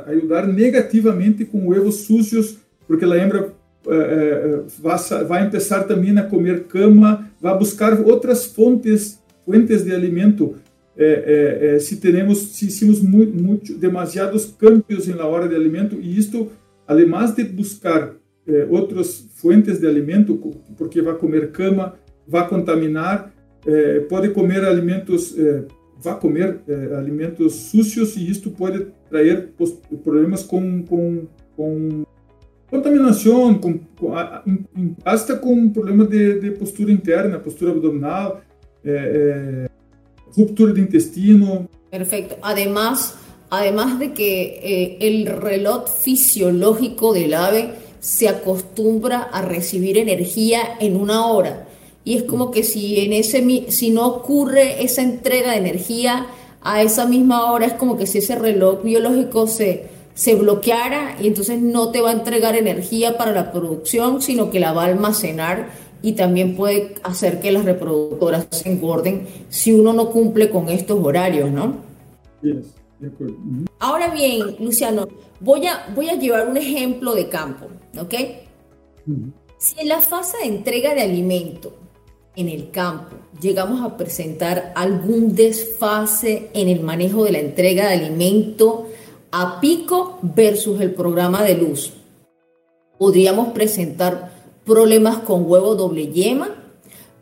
ajudar 0.07 0.47
negativamente 0.47 1.45
com 1.45 1.69
huevos 1.69 1.97
sucios, 2.07 2.57
porque 2.87 3.05
a 3.05 3.17
hembra 3.19 3.53
uh, 3.87 3.91
uh, 3.91 4.67
vai, 4.81 5.25
vai 5.27 5.47
começar 5.47 5.85
também 5.85 6.17
a 6.19 6.23
comer 6.23 6.65
cama, 6.65 7.29
vai 7.41 7.57
buscar 7.59 8.01
outras 8.01 8.47
fontes, 8.47 9.19
fontes 9.45 9.85
de 9.85 9.95
alimento 9.95 10.57
é, 10.97 11.05
é, 11.05 11.75
é, 11.75 11.79
se 11.79 11.97
teremos, 11.97 12.39
se 12.39 12.67
hicimos 12.67 13.01
muito, 13.01 13.43
muito, 13.43 13.79
demasiados 13.79 14.47
cambios 14.59 15.07
na 15.09 15.27
hora 15.27 15.49
de 15.49 15.55
alimento 15.55 15.97
e 16.01 16.19
isto, 16.19 16.51
além 16.87 17.07
de 17.35 17.45
buscar 17.45 18.15
é, 18.47 18.67
outras 18.69 19.29
fontes 19.37 19.79
de 19.79 19.87
alimento, 19.87 20.37
porque 20.77 21.01
vai 21.01 21.15
comer 21.15 21.51
cama, 21.51 21.95
vai 22.29 22.47
contaminar, 22.47 23.33
é, 23.67 24.01
pode 24.01 24.31
comer 24.31 24.65
alimentos, 24.65 25.37
é, 25.39 25.65
vai 25.99 26.19
comer 26.19 26.61
alimentos 26.99 27.55
sucios 27.55 28.17
e 28.17 28.29
isto 28.29 28.51
pode 28.51 28.89
trazer 29.09 29.51
problemas 30.03 30.43
com, 30.43 30.83
com, 30.83 31.27
com 31.57 32.05
contaminação, 32.69 33.55
com, 33.55 33.79
com, 33.79 34.13
hasta 35.05 35.37
com 35.37 35.71
problema 35.71 36.05
de, 36.05 36.41
de 36.41 36.51
postura 36.51 36.91
interna, 36.91 37.39
postura 37.39 37.71
abdominal, 37.71 38.43
é, 38.85 39.69
ruptura 40.37 40.73
de 40.73 40.81
intestino. 40.81 41.69
Perfecto. 41.91 42.37
Además, 42.43 43.15
además 43.51 43.99
de 43.99 44.13
que 44.13 44.61
eh, 44.63 44.97
el 45.01 45.27
reloj 45.27 45.89
fisiológico 45.89 47.13
del 47.13 47.35
ave 47.35 47.75
se 48.01 48.29
acostumbra 48.29 49.23
a 49.23 49.43
recibir 49.43 49.99
energía 49.99 50.77
en 50.81 50.97
una 50.97 51.27
hora. 51.27 51.69
Y 52.05 52.17
es 52.17 52.25
como 52.25 52.51
que 52.51 52.65
si, 52.65 52.99
en 53.01 53.13
ese, 53.13 53.71
si 53.71 53.91
no 53.91 54.07
ocurre 54.07 54.83
esa 54.83 55.03
entrega 55.03 55.53
de 55.53 55.59
energía 55.59 56.27
a 56.63 56.83
esa 56.83 57.07
misma 57.07 57.53
hora, 57.53 57.67
es 57.67 57.75
como 57.75 57.97
que 57.97 58.07
si 58.07 58.19
ese 58.19 58.35
reloj 58.35 58.83
biológico 58.83 59.47
se, 59.47 59.87
se 60.15 60.35
bloqueara 60.35 61.17
y 61.21 61.29
entonces 61.29 61.61
no 61.61 61.91
te 61.91 62.01
va 62.01 62.11
a 62.11 62.15
entregar 62.15 62.57
energía 62.57 63.17
para 63.17 63.33
la 63.33 63.53
producción, 63.53 64.21
sino 64.21 64.51
que 64.51 64.61
la 64.61 64.73
va 64.73 64.85
a 64.85 64.87
almacenar 64.87 65.71
y 66.03 66.13
también 66.13 66.57
puede 66.57 66.97
hacer 67.05 67.41
que 67.41 67.53
las 67.53 67.65
reproductoras 67.65 68.49
se 68.51 68.71
engorden 68.71 69.27
si 69.49 69.73
uno 69.73 69.93
no 69.93 70.11
cumple 70.11 70.51
con 70.51 70.69
estos 70.69 70.99
horarios, 71.03 71.51
¿no? 71.51 71.77
Ahora 73.79 74.09
bien, 74.13 74.57
Luciano, 74.59 75.09
voy 75.41 75.67
a, 75.67 75.87
voy 75.95 76.09
a 76.09 76.15
llevar 76.15 76.49
un 76.49 76.57
ejemplo 76.57 77.15
de 77.15 77.29
campo, 77.29 77.67
¿ok? 77.99 78.15
Si 79.59 79.81
en 79.81 79.89
la 79.89 80.01
fase 80.01 80.39
de 80.39 80.47
entrega 80.47 80.95
de 80.95 81.03
alimento 81.03 81.75
en 82.35 82.49
el 82.49 82.71
campo 82.71 83.17
llegamos 83.41 83.81
a 83.83 83.97
presentar 83.97 84.73
algún 84.75 85.35
desfase 85.35 86.51
en 86.55 86.69
el 86.69 86.81
manejo 86.81 87.25
de 87.25 87.33
la 87.33 87.39
entrega 87.39 87.89
de 87.89 87.95
alimento 87.95 88.89
a 89.31 89.61
pico 89.61 90.19
versus 90.23 90.81
el 90.81 90.95
programa 90.95 91.43
de 91.43 91.57
luz, 91.57 91.93
podríamos 92.99 93.49
presentar 93.49 94.42
problemas 94.65 95.19
con 95.19 95.45
huevo 95.49 95.75
doble 95.75 96.09
yema 96.09 96.51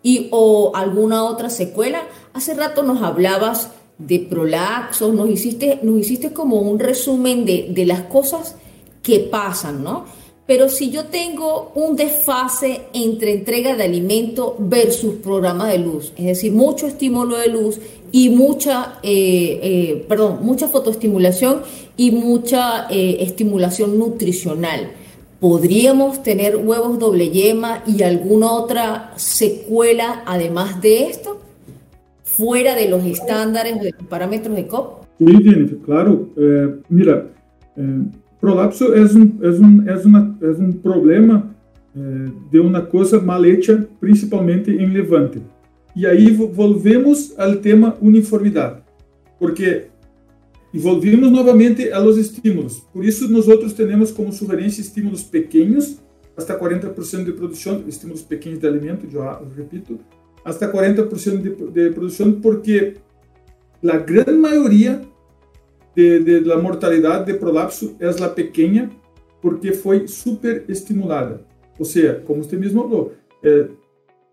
y 0.03 0.29
o 0.31 0.73
alguna 0.75 1.25
otra 1.25 1.51
secuela. 1.51 2.03
Hace 2.33 2.55
rato 2.55 2.83
nos 2.83 3.03
hablabas 3.03 3.71
de 3.99 4.19
prolaxos, 4.19 5.13
nos 5.15 5.29
hiciste, 5.29 5.81
nos 5.83 5.99
hiciste 5.99 6.33
como 6.33 6.61
un 6.61 6.79
resumen 6.79 7.45
de, 7.45 7.69
de 7.71 7.87
las 7.87 8.03
cosas 8.03 8.57
que 9.03 9.21
pasan, 9.21 9.83
¿no? 9.83 10.05
Pero 10.51 10.69
si 10.69 10.91
yo 10.91 11.05
tengo 11.05 11.71
un 11.77 11.95
desfase 11.95 12.81
entre 12.93 13.35
entrega 13.35 13.77
de 13.77 13.85
alimento 13.85 14.57
versus 14.59 15.15
programa 15.23 15.69
de 15.69 15.79
luz, 15.79 16.13
es 16.17 16.25
decir, 16.25 16.51
mucho 16.51 16.89
estímulo 16.89 17.37
de 17.37 17.47
luz 17.47 17.79
y 18.11 18.31
mucha, 18.31 18.99
eh, 19.05 19.61
eh, 19.63 20.05
perdón, 20.09 20.41
mucha 20.43 20.67
fotoestimulación 20.67 21.63
y 21.97 22.11
mucha 22.11 22.89
eh, 22.91 23.19
estimulación 23.21 23.97
nutricional, 23.97 24.91
¿podríamos 25.41 26.23
tener 26.23 26.57
huevos 26.57 26.99
doble 26.99 27.31
yema 27.31 27.83
y 27.87 28.03
alguna 28.03 28.53
otra 28.53 29.13
secuela 29.17 30.23
además 30.27 30.81
de 30.81 31.09
esto? 31.09 31.41
Fuera 32.23 32.75
de 32.75 32.89
los 32.89 33.05
estándares 33.05 33.81
de 33.81 33.91
los 33.99 34.07
parámetros 34.09 34.55
de 34.55 34.67
COP? 34.67 35.05
Sí, 35.19 35.27
Jennifer, 35.43 35.79
claro. 35.79 36.29
mira, 36.89 37.27
Prolapso 38.41 38.95
é 38.95 39.03
um, 39.03 39.39
é 39.43 39.51
um, 39.51 39.89
é 39.89 39.97
uma, 39.97 40.37
é 40.41 40.49
um 40.49 40.73
problema 40.73 41.51
é, 41.95 42.01
de 42.51 42.59
uma 42.59 42.81
coisa 42.81 43.21
mal 43.21 43.45
hecha, 43.45 43.87
principalmente 44.01 44.71
em 44.71 44.87
levante. 44.87 45.43
E 45.95 46.07
aí 46.07 46.31
volvemos 46.31 47.39
ao 47.39 47.57
tema 47.57 47.97
uniformidade, 48.01 48.81
porque 49.39 49.89
volvemos 50.79 51.31
novamente 51.31 51.93
a 51.93 51.99
los 51.99 52.17
estímulos. 52.17 52.81
Por 52.93 53.05
isso, 53.05 53.29
nós 53.29 53.49
outros 53.49 53.73
temos 53.73 54.11
como 54.13 54.33
sugerência 54.33 54.81
estímulos 54.81 55.23
pequenos, 55.23 55.99
até 56.37 56.57
40% 56.57 57.25
de 57.25 57.33
produção, 57.33 57.85
estímulos 57.89 58.23
pequenos 58.23 58.61
de 58.61 58.67
alimento, 58.67 59.07
eu, 59.13 59.23
repito, 59.57 59.99
até 60.45 60.71
40% 60.71 61.39
de, 61.39 61.51
de 61.73 61.91
produção, 61.91 62.33
porque 62.41 62.95
a 63.85 63.97
grande 63.97 64.33
maioria 64.33 65.03
de, 65.95 66.21
de 66.21 66.41
la 66.41 66.57
mortalidad 66.59 67.25
de 67.25 67.35
prolapso 67.35 67.97
es 67.99 68.21
la 68.21 68.29
pequeña 68.29 68.91
porque 69.41 69.73
fue 69.73 70.07
súper 70.07 70.65
estimulada. 70.69 71.41
O 71.79 71.85
sea, 71.85 72.23
como 72.25 72.41
usted 72.41 72.59
mismo 72.59 72.83
habló, 72.83 73.13
eh, 73.43 73.71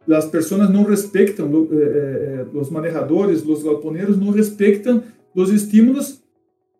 las 0.06 0.26
personas 0.26 0.70
no 0.70 0.86
respetan, 0.86 1.54
eh, 1.54 1.68
eh, 1.72 2.46
los 2.54 2.72
manejadores, 2.72 3.46
los 3.46 3.64
galponeros 3.64 4.18
no 4.18 4.34
respetan 4.34 5.04
los 5.34 5.52
estímulos. 5.52 6.24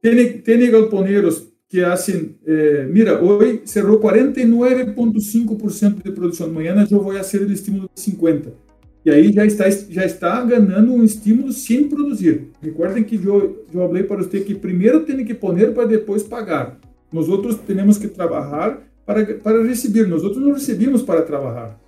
Tiene, 0.02 0.70
galponeros 0.70 1.50
que 1.68 1.84
hacen, 1.84 2.38
eh, 2.46 2.88
mira, 2.90 3.22
hoy 3.22 3.62
cerró 3.66 4.00
49.5% 4.00 6.02
de 6.02 6.12
producción, 6.12 6.54
mañana 6.54 6.88
yo 6.88 7.00
voy 7.00 7.18
a 7.18 7.22
hacer 7.22 7.42
el 7.42 7.52
estímulo 7.52 7.90
de 7.94 8.02
50%. 8.02 8.68
E 9.08 9.10
aí 9.10 9.32
já 9.32 9.46
está, 9.46 9.70
já 9.70 10.04
está 10.04 10.44
ganhando 10.44 10.94
um 10.94 11.02
estímulo 11.02 11.54
sem 11.54 11.88
produzir. 11.88 12.50
Recuerden 12.62 13.06
que 13.06 13.16
eu, 13.16 13.66
eu 13.74 13.88
falei 13.88 14.04
para 14.04 14.18
você 14.18 14.42
que 14.42 14.54
primeiro 14.54 15.06
tem 15.06 15.24
que 15.24 15.34
pôr 15.34 15.56
para 15.74 15.86
depois 15.86 16.24
pagar. 16.24 16.78
Nós 17.12 17.30
outros 17.30 17.56
temos 17.56 17.98
que 17.98 18.10
trabalhar 18.10 18.82
para, 19.06 19.24
para 19.36 19.64
receber. 19.64 20.08
Nós 20.08 20.24
outros 20.24 20.44
não 20.44 20.52
recebemos 20.52 21.04
para 21.04 21.22
trabalhar. 21.22 21.80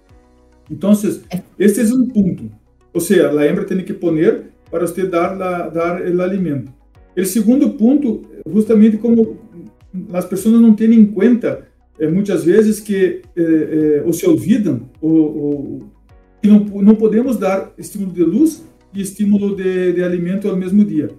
Então, 0.71 0.93
este 1.59 1.81
é 1.81 1.83
um 1.93 2.07
ponto. 2.07 2.49
Ou 2.93 3.01
seja, 3.01 3.29
a 3.29 3.45
hembra 3.45 3.65
tem 3.65 3.83
que 3.83 3.93
pôr 3.93 4.45
para 4.71 4.87
você 4.87 5.05
dar, 5.05 5.37
la, 5.37 5.67
dar 5.67 6.01
o 6.01 6.21
alimento. 6.21 6.71
O 7.21 7.25
segundo 7.25 7.71
ponto, 7.71 8.21
justamente 8.47 8.97
como 8.97 9.37
as 10.13 10.25
pessoas 10.25 10.61
não 10.61 10.73
têm 10.73 10.93
em 10.93 11.05
conta, 11.05 11.67
é, 11.99 12.07
muitas 12.07 12.43
vezes 12.43 12.79
que 12.79 13.21
é, 13.35 13.41
é, 13.43 14.03
ou 14.05 14.13
se 14.13 14.25
olvidam, 14.27 14.89
ou, 15.01 15.37
ou 15.37 15.79
não, 16.43 16.59
não 16.81 16.95
podemos 16.95 17.37
dar 17.37 17.73
estímulo 17.77 18.11
de 18.11 18.23
luz 18.23 18.63
e 18.93 19.01
estímulo 19.01 19.55
de, 19.55 19.93
de 19.93 20.03
alimento 20.03 20.47
ao 20.47 20.55
mesmo 20.55 20.83
dia. 20.85 21.09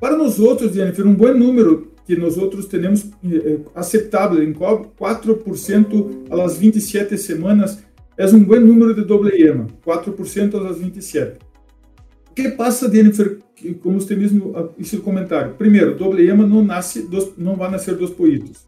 Para 0.00 0.16
nós 0.16 0.38
outros, 0.38 0.74
Jennifer, 0.74 1.06
um 1.06 1.14
bom 1.14 1.32
número 1.32 1.92
que 2.06 2.16
nós 2.16 2.36
outros 2.38 2.66
temos 2.66 3.10
eh, 3.24 3.58
aceitável, 3.74 4.42
em 4.42 4.52
4% 4.52 6.40
às 6.44 6.56
27 6.56 7.18
semanas, 7.18 7.82
é 8.16 8.26
um 8.26 8.44
bom 8.44 8.60
número 8.60 8.94
de 8.94 9.04
doble 9.04 9.42
EMA, 9.42 9.66
4% 9.84 10.70
às 10.70 10.78
27. 10.78 11.38
Que 12.36 12.50
passa, 12.50 12.92
Jennifer, 12.92 13.38
como 13.80 13.98
você 13.98 14.14
mesmo 14.14 14.52
no 14.76 15.00
comentário? 15.00 15.54
Primeiro, 15.54 15.96
doble 15.96 16.28
EMA 16.28 16.46
não 16.46 16.62
nasce, 16.62 17.08
dos, 17.08 17.32
não 17.38 17.56
vai 17.56 17.70
nascer 17.70 17.96
dos 17.96 18.10
poitos. 18.10 18.66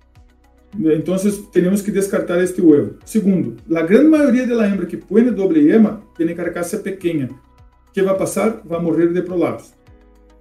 Então, 0.75 1.15
temos 1.53 1.83
que 1.83 1.91
descartar 1.91 2.43
este 2.43 2.63
huevo. 2.63 2.95
Segundo, 3.05 3.57
a 3.75 3.83
grande 3.83 4.09
maioria 4.09 4.47
da 4.47 4.67
hembra 4.67 4.87
que 4.87 4.97
põe 4.97 5.23
doble 5.25 5.61
yema 5.61 6.03
tem 6.17 6.35
carcaça 6.35 6.79
pequena. 6.79 7.29
Que 7.93 8.03
vai 8.03 8.17
passar? 8.17 8.63
Vai 8.65 8.81
morrer 8.81 9.13
de 9.13 9.21
prolapso. 9.21 9.75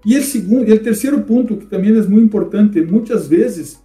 E 0.06 0.18
o 0.18 0.24
segundo, 0.24 0.70
e 0.70 0.74
o 0.74 0.80
terceiro 0.80 1.20
ponto 1.22 1.58
que 1.58 1.66
também 1.66 1.92
é 1.92 2.02
muito 2.04 2.26
importante, 2.26 2.80
muitas 2.80 3.28
vezes 3.28 3.84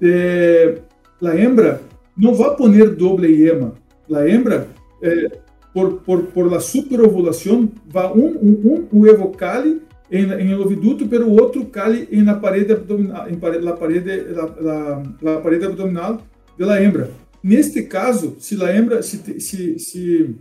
eh, 0.00 0.78
a 1.20 1.36
hembra 1.36 1.80
não 2.16 2.34
vai 2.34 2.54
pôr 2.54 2.94
doble 2.94 3.26
yema. 3.26 3.74
A 4.12 4.28
hembra, 4.28 4.68
eh, 5.02 5.38
por, 5.76 6.00
por, 6.00 6.22
por 6.28 6.50
la 6.50 6.58
superovulação, 6.58 7.70
vai 7.86 8.10
um, 8.10 8.28
um, 8.28 8.88
um 8.90 9.00
huevo 9.00 9.28
cali 9.28 9.82
em, 10.10 10.24
em 10.32 10.54
oviduto, 10.54 11.06
pero 11.06 11.26
o 11.26 11.38
outro 11.38 11.66
cale 11.66 12.08
em 12.10 12.22
na 12.22 12.34
parede 12.34 12.72
abdominal, 12.72 13.28
em 13.28 13.34
parede, 13.34 13.62
la 13.62 13.74
parede, 13.74 14.24
la, 14.30 14.56
la, 14.58 15.02
la 15.20 15.40
parede 15.42 15.66
abdominal 15.66 16.22
da 16.58 16.82
hembra. 16.82 17.10
Neste 17.44 17.82
caso, 17.82 18.36
se 18.38 18.54
a 18.64 18.74
hembra, 18.74 19.02
se, 19.02 19.18
se, 19.38 19.78
se, 19.78 20.34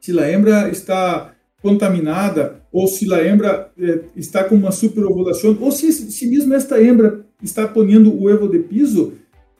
se 0.00 0.18
a 0.18 0.28
hembra 0.28 0.68
está 0.68 1.32
contaminada 1.62 2.60
ou 2.72 2.88
se 2.88 3.12
a 3.14 3.24
hembra 3.24 3.70
eh, 3.78 4.00
está 4.16 4.42
com 4.42 4.56
uma 4.56 4.72
superovulação 4.72 5.56
ou 5.60 5.70
se, 5.70 5.92
se 5.92 6.26
mesmo 6.26 6.54
esta 6.54 6.82
hembra 6.82 7.24
está 7.40 7.68
ponendo 7.68 8.12
o 8.12 8.28
ovo 8.28 8.48
de 8.48 8.58
piso, 8.58 9.12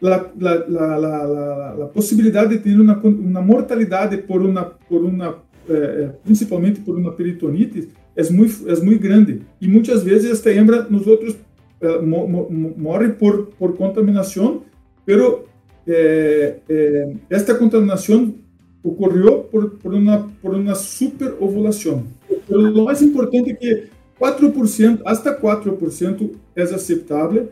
a, 0.02 0.14
a, 0.14 0.84
a, 0.84 1.84
a, 1.84 1.86
possibilidade 1.88 2.56
de 2.56 2.62
ter 2.62 2.80
uma, 2.80 3.42
mortalidade 3.42 4.18
por 4.18 4.40
uma, 4.42 4.64
por 4.64 5.04
uma 5.04 5.38
eh, 5.68 6.10
principalmente 6.24 6.80
por 6.80 6.96
uma 6.96 7.12
peritonite, 7.12 7.88
é 8.16 8.22
muito, 8.30 8.68
é 8.68 8.76
muito 8.80 9.00
grande. 9.00 9.42
E 9.60 9.68
muitas 9.68 10.02
vezes 10.02 10.30
esta 10.30 10.52
hembra, 10.52 10.86
nós 10.90 11.06
outros, 11.06 11.34
uh, 11.80 12.04
mo, 12.04 12.26
mo, 12.26 12.74
morre 12.76 13.10
por, 13.10 13.46
por 13.58 13.76
contaminação, 13.76 14.62
pero 15.04 15.44
eh, 15.86 16.56
eh, 16.68 17.12
esta 17.28 17.54
contaminação 17.54 18.34
ocorreu 18.82 19.44
por, 19.44 19.70
por, 19.70 19.94
uma, 19.94 20.30
por 20.40 20.54
uma 20.54 20.74
superovulação. 20.74 22.04
O 22.48 22.84
mais 22.84 23.02
importante 23.02 23.50
é 23.50 23.54
que 23.54 23.84
4%, 24.20 25.00
até 25.04 25.38
4% 25.38 26.30
é 26.56 26.62
aceitável 26.62 27.48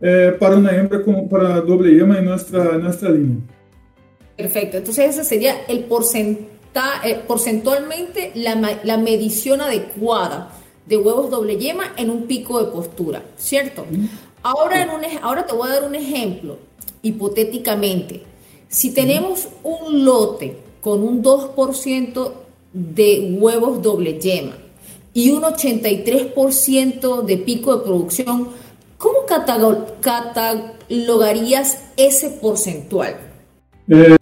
eh, 0.00 0.32
para 0.32 0.56
uma 0.56 0.72
hembra 0.72 1.00
com, 1.00 1.26
para 1.28 1.60
doble 1.60 1.98
ema 1.98 2.18
em 2.18 2.24
nossa, 2.24 2.78
nossa 2.78 3.08
linha. 3.08 3.38
Perfeito. 4.36 4.76
Então, 4.76 5.04
esse 5.04 5.24
seria 5.24 5.56
o 5.68 5.82
porcentaje 5.82 6.58
Eh, 7.02 7.16
porcentualmente 7.26 8.30
la, 8.34 8.96
medición 8.98 9.60
adecuada 9.60 10.52
de 10.86 10.96
huevos 10.96 11.28
doble 11.28 11.56
yema 11.56 11.92
en 11.96 12.08
un 12.08 12.22
pico 12.26 12.62
de 12.62 12.70
postura, 12.70 13.22
¿cierto? 13.36 13.84
Ahora, 14.42 14.82
en 14.82 14.90
un, 14.90 15.00
ahora 15.22 15.44
te 15.44 15.54
voy 15.54 15.68
a 15.68 15.72
dar 15.72 15.84
un 15.84 15.94
ejemplo, 15.94 16.58
hipotéticamente. 17.02 18.22
Si 18.68 18.92
tenemos 18.92 19.48
un 19.64 20.04
lote 20.04 20.56
con 20.80 21.02
un 21.02 21.22
2% 21.22 22.32
de 22.72 23.36
huevos 23.40 23.82
doble 23.82 24.18
yema 24.20 24.56
y 25.12 25.30
un 25.32 25.42
83% 25.42 27.22
de 27.24 27.36
pico 27.38 27.76
de 27.76 27.84
producción, 27.84 28.48
¿cómo 29.28 29.86
catalogarías 30.00 31.84
ese 31.96 32.30
porcentual? 32.40 33.16
Eh, 33.88 34.16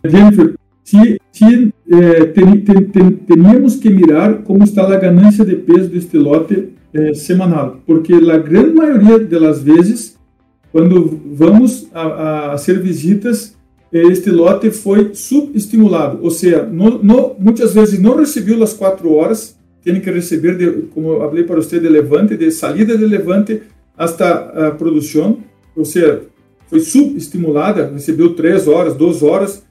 se, 0.82 1.18
se 1.32 1.72
eh, 1.90 2.32
ten, 2.34 2.64
ten, 2.64 2.92
ten, 2.92 3.16
teníamos 3.26 3.76
que 3.76 3.90
mirar 3.90 4.42
como 4.44 4.64
está 4.64 4.82
a 4.82 4.98
ganância 4.98 5.44
de 5.44 5.56
peso 5.56 5.88
deste 5.88 6.16
lote 6.16 6.70
eh, 6.92 7.14
semanal, 7.14 7.80
porque 7.86 8.14
a 8.14 8.38
grande 8.38 8.72
maioria 8.72 9.18
das 9.18 9.62
vezes, 9.62 10.16
quando 10.72 11.20
vamos 11.26 11.88
a, 11.92 12.52
a 12.52 12.58
ser 12.58 12.80
visitas, 12.80 13.56
este 13.92 14.30
lote 14.30 14.70
foi 14.70 15.14
subestimulado, 15.14 16.18
ou 16.22 16.30
seja, 16.30 16.62
no, 16.64 17.02
no, 17.02 17.34
muitas 17.38 17.74
vezes 17.74 18.00
não 18.00 18.16
recebeu 18.16 18.62
as 18.62 18.72
quatro 18.72 19.12
horas, 19.12 19.56
tem 19.82 20.00
que 20.00 20.10
receber, 20.10 20.56
de, 20.56 20.88
como 20.92 21.12
eu 21.12 21.20
falei 21.20 21.44
para 21.44 21.56
você, 21.56 21.78
de 21.78 21.88
levante, 21.88 22.36
de 22.36 22.50
saída 22.50 22.96
de 22.96 23.06
levante 23.06 23.62
hasta 23.96 24.68
a 24.68 24.70
produção, 24.72 25.38
ou 25.74 25.84
seja, 25.84 26.22
foi 26.68 26.80
subestimulada, 26.80 27.90
recebeu 27.92 28.34
três 28.34 28.66
horas, 28.66 28.94
duas 28.94 29.22
horas, 29.22 29.64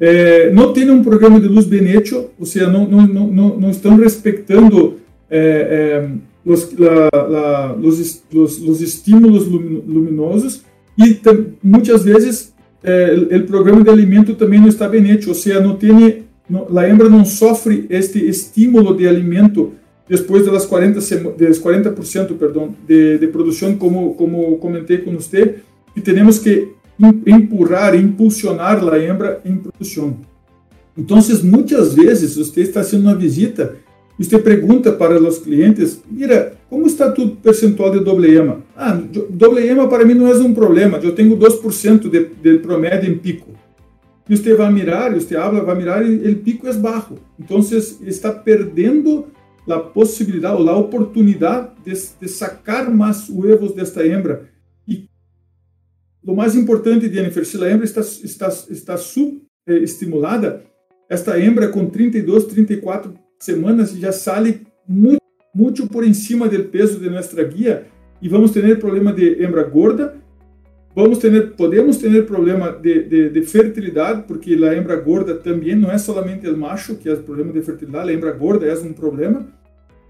é, 0.00 0.50
não 0.50 0.72
tem 0.72 0.90
um 0.90 1.02
programa 1.02 1.40
de 1.40 1.46
luz 1.46 1.64
bem 1.64 1.88
hecho, 1.88 2.30
ou 2.38 2.44
seja, 2.44 2.68
não, 2.68 2.86
não, 2.86 3.06
não, 3.06 3.60
não 3.60 3.70
estão 3.70 3.96
respeitando 3.96 4.98
é, 5.30 5.38
é, 5.38 6.10
os, 6.44 6.76
la, 6.76 7.08
la, 7.12 7.76
os, 7.80 8.22
os, 8.34 8.58
os, 8.58 8.80
estímulos 8.80 9.46
luminosos. 9.46 10.64
E 10.98 11.20
muitas 11.62 12.02
vezes 12.02 12.52
o 12.82 13.46
programa 13.46 13.82
de 13.84 13.90
alimento 13.90 14.34
também 14.34 14.60
não 14.60 14.68
está 14.68 14.88
bem 14.88 15.08
hecho, 15.08 15.28
ou 15.28 15.34
seja, 15.36 15.60
não 15.60 15.76
tem, 15.76 16.24
a 16.76 16.88
hembra 16.88 17.08
não 17.08 17.24
sofre 17.24 17.86
este 17.88 18.18
estímulo 18.28 18.96
de 18.96 19.06
alimento 19.06 19.72
depois 20.12 20.44
das 20.44 20.66
40 20.66 21.00
des 21.38 21.58
40% 21.58 22.36
perdão, 22.36 22.74
de, 22.86 23.18
de 23.18 23.26
produção, 23.28 23.76
como 23.76 24.14
como 24.14 24.58
comentei 24.58 24.98
com 24.98 25.12
você, 25.12 25.56
e 25.96 26.00
temos 26.02 26.38
que 26.38 26.68
empurrar, 27.26 27.94
impulsionar 27.94 28.86
a 28.92 28.98
hembra 28.98 29.40
em 29.44 29.56
produção. 29.56 30.18
Então, 30.96 31.18
muitas 31.42 31.94
vezes 31.94 32.36
você 32.36 32.60
está 32.60 32.82
fazendo 32.82 33.04
uma 33.04 33.14
visita 33.14 33.76
e 34.18 34.24
você 34.24 34.38
pergunta 34.38 34.92
para 34.92 35.18
os 35.18 35.38
clientes, 35.38 36.02
mira, 36.10 36.54
como 36.68 36.86
está 36.86 37.10
tu 37.10 37.30
percentual 37.42 37.90
de 37.90 38.00
doble 38.00 38.36
ema? 38.36 38.60
Ah, 38.76 39.00
doble 39.30 39.66
ema 39.66 39.88
para 39.88 40.04
mim 40.04 40.12
não 40.12 40.26
é 40.28 40.34
um 40.34 40.52
problema, 40.52 40.98
eu 41.02 41.14
tenho 41.14 41.36
2% 41.38 42.10
de, 42.10 42.26
de 42.42 42.58
promédio 42.58 43.10
em 43.10 43.16
pico. 43.16 43.48
E 44.28 44.36
você 44.36 44.54
vai 44.54 44.70
mirar, 44.70 45.14
você 45.14 45.34
habla, 45.34 45.64
vai 45.64 45.74
mirar 45.74 46.06
e 46.06 46.30
o 46.30 46.36
pico 46.36 46.68
é 46.68 46.72
baixo. 46.74 47.14
Então, 47.40 47.60
está 48.06 48.30
perdendo 48.30 49.26
a 49.68 49.78
possibilidade 49.78 50.60
ou 50.60 50.68
a 50.68 50.76
oportunidade 50.76 51.72
de, 51.84 51.92
de 52.20 52.28
sacar 52.28 52.90
mais 52.90 53.28
huevos 53.28 53.74
desta 53.74 54.06
hembra. 54.06 54.50
O 56.24 56.36
mais 56.36 56.54
importante, 56.54 57.12
Jennifer, 57.12 57.44
se 57.44 57.62
a 57.62 57.68
hembra 57.68 57.84
está, 57.84 58.00
está, 58.00 58.48
está 58.70 58.96
subestimulada, 58.96 60.64
esta 61.10 61.38
hembra 61.38 61.68
com 61.68 61.90
32, 61.90 62.44
34 62.44 63.12
semanas 63.40 63.90
já 63.92 64.12
sai 64.12 64.60
muito, 64.88 65.20
muito 65.52 65.88
por 65.88 66.04
cima 66.14 66.48
do 66.48 66.64
peso 66.64 67.00
de 67.00 67.10
nossa 67.10 67.42
guia 67.42 67.86
e 68.20 68.28
vamos 68.28 68.52
ter 68.52 68.78
problema 68.78 69.12
de 69.12 69.42
hembra 69.42 69.64
gorda, 69.64 70.21
vamos 70.94 71.18
ter, 71.18 71.52
podemos 71.52 71.96
ter 71.96 72.26
problema 72.26 72.70
de, 72.70 73.02
de, 73.04 73.30
de, 73.30 73.42
fertilidade, 73.42 74.24
porque 74.26 74.54
a 74.54 74.76
hembra 74.76 74.96
gorda 74.96 75.34
também 75.34 75.74
não 75.74 75.90
é 75.90 75.98
somente 75.98 76.48
o 76.48 76.56
macho 76.56 76.96
que 76.96 77.08
é 77.08 77.14
o 77.14 77.22
problema 77.22 77.52
de 77.52 77.62
fertilidade, 77.62 78.10
a 78.10 78.12
hembra 78.12 78.32
gorda 78.32 78.66
é 78.66 78.74
um 78.74 78.92
problema. 78.92 79.46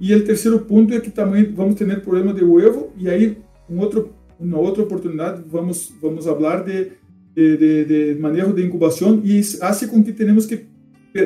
E 0.00 0.12
o 0.14 0.24
terceiro 0.24 0.58
ponto 0.60 0.92
é 0.92 1.00
que 1.00 1.10
também 1.10 1.52
vamos 1.52 1.76
ter 1.76 2.00
problema 2.00 2.34
de 2.34 2.44
ovo, 2.44 2.92
e 2.98 3.08
aí 3.08 3.38
um 3.70 3.78
outro 3.78 4.12
uma 4.40 4.58
outra 4.58 4.82
oportunidade 4.82 5.42
vamos 5.46 5.92
vamos 6.00 6.24
falar 6.24 6.64
de, 6.64 6.88
de, 7.34 7.84
de, 7.84 8.20
manejo 8.20 8.52
de 8.52 8.64
incubação 8.64 9.20
e 9.24 9.38
hace 9.60 9.86
com 9.86 10.02
que 10.02 10.12
tenemos 10.12 10.46
que 10.46 10.66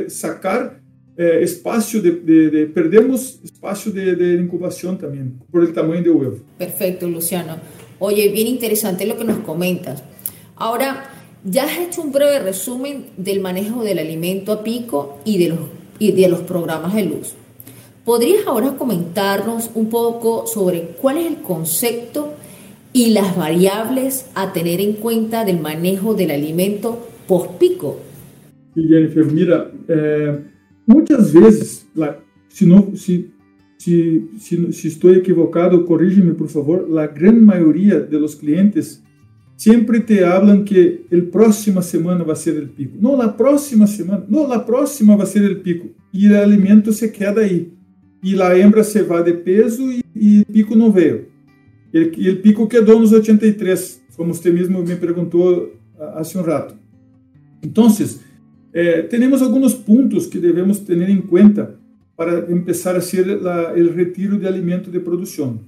sacar 0.08 0.78
eh, 1.16 1.42
espaço 1.42 2.02
de, 2.02 2.20
de, 2.20 2.50
de, 2.50 2.66
perdemos 2.66 3.40
espaço 3.42 3.90
de, 3.90 4.14
de 4.14 4.42
incubação 4.42 4.96
também 4.96 5.32
por 5.50 5.62
el 5.62 5.72
tamanho 5.72 6.04
do 6.04 6.18
huevo. 6.18 6.44
Perfecto, 6.58 7.06
Luciano. 7.06 7.58
Oye, 7.98 8.28
bien 8.28 8.46
interesante 8.46 9.06
lo 9.06 9.16
que 9.16 9.24
nos 9.24 9.38
comentas. 9.38 10.02
Ahora, 10.56 11.10
ya 11.44 11.64
has 11.64 11.78
hecho 11.78 12.02
un 12.02 12.12
breve 12.12 12.38
resumen 12.40 13.06
del 13.16 13.40
manejo 13.40 13.82
del 13.82 13.98
alimento 13.98 14.52
a 14.52 14.64
pico 14.64 15.18
y 15.24 15.38
de 15.38 15.48
los, 15.50 15.60
y 15.98 16.12
de 16.12 16.28
los 16.28 16.40
programas 16.40 16.94
de 16.94 17.04
luz. 17.04 17.34
¿Podrías 18.04 18.46
ahora 18.46 18.76
comentarnos 18.76 19.70
un 19.74 19.90
poco 19.90 20.46
sobre 20.46 20.82
cuál 21.00 21.18
es 21.18 21.26
el 21.26 21.42
concepto 21.42 22.34
y 22.96 23.10
las 23.10 23.36
variables 23.36 24.24
a 24.34 24.54
tener 24.54 24.80
en 24.80 24.94
cuenta 24.94 25.44
del 25.44 25.60
manejo 25.60 26.14
del 26.14 26.30
alimento 26.30 27.06
post-pico. 27.28 28.00
Sí, 28.74 28.88
Jennifer, 28.88 29.26
mira, 29.26 29.70
eh, 29.86 30.44
muchas 30.86 31.30
veces, 31.30 31.86
la, 31.94 32.18
si, 32.48 32.64
no, 32.64 32.92
si, 33.76 34.30
si, 34.38 34.72
si, 34.72 34.88
estoy 34.88 35.16
equivocado, 35.16 35.84
corrígeme 35.84 36.32
por 36.32 36.48
favor, 36.48 36.88
la 36.88 37.06
gran 37.06 37.44
mayoría 37.44 38.00
de 38.00 38.18
los 38.18 38.36
clientes 38.36 39.02
siempre 39.56 40.00
te 40.00 40.24
hablan 40.24 40.64
que 40.64 41.06
el 41.10 41.28
próxima 41.28 41.82
semana 41.82 42.24
va 42.24 42.32
a 42.32 42.36
ser 42.36 42.56
el 42.56 42.68
pico. 42.68 42.96
No, 43.00 43.16
la 43.16 43.36
próxima 43.36 43.86
semana, 43.86 44.24
no, 44.28 44.46
la 44.46 44.64
próxima 44.64 45.16
va 45.16 45.24
a 45.24 45.26
ser 45.26 45.44
el 45.44 45.60
pico. 45.60 45.86
Y 46.12 46.26
el 46.26 46.36
alimento 46.36 46.92
se 46.92 47.12
queda 47.12 47.42
ahí. 47.42 47.72
Y 48.22 48.34
la 48.34 48.56
hembra 48.56 48.82
se 48.82 49.02
va 49.02 49.22
de 49.22 49.34
peso 49.34 49.82
y 50.14 50.38
el 50.38 50.44
pico 50.46 50.74
no 50.74 50.90
veo. 50.90 51.36
E 51.92 52.30
o 52.30 52.42
pico 52.42 52.66
quedou 52.66 53.00
nos 53.00 53.12
83, 53.12 54.02
como 54.16 54.34
você 54.34 54.50
mesmo 54.50 54.82
me 54.82 54.96
perguntou 54.96 55.72
há 55.98 56.22
um 56.36 56.42
rato. 56.42 56.76
Então, 57.62 57.88
eh, 58.74 59.02
temos 59.02 59.40
alguns 59.40 59.72
pontos 59.72 60.26
que 60.26 60.38
devemos 60.38 60.78
ter 60.80 61.08
em 61.08 61.20
conta 61.22 61.75
para 62.16 62.42
começar 62.42 62.96
a 62.96 63.00
ser 63.00 63.26
o 63.28 63.92
retiro 63.92 64.38
de 64.38 64.46
alimento 64.46 64.90
de 64.90 64.98
produção. 64.98 65.60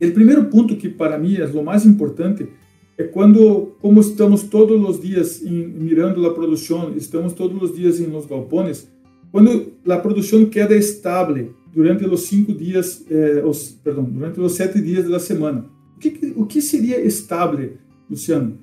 O 0.00 0.10
primeiro 0.12 0.44
ponto 0.46 0.76
que 0.76 0.88
para 0.88 1.18
mim 1.18 1.36
é 1.36 1.44
o 1.46 1.64
mais 1.64 1.84
importante 1.84 2.48
é 2.96 3.04
quando, 3.04 3.72
como 3.80 4.00
estamos 4.00 4.42
todos 4.42 4.86
os 4.86 5.00
dias 5.00 5.42
em, 5.42 5.66
mirando 5.68 6.26
a 6.26 6.34
produção, 6.34 6.92
estamos 6.94 7.32
todos 7.32 7.62
os 7.62 7.74
dias 7.74 7.98
em 7.98 8.06
los 8.06 8.26
galpones, 8.26 8.88
quando 9.32 9.72
a 9.88 9.96
produção 9.96 10.44
queda 10.44 10.76
estável 10.76 11.54
durante 11.72 12.04
os 12.04 12.22
cinco 12.22 12.52
dias, 12.52 13.04
eh, 13.10 13.42
os, 13.44 13.70
perdão, 13.70 14.04
durante 14.04 14.40
os 14.40 14.52
sete 14.52 14.80
dias 14.82 15.08
da 15.08 15.18
semana. 15.18 15.64
O 15.96 15.98
que, 15.98 16.32
o 16.36 16.44
que 16.44 16.60
seria 16.60 17.00
estável, 17.00 17.74
Luciano? 18.08 18.58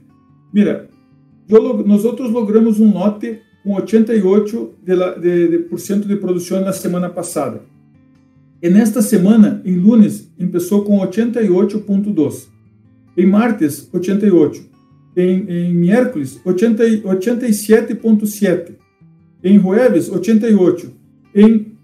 Mira, 0.54 0.90
nós 1.86 2.04
outros 2.06 2.30
logramos 2.32 2.80
um 2.80 2.94
lote 2.94 3.40
com 3.68 3.76
88% 3.76 4.70
de, 4.82 4.96
de, 5.20 5.50
de, 5.50 5.58
por 5.66 5.78
cento 5.78 6.08
de 6.08 6.16
produção 6.16 6.62
na 6.62 6.72
semana 6.72 7.10
passada. 7.10 7.64
E 8.64 8.70
nesta 8.70 9.02
semana, 9.02 9.62
em 9.66 9.76
lunes, 9.76 10.32
começou 10.40 10.86
com 10.86 11.00
88,2%. 11.00 12.46
Em 13.18 13.26
martes, 13.26 13.90
88%. 13.94 14.62
Em, 15.18 15.46
em 15.50 15.74
miércoles, 15.74 16.40
87,7%. 16.46 18.76
Em 19.44 19.60
jueves, 19.60 20.10
88%. 20.10 20.92
Em 21.36 21.76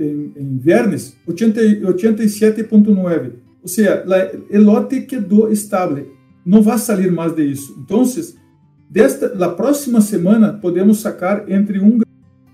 em, 0.00 0.32
em 0.36 0.58
Vernes, 0.58 1.16
87,9. 1.28 3.32
Ou 3.60 3.68
seja, 3.68 4.04
o 4.50 4.62
lote 4.62 5.00
quedou 5.02 5.50
estável. 5.50 6.06
Não 6.46 6.62
vai 6.62 6.78
sair 6.78 7.10
mais 7.10 7.34
de 7.34 7.42
isso. 7.44 7.76
Então, 7.84 8.04
desta, 8.88 9.34
na 9.34 9.48
próxima 9.48 10.00
semana, 10.00 10.52
podemos 10.52 11.00
sacar 11.00 11.44
entre 11.50 11.78
1 11.78 12.00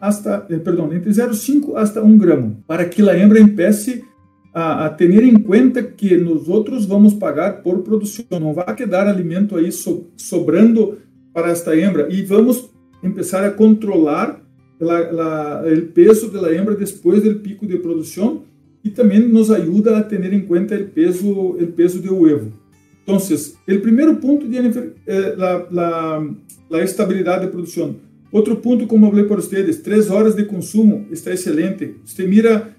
hasta, 0.00 0.46
eh, 0.50 0.58
perdão, 0.58 0.92
entre 0.92 1.10
0,5 1.10 1.76
hasta 1.76 2.02
1 2.02 2.18
gramo, 2.18 2.62
para 2.66 2.84
que 2.84 3.08
a 3.08 3.18
hembra 3.18 3.40
empiece 3.40 4.04
a, 4.52 4.86
a, 4.86 4.90
ter 4.90 5.22
em 5.24 5.34
conta 5.34 5.82
que 5.82 6.16
nós 6.16 6.48
outros 6.48 6.86
vamos 6.86 7.14
pagar 7.14 7.62
por 7.62 7.82
produção. 7.82 8.24
Não 8.38 8.52
vai 8.52 8.74
quedar 8.74 9.06
alimento 9.06 9.56
aí 9.56 9.72
so, 9.72 10.10
sobrando 10.16 10.98
para 11.32 11.50
esta 11.50 11.76
hembra 11.76 12.08
e 12.10 12.22
vamos 12.22 12.70
começar 13.00 13.44
a 13.44 13.50
controlar 13.50 14.40
la, 14.78 15.10
la, 15.10 15.62
el 15.66 15.88
peso 15.88 16.28
de 16.28 16.40
la 16.40 16.52
hembra 16.52 16.74
después 16.74 17.22
del 17.22 17.40
pico 17.40 17.66
de 17.66 17.78
producción 17.78 18.42
y 18.82 18.90
también 18.90 19.32
nos 19.32 19.50
ayuda 19.50 19.98
a 19.98 20.06
tener 20.06 20.32
en 20.34 20.46
cuenta 20.46 20.74
el 20.74 20.84
peso, 20.84 21.56
el 21.58 21.68
peso 21.68 21.98
del 21.98 22.12
huevo. 22.12 22.63
Entonces, 23.06 23.58
el 23.66 23.82
primer 23.82 24.18
punto, 24.18 24.46
Jennifer, 24.50 24.94
es 25.04 25.36
la, 25.36 25.66
la, 25.70 26.34
la 26.70 26.82
estabilidad 26.82 27.40
de 27.40 27.48
producción. 27.48 27.96
Outro 28.32 28.56
ponto, 28.56 28.86
como 28.88 29.08
falei 29.10 29.26
para 29.26 29.36
vocês, 29.36 29.76
três 29.76 30.10
horas 30.10 30.34
de 30.34 30.44
consumo 30.44 31.06
está 31.12 31.30
excelente. 31.30 31.94
Você 32.04 32.26
mira, 32.26 32.74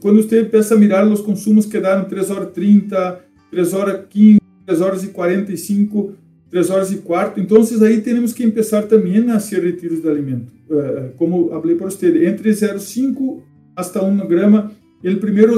quando 0.00 0.22
você 0.22 0.44
começa 0.44 0.74
a 0.74 0.78
mirar 0.78 1.06
os 1.06 1.20
consumos 1.20 1.66
que 1.66 1.78
deram 1.78 2.06
3 2.06 2.30
horas 2.30 2.50
30, 2.52 3.20
3 3.50 3.72
horas 3.72 4.06
15, 4.08 4.40
3 4.66 4.80
horas 4.80 5.04
e 5.04 5.08
45, 5.08 6.14
3 6.50 6.70
horas 6.70 6.90
e 6.90 6.96
quarto. 6.96 7.38
Então, 7.38 7.62
aí 7.82 8.00
temos 8.00 8.32
que 8.32 8.50
começar 8.50 8.82
também 8.82 9.30
a 9.30 9.38
ser 9.38 9.62
retiros 9.62 10.00
de 10.00 10.08
alimento. 10.08 10.52
Uh, 10.68 11.12
como 11.16 11.50
falei 11.50 11.76
para 11.76 11.88
você, 11.88 12.26
entre 12.26 12.50
0,5 12.50 13.42
hasta 13.76 14.02
1 14.02 14.26
grama, 14.26 14.72
o 15.04 15.16
primeiro 15.18 15.56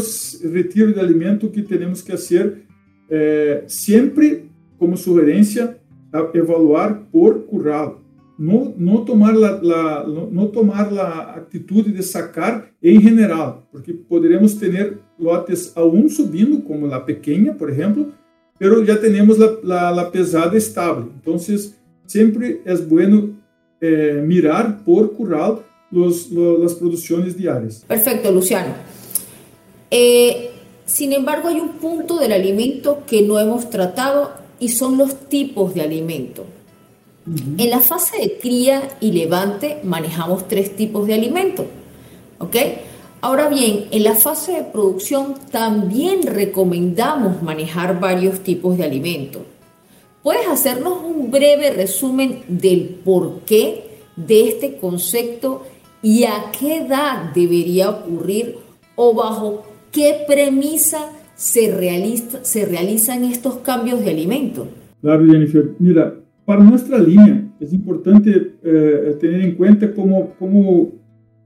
retiro 0.53 0.93
de 0.93 1.01
alimento 1.01 1.49
que 1.49 1.63
temos 1.63 2.03
que 2.03 2.11
fazer, 2.11 2.68
eh, 3.11 3.65
sempre 3.67 4.47
como 4.79 4.97
sugerência, 4.97 5.79
evaluar 6.35 7.03
por 7.13 7.41
curral. 7.47 8.01
Não, 8.39 8.73
não 8.79 9.05
tomar 9.05 9.35
la, 9.35 9.61
la, 9.61 10.07
tomar 10.53 10.93
a 10.97 11.35
atitude 11.37 11.91
de 11.91 12.03
sacar 12.05 12.69
em 12.81 13.01
general, 13.01 13.67
porque 13.73 13.93
poderemos 13.93 14.55
ter 14.55 14.99
lotes 15.19 15.73
a 15.77 15.85
um 15.85 16.09
subindo, 16.09 16.63
como 16.63 16.87
a 16.87 17.01
pequena, 17.01 17.53
por 17.53 17.69
exemplo, 17.69 18.13
pero 18.57 18.85
ya 18.85 18.97
tenemos 18.97 19.39
la, 19.39 19.59
la, 19.65 19.91
la 19.91 20.11
pesada 20.13 20.57
estable. 20.57 21.07
Entonces, 21.17 21.77
siempre 22.07 22.61
es 22.65 22.89
bueno 22.89 23.31
eh, 23.81 24.23
mirar 24.25 24.85
por 24.85 25.13
curral 25.13 25.59
los, 25.91 26.31
los, 26.31 26.61
las 26.61 26.75
producciones 26.75 27.37
diarias. 27.37 27.85
Perfecto, 27.89 28.31
Luciano. 28.31 28.75
Eh, 29.91 30.51
sin 30.89 31.13
embargo, 31.13 31.49
hay 31.49 31.61
un 31.61 31.75
punto 31.75 32.17
del 32.17 32.33
alimento 32.33 33.03
que 33.07 33.21
no 33.21 33.39
hemos 33.39 33.69
tratado 33.69 34.33
y 34.59 34.71
son 34.71 34.97
los 34.97 35.29
tipos 35.29 35.75
de 35.75 35.83
alimento. 35.83 36.47
En 37.59 37.69
la 37.69 37.81
fase 37.81 38.17
de 38.17 38.39
cría 38.39 38.97
y 38.99 39.13
levante 39.13 39.81
manejamos 39.85 40.49
tres 40.49 40.75
tipos 40.77 41.07
de 41.07 41.13
alimentos. 41.13 41.67
¿Ok? 42.39 42.57
Ahora 43.21 43.51
bien, 43.51 43.85
en 43.91 44.03
la 44.03 44.15
fase 44.15 44.53
de 44.53 44.65
producción 44.65 45.35
también 45.51 46.23
recomendamos 46.23 47.43
manejar 47.43 48.01
varios 48.01 48.41
tipos 48.41 48.79
de 48.79 48.85
alimentos. 48.85 49.43
¿Puedes 50.23 50.49
hacernos 50.49 51.03
un 51.05 51.31
breve 51.31 51.71
resumen 51.71 52.45
del 52.49 53.01
porqué 53.05 53.99
de 54.17 54.49
este 54.49 54.79
concepto 54.79 55.67
y 56.03 56.25
a 56.25 56.51
qué 56.59 56.79
edad 56.79 57.31
debería 57.35 57.91
ocurrir 57.91 58.57
o 58.97 59.13
bajo 59.13 59.65
qué 59.93 60.25
premisa 60.27 61.11
se, 61.35 61.75
realiza, 61.75 62.45
se 62.45 62.67
realizan 62.67 63.25
estos 63.25 63.59
cambios 63.59 64.05
de 64.05 64.11
alimentos? 64.11 64.69
Claro, 65.01 65.25
Jennifer. 65.27 65.71
Mira, 65.79 66.15
para 66.45 66.63
nuestra 66.63 66.99
línea 66.99 67.49
es 67.61 67.73
importante 67.73 68.55
eh, 68.63 69.17
tener 69.21 69.41
en 69.43 69.55
cuenta 69.55 69.93
como, 69.93 70.31
como 70.39 70.93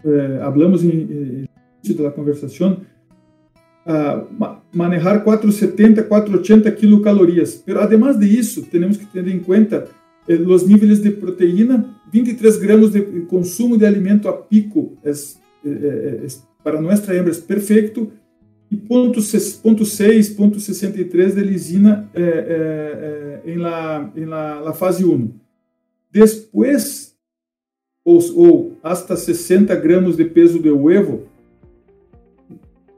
eh, 0.04 0.40
hablamos 0.42 0.82
en, 0.82 1.48
de 1.82 2.02
la 2.02 2.12
conversación, 2.12 2.86
uh, 3.86 4.44
manejar 4.72 5.24
470, 5.24 6.06
480 6.08 6.74
kilocalorías. 6.76 7.62
Pero 7.64 7.80
además 7.80 8.18
de 8.18 8.38
eso, 8.38 8.62
tenemos 8.70 8.98
que 8.98 9.06
tener 9.06 9.32
en 9.32 9.40
cuenta 9.40 9.84
eh, 10.26 10.36
los 10.36 10.66
niveles 10.66 11.02
de 11.02 11.10
proteína. 11.10 11.98
23 12.12 12.60
gramos 12.60 12.92
de 12.92 13.26
consumo 13.26 13.76
de 13.76 13.86
alimento 13.86 14.28
a 14.28 14.46
pico 14.46 14.92
es, 15.02 15.40
eh, 15.64 16.22
es 16.24 16.46
para 16.62 16.80
nuestra 16.80 17.14
hembra 17.14 17.32
es 17.32 17.40
perfecto. 17.40 18.08
E 18.72 18.76
0.6, 18.76 20.34
0.63 20.34 21.34
de 21.34 21.42
lisina 21.42 22.08
eh, 22.14 23.40
em, 23.44 23.58
la, 23.58 24.10
em 24.16 24.24
la, 24.24 24.60
la 24.60 24.72
fase 24.72 25.04
1. 25.04 25.28
Depois, 26.10 27.14
ou, 28.02 28.18
ou 28.34 28.78
hasta 28.82 29.14
60 29.14 29.76
gramos 29.76 30.16
de 30.16 30.24
peso 30.24 30.58
de 30.58 30.70
huevo, 30.70 31.24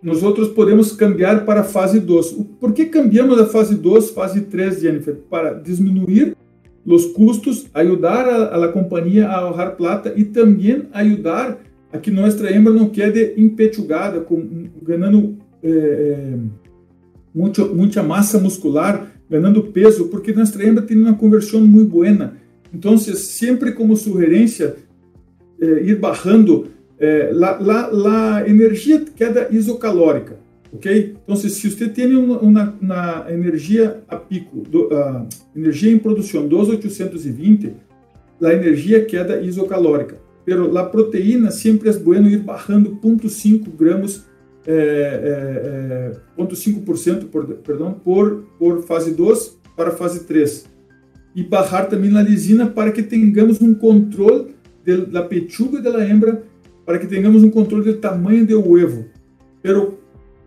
nós 0.01 0.23
outros 0.23 0.47
podemos 0.51 0.93
cambiar 0.93 1.45
para 1.45 1.63
a 1.63 1.65
fase 1.65 1.99
2. 1.99 2.33
Por 2.61 2.73
que 2.73 2.87
cambiamos 2.87 3.37
da 3.37 3.47
fase 3.47 3.75
2, 3.75 4.11
fase 4.11 4.43
3, 4.43 4.81
Jennifer? 4.81 5.17
Para 5.29 5.55
diminuir 5.55 6.37
os 6.87 7.07
custos, 7.07 7.67
ajudar 7.75 8.29
a, 8.29 8.65
a 8.65 8.69
companhia 8.69 9.27
a 9.27 9.39
ahorrar 9.39 9.75
plata 9.75 10.15
e 10.17 10.25
também 10.25 10.85
ajudar 10.93 11.59
a 11.93 11.99
que 11.99 12.13
nossa 12.13 12.49
hembra 12.53 12.73
não 12.73 12.91
quede 12.91 13.35
empechugada, 13.37 14.21
com, 14.21 14.69
ganhando 14.83 15.37
é, 15.65 15.69
é, 15.69 16.39
muito, 17.35 17.75
muita 17.75 18.03
massa 18.03 18.39
muscular, 18.39 19.11
ganhando 19.29 19.63
peso, 19.63 20.09
porque 20.09 20.33
nossa 20.33 20.63
hembra 20.63 20.83
tem 20.83 20.97
uma 20.97 21.15
conversão 21.15 21.61
muito 21.61 21.91
boa. 21.91 22.35
Então, 22.73 22.99
sempre 22.99 23.73
como 23.73 23.97
sugerência, 23.97 24.77
é, 25.61 25.67
ir 25.85 25.99
barrando 25.99 26.69
é, 26.99 27.31
la, 27.33 27.59
la, 27.59 27.87
la, 27.89 28.49
energia 28.49 29.01
queda 29.17 29.49
isocalórica, 29.51 30.39
ok? 30.73 31.15
Então, 31.23 31.35
se, 31.35 31.49
se 31.49 31.71
você 31.71 31.89
tem 31.89 32.15
uma, 32.15 33.27
energia 33.29 34.03
a 34.07 34.17
pico, 34.17 34.61
do, 34.61 34.89
uh, 34.89 35.27
energia 35.57 35.91
em 35.91 35.99
produção 35.99 36.47
2820, 36.47 37.75
a 38.43 38.53
energia 38.53 39.05
queda 39.05 39.41
isocalórica. 39.41 40.23
Pero 40.45 40.77
a 40.77 40.85
proteína 40.85 41.51
sempre 41.51 41.89
é 41.89 41.93
bueno 41.93 42.29
ir 42.29 42.39
barrando 42.39 42.99
0.5 43.03 43.71
gramos, 43.77 44.25
é, 44.67 46.13
é, 46.37 46.41
0.5% 46.41 47.27
por, 47.27 47.47
perdão, 47.47 47.93
por, 47.93 48.45
por 48.59 48.83
fase 48.83 49.13
2 49.13 49.59
para 49.77 49.91
fase 49.91 50.25
3. 50.25 50.67
E 51.35 51.43
barrar 51.43 51.89
também 51.89 52.17
a 52.17 52.23
lisina 52.23 52.67
para 52.67 52.93
que 52.93 53.03
tenhamos 53.03 53.61
um 53.61 53.75
controle 53.75 54.55
da 55.11 55.23
pechuga 55.23 55.81
da 55.81 56.07
hembra 56.07 56.43
para 56.85 56.99
que 56.99 57.07
tenhamos 57.07 57.43
um 57.43 57.51
controle 57.51 57.85
do 57.85 57.99
tamanho 57.99 58.47
do 58.47 58.61
huevo. 58.61 59.07
Pero 59.63 59.99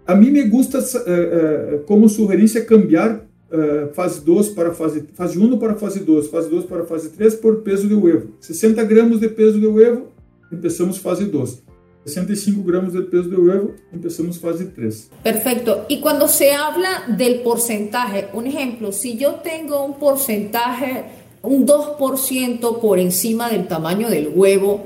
a 0.06 0.16
mim 0.16 0.32
me 0.32 0.44
gusta, 0.44 0.80
uh, 0.80 0.82
uh, 0.82 1.80
como 1.84 2.08
sugerência, 2.08 2.64
cambiar 2.64 3.26
uh, 3.52 3.94
fase 3.94 4.24
2 4.24 4.50
para 4.50 4.74
fase, 4.74 5.04
fase 5.14 5.38
1 5.38 5.58
para 5.58 5.76
fase 5.76 6.00
2, 6.00 6.28
fase 6.28 6.50
2 6.50 6.66
para 6.66 6.86
fase 6.86 7.10
3 7.10 7.36
por 7.36 7.58
peso 7.58 7.88
de 7.88 7.96
huevo. 7.96 8.30
60 8.40 8.84
gramas 8.84 9.20
de 9.20 9.28
peso 9.28 9.60
de 9.60 9.68
huevo, 9.68 10.08
começamos 10.50 10.98
fase 10.98 11.26
2. 11.26 11.67
65 12.08 12.64
gramos 12.66 12.94
de 12.94 13.02
peso 13.02 13.28
de 13.28 13.36
huevo, 13.36 13.76
empezamos 13.92 14.40
fase 14.40 14.66
3. 14.66 15.10
Perfecto. 15.24 15.86
Y 15.90 16.00
cuando 16.00 16.30
se 16.30 16.54
habla 16.54 17.04
del 17.18 17.42
porcentaje, 17.42 18.28
un 18.34 18.48
ejemplo, 18.48 18.94
si 18.94 19.18
yo 19.18 19.36
tengo 19.44 19.84
un 19.84 20.00
porcentaje, 20.00 21.04
un 21.42 21.68
2% 21.68 22.80
por 22.80 23.00
encima 23.00 23.50
del 23.50 23.68
tamaño 23.68 24.10
del 24.10 24.32
huevo, 24.34 24.86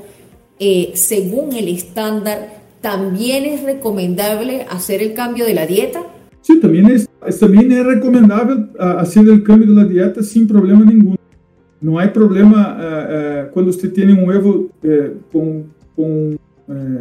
eh, 0.59 0.91
según 0.95 1.53
el 1.53 1.67
estándar, 1.67 2.61
¿también 2.81 3.45
es 3.45 3.61
recomendable 3.61 4.65
hacer 4.69 5.03
el 5.03 5.13
cambio 5.13 5.45
de 5.45 5.53
la 5.53 5.67
dieta? 5.67 6.01
Sí, 6.41 6.59
también 6.59 6.87
es, 6.87 7.07
también 7.39 7.71
es 7.71 7.85
recomendable 7.85 8.65
uh, 8.79 8.97
hacer 8.97 9.29
el 9.29 9.43
cambio 9.43 9.69
de 9.69 9.75
la 9.75 9.87
dieta 9.87 10.23
sin 10.23 10.47
problema 10.47 10.83
ninguno. 10.83 11.17
No 11.79 11.99
hay 11.99 12.09
problema 12.09 12.77
uh, 12.77 13.47
uh, 13.47 13.51
cuando 13.51 13.69
usted 13.69 13.91
tiene 13.93 14.13
un 14.13 14.27
huevo 14.27 14.69
con, 15.31 15.71
con 15.95 16.39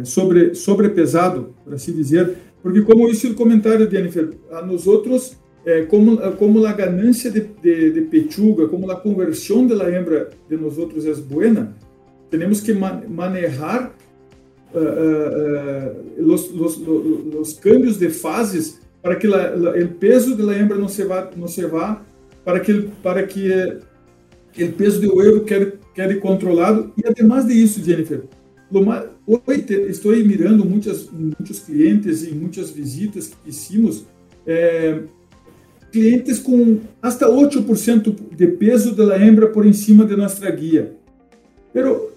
sobre, 0.03 0.55
sobrepesado, 0.55 1.53
por 1.63 1.75
así 1.75 1.91
decir, 1.91 2.35
porque 2.61 2.83
como 2.83 3.09
hizo 3.09 3.27
el 3.27 3.35
comentario, 3.35 3.89
Jennifer, 3.89 4.29
a 4.51 4.61
nosotros, 4.65 5.37
como, 5.89 6.19
como 6.37 6.59
la 6.59 6.73
ganancia 6.73 7.31
de, 7.31 7.49
de, 7.61 7.91
de 7.91 8.01
pechuga, 8.03 8.67
como 8.67 8.87
la 8.87 9.01
conversión 9.01 9.67
de 9.67 9.75
la 9.75 9.87
hembra 9.89 10.29
de 10.49 10.57
nosotros 10.57 11.05
es 11.05 11.27
buena, 11.27 11.75
tenemos 12.31 12.61
que 12.61 12.73
manejar 12.73 13.93
uh, 14.73 14.77
uh, 14.79 16.25
los, 16.25 16.51
los, 16.51 16.77
los, 16.79 17.55
cambios 17.55 17.99
de 17.99 18.09
fases 18.09 18.79
para 19.01 19.19
que 19.19 19.27
el 19.75 19.89
peso 19.89 20.35
de 20.35 20.43
la 20.43 20.57
hembra 20.57 20.77
no 20.77 20.87
se 20.87 21.03
va, 21.03 21.29
no 21.35 21.47
se 21.47 21.65
va 21.65 22.01
para 22.45 22.61
que, 22.61 22.73
para 23.03 23.27
que 23.27 23.79
el 24.55 24.73
peso 24.73 24.99
de 24.99 25.07
huevo 25.07 25.43
quede, 25.43 25.73
quede 25.93 26.19
controlado. 26.19 26.91
E 26.97 27.07
además 27.07 27.45
de 27.45 27.53
isso, 27.53 27.81
Jennifer, 27.83 28.23
estou 29.89 30.15
mirando 30.15 30.65
muitas, 30.65 31.09
muitos 31.09 31.59
clientes 31.59 32.23
e 32.23 32.31
muitas 32.31 32.71
visitas 32.71 33.27
que 33.27 33.49
hicimos, 33.49 34.05
eh, 34.45 35.01
clientes 35.91 36.39
com 36.39 36.79
hasta 37.01 37.27
8% 37.27 38.15
de 38.35 38.47
peso 38.47 38.95
da 38.95 39.23
hembra 39.23 39.47
por 39.47 39.65
em 39.65 39.73
cima 39.73 40.05
de 40.05 40.15
nossa 40.15 40.49
guia. 40.49 40.93
Pero 41.73 42.11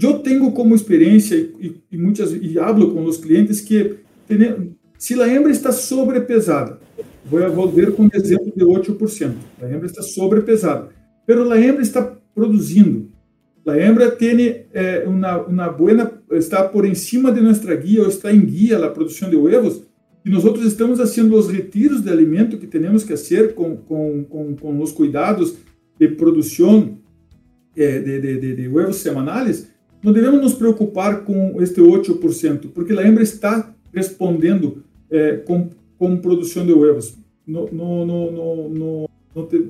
eu 0.00 0.18
tenho 0.20 0.50
como 0.52 0.74
experiência 0.74 1.36
e, 1.36 1.76
e 1.90 1.98
muitas 1.98 2.32
e 2.32 2.58
hablo 2.58 2.92
com 2.92 3.04
os 3.04 3.18
clientes 3.18 3.60
que 3.60 3.96
se 4.98 5.20
a 5.20 5.28
hembra 5.28 5.50
está 5.50 5.72
sobrepesada, 5.72 6.78
vou 7.24 7.50
volver 7.52 7.92
com 7.92 8.04
o 8.04 8.10
exemplo 8.12 8.52
de 8.54 8.64
8%. 8.64 9.32
A 9.60 9.66
hembra 9.66 9.86
está 9.86 10.02
sobrepesada, 10.02 10.88
pero 11.26 11.50
a 11.50 11.60
hembra 11.60 11.82
está 11.82 12.02
produzindo. 12.34 13.07
A 13.68 13.78
hembra 13.78 14.10
tem 14.10 14.64
eh, 14.72 15.04
uma, 15.06 15.38
uma 15.42 15.68
boa, 15.68 16.20
está 16.32 16.62
por 16.64 16.84
encima 16.84 17.30
de 17.32 17.40
nossa 17.40 17.74
guia 17.74 18.02
ou 18.02 18.08
está 18.08 18.32
em 18.32 18.40
guia 18.40 18.78
a 18.78 18.90
produção 18.90 19.28
de 19.28 19.36
huevos 19.36 19.88
nós 20.28 20.44
outros 20.44 20.66
estamos 20.66 20.98
fazendo 20.98 21.36
os 21.36 21.48
retiros 21.48 22.02
de 22.02 22.10
alimento 22.10 22.58
que 22.58 22.66
temos 22.66 23.02
que 23.02 23.16
fazer 23.16 23.54
com, 23.54 23.76
com, 23.76 24.24
com, 24.24 24.56
com 24.56 24.82
os 24.82 24.92
cuidados 24.92 25.56
de 25.98 26.08
produção 26.08 26.98
eh, 27.76 27.98
de, 27.98 28.20
de, 28.20 28.40
de, 28.40 28.56
de 28.56 28.68
huevos 28.68 28.96
semanais, 28.96 29.70
não 30.02 30.12
devemos 30.12 30.40
nos 30.40 30.54
preocupar 30.54 31.24
com 31.24 31.60
este 31.60 31.80
8%, 31.80 32.70
porque 32.72 32.92
a 32.92 33.06
hembra 33.06 33.22
está 33.22 33.74
respondendo 33.92 34.82
eh, 35.10 35.42
com, 35.44 35.70
produção 36.18 36.64
de 36.64 36.72
ovos. 36.72 37.16
Não, 37.46 37.66
não, 37.72 38.06
não, 38.06 38.68
não, 38.68 39.07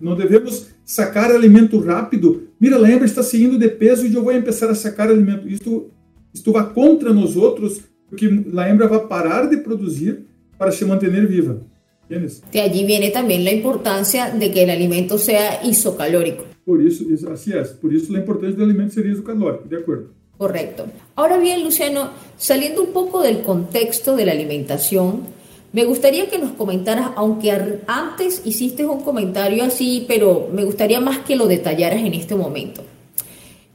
não, 0.00 0.14
devemos 0.14 0.68
sacar 0.84 1.30
alimento 1.30 1.78
rápido. 1.80 2.48
Mira, 2.60 2.76
a 2.76 2.90
hembra 2.90 3.04
está 3.04 3.22
saindo 3.22 3.58
de 3.58 3.68
peso 3.68 4.06
e 4.06 4.14
eu 4.14 4.22
vou 4.22 4.32
começar 4.32 4.70
a 4.70 4.74
sacar 4.74 5.08
alimento. 5.08 5.48
Isto, 5.48 5.90
isto 6.32 6.52
vai 6.52 6.72
contra 6.72 7.12
nós 7.12 7.36
outros, 7.36 7.80
porque 8.08 8.26
a 8.56 8.68
hembra 8.68 8.86
vai 8.86 9.06
parar 9.06 9.48
de 9.48 9.56
produzir 9.58 10.26
para 10.56 10.70
se 10.70 10.84
manter 10.84 11.10
viva. 11.26 11.60
¿Entiendes? 12.04 12.42
De 12.50 12.60
allí 12.60 12.84
viene 12.84 13.10
también 13.10 13.44
la 13.44 13.52
importancia 13.52 14.30
de 14.30 14.50
que 14.50 14.62
el 14.62 14.70
alimento 14.70 15.18
sea 15.18 15.62
isocalórico. 15.64 16.44
Por 16.64 16.82
isso, 16.82 17.06
assim 17.32 17.52
é. 17.52 17.62
Por 17.64 17.92
isso 17.92 18.14
a 18.14 18.18
importância 18.18 18.56
do 18.56 18.62
alimento 18.62 18.92
ser 18.92 19.06
isocalórico, 19.06 19.66
de 19.68 19.76
acordo. 19.76 20.10
Correcto. 20.36 20.84
Ahora 21.16 21.38
bien, 21.38 21.64
Luciano, 21.64 22.10
saliendo 22.36 22.82
un 22.82 22.92
poco 22.92 23.22
del 23.22 23.42
contexto 23.42 24.14
de 24.14 24.24
la 24.24 24.32
alimentación, 24.32 25.22
me 25.70 25.84
gustaría 25.84 26.28
que 26.30 26.38
nos 26.38 26.52
comentaras, 26.52 27.10
aunque 27.16 27.52
antes 27.86 28.40
hiciste 28.44 28.86
un 28.86 29.00
comentario 29.00 29.64
así, 29.64 30.06
pero 30.08 30.48
me 30.50 30.64
gustaría 30.64 30.98
más 31.00 31.18
que 31.18 31.36
lo 31.36 31.46
detallaras 31.46 32.00
en 32.00 32.14
este 32.14 32.34
momento. 32.34 32.82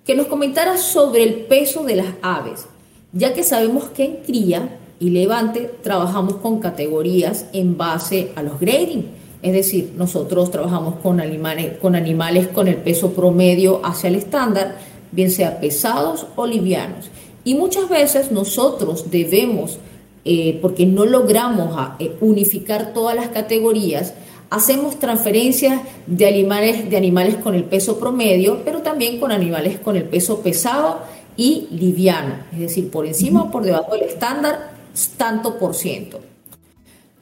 Que 0.04 0.16
nos 0.16 0.26
comentaras 0.26 0.82
sobre 0.82 1.24
el 1.24 1.36
peso 1.46 1.84
de 1.84 1.98
las 1.98 2.08
aves, 2.24 2.66
ya 3.12 3.34
que 3.34 3.44
sabemos 3.44 3.86
que 3.90 4.06
en 4.06 4.16
cría 4.18 4.80
y 5.00 5.12
levante 5.12 5.70
trabajamos 5.84 6.38
con 6.38 6.60
categorías 6.60 7.46
en 7.54 7.78
base 7.78 8.32
a 8.36 8.42
los 8.42 8.60
grading 8.60 9.06
Es 9.42 9.54
decir, 9.54 9.94
nosotros 9.96 10.50
trabajamos 10.50 10.96
con 10.96 11.20
animales, 11.20 11.78
con 11.78 11.96
animales 11.96 12.48
con 12.48 12.68
el 12.68 12.78
peso 12.78 13.12
promedio 13.12 13.82
hacia 13.84 14.08
el 14.08 14.16
estándar, 14.16 14.78
bien 15.12 15.30
sea 15.30 15.60
pesados 15.60 16.26
o 16.36 16.48
livianos. 16.48 17.12
Y 17.44 17.54
muchas 17.56 17.88
veces 17.88 18.32
nosotros 18.32 19.12
debemos, 19.12 19.78
eh, 20.26 20.60
porque 20.62 20.86
no 20.86 21.06
logramos 21.06 21.76
ah, 21.78 21.96
eh, 22.00 22.16
unificar 22.22 22.94
todas 22.94 23.16
las 23.16 23.30
categorías, 23.30 24.14
hacemos 24.50 25.00
transferencias 25.00 25.82
de 26.06 26.28
animales, 26.28 26.90
de 26.90 26.96
animales 26.96 27.36
con 27.36 27.56
el 27.56 27.64
peso 27.64 28.00
promedio, 28.00 28.62
pero 28.64 28.82
también 28.82 29.20
con 29.20 29.32
animales 29.32 29.80
con 29.80 29.96
el 29.96 30.04
peso 30.04 30.42
pesado 30.42 31.02
y 31.36 31.68
liviano, 31.72 32.36
es 32.54 32.60
decir, 32.60 32.90
por 32.90 33.06
encima 33.06 33.44
o 33.44 33.52
por 33.52 33.64
debajo 33.64 33.94
del 33.96 34.04
estándar, 34.04 34.74
tanto 35.18 35.58
por 35.58 35.74
ciento. 35.74 36.20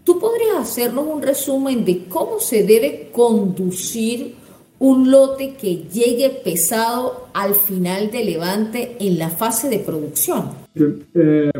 ¿Tú 0.04 0.20
podrías 0.20 0.58
hacernos 0.58 1.06
un 1.08 1.22
resumen 1.22 1.86
de 1.86 2.06
cómo 2.06 2.40
se 2.40 2.64
debe 2.64 3.10
conducir 3.12 4.36
un 4.80 5.12
lote 5.12 5.54
que 5.54 5.76
llegue 5.92 6.30
pesado 6.30 7.28
al 7.34 7.56
final 7.56 8.10
de 8.12 8.26
levante 8.26 8.98
en 9.00 9.20
la 9.20 9.30
fase 9.30 9.70
de 9.70 9.80
producción? 9.80 10.50
Eh, 10.76 11.52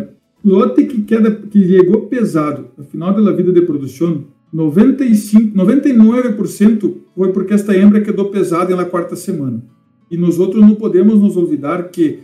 lote 0.44 0.86
que, 0.86 1.04
queda, 1.04 1.36
que 1.50 1.60
llegó 1.60 2.10
pesado 2.10 2.72
al 2.78 2.86
final 2.86 3.16
de 3.16 3.22
la 3.22 3.32
vida 3.32 3.52
de 3.52 3.62
producción, 3.62 4.26
95, 4.52 5.56
99% 5.56 6.98
foi 7.16 7.32
porque 7.32 7.54
esta 7.54 7.76
hembra 7.76 8.02
quedou 8.02 8.30
pesada 8.30 8.76
na 8.76 8.86
quarta 8.86 9.16
semana. 9.16 9.64
E 10.10 10.18
nós 10.18 10.40
outros 10.40 10.62
não 10.62 10.76
podemos 10.76 11.22
nos 11.22 11.38
olvidar 11.38 11.90
que 11.90 12.20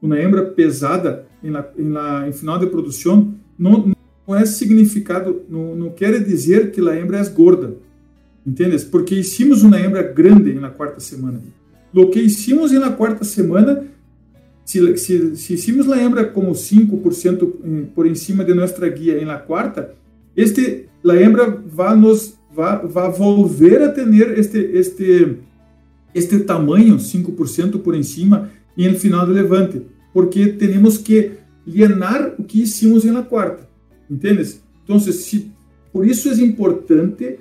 uma 0.00 0.20
hembra 0.20 0.44
pesada 0.44 1.26
em, 1.42 1.50
em, 2.28 2.32
final 2.32 2.58
de 2.58 2.66
produção 2.66 3.34
não, 3.58 3.92
não 4.26 4.36
é 4.36 4.44
significado, 4.44 5.42
não, 5.48 5.74
não 5.74 5.90
quer 5.90 6.22
dizer 6.22 6.70
que 6.70 6.80
a 6.86 6.96
hembra 6.96 7.18
é 7.18 7.28
gorda, 7.28 7.76
entendes? 8.46 8.84
Porque 8.84 9.16
hicimos 9.16 9.62
uma 9.62 9.80
hembra 9.80 10.02
grande 10.02 10.54
na 10.54 10.70
quarta 10.70 11.00
semana. 11.00 11.42
O 11.92 12.06
que 12.06 12.20
hicimos 12.20 12.70
na 12.72 12.90
quarta 12.90 13.24
semana, 13.24 13.84
se, 14.64 14.96
se, 14.96 15.36
se 15.36 15.54
hicimos 15.54 15.90
a 15.90 16.02
hembra 16.02 16.24
como 16.24 16.52
5% 16.52 17.42
eh, 17.42 17.84
por 17.94 18.06
em 18.06 18.14
cima 18.14 18.44
de 18.44 18.54
nossa 18.54 18.88
guia 18.88 19.20
em 19.20 19.24
la 19.24 19.38
quarta, 19.38 19.94
este 20.36 20.88
la 21.02 21.20
hembra 21.20 21.50
vai 21.66 21.96
nos 21.96 22.34
vai, 22.54 22.86
vai 22.86 23.10
volver 23.10 23.82
a 23.82 23.88
ter 23.90 24.08
este 24.38 24.58
este 24.58 25.38
este 26.14 26.38
tamanho 26.40 26.96
5% 26.96 27.80
por 27.80 27.94
em 27.94 28.02
cima 28.02 28.50
e 28.76 28.88
no 28.88 28.98
final 28.98 29.26
do 29.26 29.32
levante, 29.32 29.82
porque 30.12 30.46
temos 30.46 30.96
que 30.98 31.32
llenar 31.66 32.34
o 32.38 32.44
que 32.44 32.62
hicimos 32.62 33.04
na 33.04 33.22
quarta. 33.22 33.68
¿Entiendes? 34.10 34.62
Entonces, 34.82 35.16
si, 35.16 35.50
por 35.92 36.06
isso 36.06 36.28
é 36.28 36.34
importante, 36.34 37.38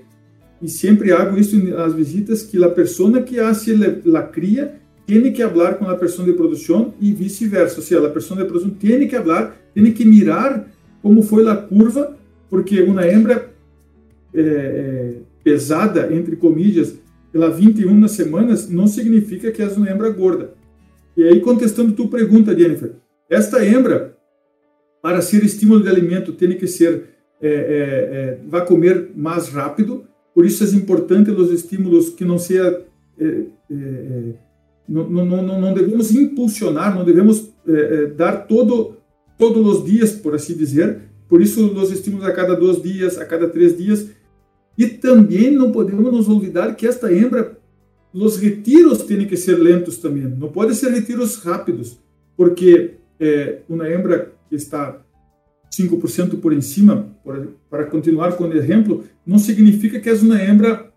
e 0.62 0.70
sempre 0.70 1.12
hago 1.12 1.38
isso 1.38 1.58
nas 1.58 1.94
visitas, 1.94 2.42
que 2.42 2.64
a 2.64 2.70
pessoa 2.70 3.22
que 3.22 3.40
hace 3.40 3.76
la 4.06 4.24
cria 4.24 4.82
tem 5.06 5.32
que 5.32 5.44
falar 5.44 5.76
com 5.76 5.86
a 5.86 5.96
pessoa 5.96 6.26
de 6.26 6.34
produção 6.34 6.94
e 7.00 7.12
vice-versa. 7.12 7.78
Ou 7.78 7.84
seja, 7.84 8.08
a 8.08 8.10
pessoa 8.10 8.42
de 8.42 8.48
produção 8.48 8.72
tem 8.72 9.08
que 9.08 9.16
falar, 9.16 9.58
tem 9.74 9.92
que 9.92 10.06
mirar 10.06 10.70
como 11.02 11.22
foi 11.22 11.48
a 11.48 11.56
curva, 11.56 12.18
porque 12.50 12.82
uma 12.82 13.06
hembra 13.08 13.52
é, 14.34 15.16
pesada, 15.44 16.14
entre 16.14 16.36
comillas, 16.36 16.96
pela 17.32 17.50
21 17.50 18.08
semanas, 18.08 18.70
não 18.70 18.88
significa 18.88 19.52
que 19.52 19.62
é 19.62 19.68
uma 19.68 19.90
hembra 19.90 20.10
gorda. 20.10 20.54
E 21.18 21.24
aí, 21.24 21.40
contestando 21.42 21.92
tua 21.94 22.08
pergunta, 22.08 22.58
Jennifer, 22.58 22.94
esta 23.30 23.64
hembra 23.66 24.16
para 25.02 25.22
ser 25.22 25.44
estímulo 25.44 25.84
de 25.84 25.90
alimento, 25.90 26.32
tem 26.32 26.58
que 26.58 26.68
ser, 26.68 27.04
é, 27.42 27.50
é, 27.50 28.40
vai 28.48 28.66
comer 28.66 29.12
mais 29.16 29.50
rápido, 29.50 30.06
por 30.34 30.46
isso 30.46 30.64
é 30.64 30.68
importante 30.68 31.30
os 31.30 31.52
estímulos 31.52 32.10
que 32.10 32.24
não 32.24 32.40
seja, 32.40 32.82
não, 34.88 35.10
não, 35.10 35.62
não, 35.62 35.74
devemos 35.74 36.14
impulsionar, 36.14 36.96
não 36.96 37.06
devemos 37.06 37.52
dar 38.18 38.48
todo, 38.48 38.98
todos 39.38 39.78
os 39.78 39.86
dias, 39.86 40.12
por 40.12 40.36
assim 40.36 40.56
dizer, 40.56 41.02
por 41.30 41.42
isso 41.42 41.66
os 41.66 41.92
estímulos 41.92 42.26
a 42.26 42.32
cada 42.32 42.56
dois 42.56 42.82
dias, 42.82 43.18
a 43.18 43.26
cada 43.26 43.48
três 43.48 43.78
dias, 43.78 44.10
e 44.78 44.88
também 44.88 45.52
não 45.52 45.72
podemos 45.72 46.12
nos 46.12 46.28
olvidar 46.28 46.76
que 46.76 46.86
esta 46.86 47.12
hembra, 47.14 47.58
os 48.14 48.38
retiros 48.38 49.04
têm 49.04 49.26
que 49.26 49.38
ser 49.38 49.56
lentos 49.56 49.98
também, 49.98 50.24
não 50.24 50.50
pode 50.50 50.76
ser 50.76 50.92
retiros 50.92 51.38
rápidos, 51.38 51.98
porque 52.36 52.96
uma 53.70 53.90
hembra 53.90 54.34
que 54.50 54.56
está 54.56 55.02
5% 55.72 56.40
por 56.40 56.54
em 56.54 56.62
cima, 56.62 57.16
para 57.70 57.86
continuar 57.86 58.34
com 58.34 58.44
o 58.44 58.54
exemplo, 58.54 59.06
não 59.26 59.40
significa 59.40 60.00
que 60.00 60.10
é 60.10 60.14
uma 60.14 60.44
hembra 60.44 60.92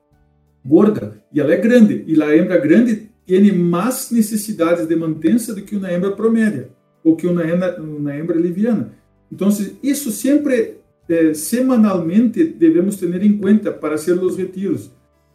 gorda, 0.65 1.23
e 1.33 1.41
ela 1.41 1.55
é 1.55 1.57
grande, 1.57 2.05
e 2.07 2.21
a 2.21 2.37
hembra 2.37 2.59
grande 2.59 3.06
tem 3.27 3.53
mais 3.53 4.11
necessidades 4.11 4.87
de 4.87 4.95
mantença 4.95 5.53
do 5.53 5.63
que 5.63 5.77
uma 5.77 5.93
hembra 5.93 6.13
promédia, 6.13 6.71
ou 7.03 7.17
que 7.17 7.27
uma 7.27 7.45
hembra, 7.45 7.83
uma 7.83 8.17
hembra 8.17 8.39
liviana. 8.39 8.93
Então, 9.31 9.49
isso 9.83 10.13
sempre, 10.13 10.77
eh, 11.09 11.35
semanalmente, 11.35 12.45
devemos 12.45 12.97
ter 12.97 13.23
em 13.23 13.37
conta 13.37 13.73
para 13.73 13.99
fazer 13.99 14.13
os 14.23 14.37
retiros. 14.37 14.91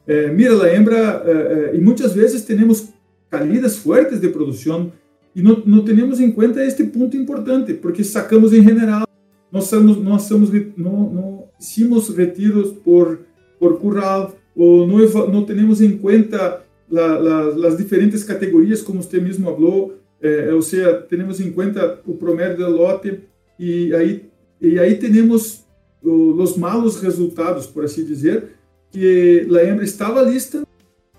Eh, 0.07 0.31
mira, 0.31 0.63
a 0.63 0.73
hembra, 0.73 1.23
eh, 1.25 1.71
e 1.75 1.81
muitas 1.81 2.13
vezes 2.13 2.43
temos 2.43 2.89
caídas 3.29 3.77
fortes 3.77 4.21
de 4.21 4.29
produção, 4.29 4.91
e 5.35 5.41
não, 5.41 5.61
não 5.65 5.83
temos 5.83 6.19
em 6.19 6.31
conta 6.31 6.63
este 6.65 6.83
ponto 6.85 7.15
importante, 7.17 7.73
porque 7.73 8.03
sacamos 8.03 8.53
em 8.53 8.63
general. 8.63 9.05
Nós 9.51 9.65
somos, 9.65 9.97
nós 9.97 10.23
somos, 10.23 10.49
não, 10.77 11.13
não 11.13 11.43
hicimos 11.59 12.09
retiros 12.09 12.71
por, 12.71 13.19
por 13.59 13.79
curral, 13.79 14.35
ou 14.55 14.87
não, 14.87 14.97
não 15.27 15.43
temos 15.43 15.81
em 15.81 15.97
conta 15.97 16.61
la, 16.91 17.17
la, 17.17 17.67
as 17.67 17.77
diferentes 17.77 18.23
categorias, 18.23 18.81
como 18.81 19.01
você 19.01 19.19
mesmo 19.19 19.45
falou, 19.45 19.97
eh, 20.21 20.53
ou 20.53 20.61
seja, 20.61 20.93
temos 21.09 21.39
em 21.39 21.51
conta 21.51 21.99
o 22.05 22.13
promédio 22.15 22.57
do 22.57 22.69
lote, 22.69 23.21
e 23.57 23.93
aí, 23.95 24.25
e 24.59 24.77
aí 24.77 24.95
temos 24.95 25.65
os 26.03 26.57
malos 26.57 26.99
resultados, 26.99 27.65
por 27.65 27.85
assim 27.85 28.03
dizer, 28.03 28.49
que 28.91 29.47
a 29.49 29.63
hembra 29.63 29.85
estava 29.85 30.21
lista, 30.21 30.63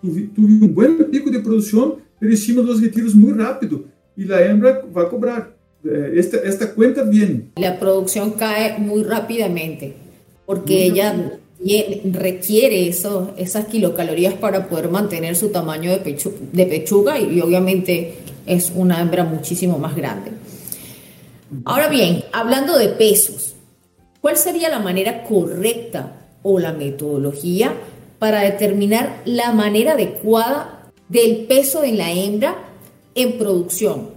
tive 0.02 0.30
um 0.38 0.68
bom 0.68 1.04
pico 1.04 1.30
de 1.30 1.38
produção, 1.38 1.98
mas 2.20 2.32
em 2.32 2.36
cima 2.36 2.62
dos 2.62 2.80
retiros 2.80 3.14
muito 3.14 3.38
rápido, 3.38 3.86
y 4.16 4.24
la 4.24 4.44
hembra 4.44 4.84
va 4.94 5.02
a 5.02 5.06
cobrar. 5.06 5.56
Eh, 5.84 6.12
esta, 6.16 6.36
esta 6.38 6.72
cuenta 6.74 7.02
viene. 7.02 7.50
La 7.56 7.78
producción 7.78 8.32
cae 8.32 8.78
muy 8.78 9.02
rápidamente 9.02 9.94
porque 10.46 10.74
muy 10.74 10.82
ella 10.82 11.40
requiere 12.12 12.88
esas 12.88 13.64
kilocalorías 13.70 14.34
para 14.34 14.68
poder 14.68 14.88
mantener 14.88 15.36
su 15.36 15.50
tamaño 15.50 15.90
de, 15.90 16.18
de 16.52 16.66
pechuga 16.66 17.18
y 17.18 17.40
obviamente 17.40 18.14
es 18.46 18.72
una 18.74 19.00
hembra 19.00 19.24
muchísimo 19.24 19.78
más 19.78 19.94
grande. 19.94 20.32
Ahora 21.64 21.88
bien, 21.88 22.24
hablando 22.32 22.76
de 22.78 22.88
pesos, 22.88 23.54
¿cuál 24.20 24.36
sería 24.36 24.68
la 24.68 24.80
manera 24.80 25.24
correcta 25.24 26.22
o 26.42 26.58
la 26.58 26.72
metodología 26.72 27.74
para 28.18 28.42
determinar 28.42 29.20
la 29.24 29.52
manera 29.52 29.92
adecuada 29.92 30.90
del 31.08 31.44
peso 31.46 31.82
de 31.82 31.92
la 31.92 32.12
hembra 32.12 32.56
en 33.14 33.36
producción. 33.36 34.11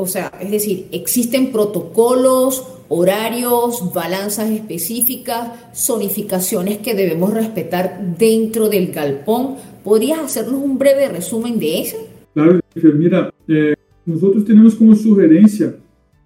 O 0.00 0.06
sea, 0.06 0.32
es 0.40 0.50
decir, 0.50 0.86
existen 0.92 1.52
protocolos, 1.52 2.66
horarios, 2.88 3.92
balanzas 3.94 4.50
específicas, 4.50 5.50
zonificaciones 5.74 6.78
que 6.78 6.94
debemos 6.94 7.32
respetar 7.32 8.16
dentro 8.18 8.68
del 8.68 8.92
galpón. 8.92 9.56
¿Podrías 9.84 10.18
hacernos 10.20 10.60
un 10.62 10.78
breve 10.78 11.08
resumen 11.08 11.58
de 11.58 11.82
eso? 11.82 11.96
Claro, 12.34 12.60
mira, 12.94 13.32
eh, 13.46 13.74
nosotros 14.04 14.44
tenemos 14.44 14.74
como 14.74 14.94
sugerencia 14.94 15.76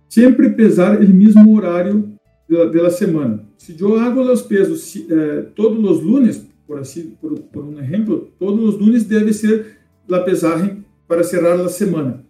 siempre 0.09 0.49
pesar 0.51 1.03
el 1.03 1.13
mismo 1.13 1.57
horario 1.57 2.05
de 2.49 2.59
la, 2.59 2.65
de 2.67 2.83
la 2.83 2.91
semana. 2.91 3.43
Si 3.57 3.77
yo 3.77 3.99
hago 3.99 4.23
los 4.23 4.43
pesos 4.43 4.97
eh, 4.97 5.49
todos 5.55 5.79
los 5.79 6.03
lunes, 6.03 6.47
por 6.67 6.79
así, 6.79 7.17
por, 7.21 7.41
por 7.43 7.65
un 7.65 7.79
ejemplo, 7.79 8.29
todos 8.39 8.59
los 8.59 8.81
lunes 8.81 9.09
debe 9.09 9.33
ser 9.33 9.77
la 10.07 10.25
pesaje 10.25 10.77
para 11.07 11.23
cerrar 11.23 11.61
a 11.61 11.69
semana. 11.69 12.24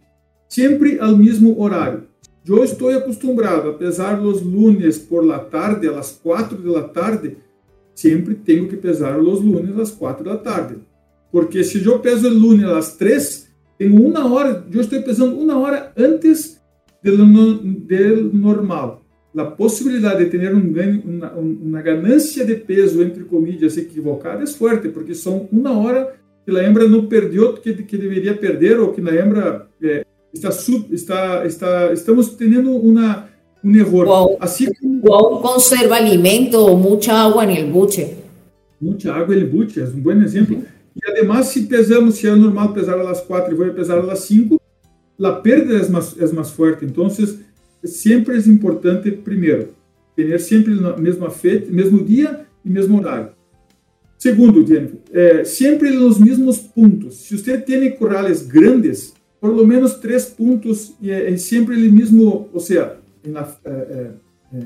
Sempre 0.49 0.99
ao 0.99 1.17
mesmo 1.17 1.61
horário. 1.61 2.05
Eu 2.47 2.63
estou 2.63 2.91
acostumado 2.91 3.71
a 3.71 3.73
pesar 3.73 4.21
os 4.21 4.43
lunes 4.43 4.99
por 4.99 5.25
la 5.25 5.39
tarde, 5.39 5.89
às 5.89 6.13
quatro 6.13 6.59
da 6.73 6.83
tarde, 6.83 7.39
sempre 7.95 8.35
tenho 8.35 8.69
que 8.69 8.77
pesar 8.77 9.19
os 9.19 9.41
lunes 9.41 9.79
às 9.79 9.91
quatro 9.91 10.25
da 10.25 10.37
tarde. 10.37 10.77
Porque 11.33 11.65
se 11.65 11.85
eu 11.85 11.99
peso 12.01 12.29
o 12.29 12.35
lunes 12.35 12.67
às 12.67 12.97
três, 12.97 13.49
tenho 13.79 14.01
uma 14.07 14.33
hora, 14.33 14.65
eu 14.71 14.81
estou 14.81 15.03
pesando 15.03 15.37
uma 15.37 15.59
hora 15.59 15.93
antes 15.97 16.61
do, 17.03 17.27
normal. 18.33 19.03
A 19.37 19.45
possibilidade 19.45 20.25
de 20.25 20.31
ter 20.31 20.55
um 20.55 20.73
ganho, 20.73 21.03
uma, 21.05 21.33
uma 21.33 21.83
ganância 21.83 22.45
de 22.45 22.55
peso, 22.55 23.03
entre 23.03 23.25
comillas, 23.25 23.77
equivocada 23.77 24.45
é 24.45 24.47
forte, 24.47 24.89
porque 24.89 25.15
são 25.15 25.49
uma 25.51 25.77
hora 25.77 26.15
que 26.45 26.57
a 26.57 26.63
hembra 26.63 26.87
não 26.87 27.07
perdeu 27.07 27.55
que, 27.55 27.73
que 27.73 27.97
deveria 27.97 28.35
perder 28.35 28.79
ou 28.79 28.93
que 28.93 29.01
a 29.01 29.15
hembra 29.15 29.67
é, 29.83 30.04
está, 30.35 30.51
sub, 30.51 30.93
está, 30.93 31.47
está 31.47 31.93
estamos 31.93 32.31
tendo 32.31 32.77
uma 32.77 33.33
um 33.65 33.75
erro. 33.75 34.07
Ou, 34.07 34.37
assim 34.41 34.67
como... 34.75 35.01
ou 35.11 35.41
conserva 35.41 35.95
alimento 35.95 36.59
ou 36.59 36.77
muita 36.77 37.15
água 37.15 37.47
no 37.47 37.73
buche. 37.73 38.15
mucha 38.79 39.15
água, 39.15 39.35
ele 39.35 39.47
bute, 39.47 39.81
é 39.81 39.85
um 39.85 40.01
bom 40.01 40.13
exemplo. 40.13 40.63
E 40.95 41.11
además, 41.11 41.47
se 41.47 41.63
pesamos, 41.63 42.17
se 42.17 42.27
é 42.27 42.35
normal 42.37 42.75
pesar 42.75 42.99
a 42.99 43.03
las 43.03 43.23
4 43.23 43.53
e 43.53 43.57
vou 43.57 43.73
pesar 43.73 43.99
a 43.99 44.03
las 44.03 44.21
5, 44.21 44.61
a 45.23 45.33
perda 45.33 45.75
é 45.75 45.89
mais, 45.89 46.15
é 46.21 46.33
mais 46.33 46.51
forte. 46.51 46.85
Então, 46.85 47.09
sempre 47.83 48.37
é 48.37 48.39
importante, 48.41 49.11
primeiro, 49.11 49.71
ter 50.15 50.39
sempre 50.39 50.75
na 50.75 50.97
mesma 50.97 51.31
feita, 51.31 51.73
mesmo 51.73 52.05
dia 52.05 52.41
e 52.65 52.69
mesmo 52.69 52.99
horário. 52.99 53.31
Segundo, 54.19 54.65
Jennifer, 54.67 54.99
é, 55.13 55.45
sempre 55.45 55.91
nos 55.91 56.19
mesmos 56.19 56.59
pontos. 56.59 57.17
Se 57.17 57.37
você 57.37 57.59
tem 57.59 57.91
corrales 57.97 58.43
grandes, 58.43 59.13
por 59.45 59.53
lo 59.53 59.67
menos 59.67 59.93
três 59.97 60.25
pontos 60.25 60.95
e 61.03 61.11
é, 61.11 61.31
é 61.31 61.37
sempre 61.37 61.77
o 61.77 61.93
mesmo, 61.93 62.49
ou 62.51 62.59
seja, 62.59 62.97
na, 63.27 63.47
é, 63.63 63.71
é, 63.71 64.11
é, 64.55 64.59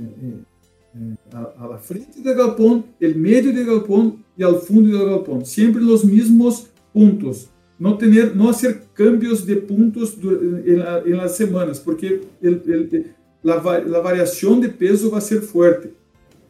é 0.95 1.75
a 1.75 1.79
frente 1.79 2.21
do 2.23 2.33
galpão, 2.33 2.85
o 3.03 3.19
meio 3.19 3.53
do 3.53 3.65
galpão 3.65 4.21
e 4.39 4.45
ao 4.45 4.61
fundo 4.61 4.89
do 4.89 5.05
galpão. 5.05 5.45
Sempre 5.45 5.83
os 5.83 6.05
mesmos 6.05 6.69
pontos. 6.95 7.49
Não 7.77 7.97
ter, 7.97 8.37
não 8.37 8.53
fazer 8.53 8.83
cambios 8.95 9.45
de 9.45 9.57
pontos 9.57 10.17
em, 10.17 11.13
las 11.13 11.33
semanas, 11.33 11.81
porque 11.81 12.21
el, 12.41 12.63
el, 12.69 13.07
la, 13.43 13.57
la 13.81 13.99
variação 13.99 14.61
de 14.61 14.69
peso 14.69 15.11
vai 15.11 15.21
ser 15.21 15.41
forte. 15.41 15.91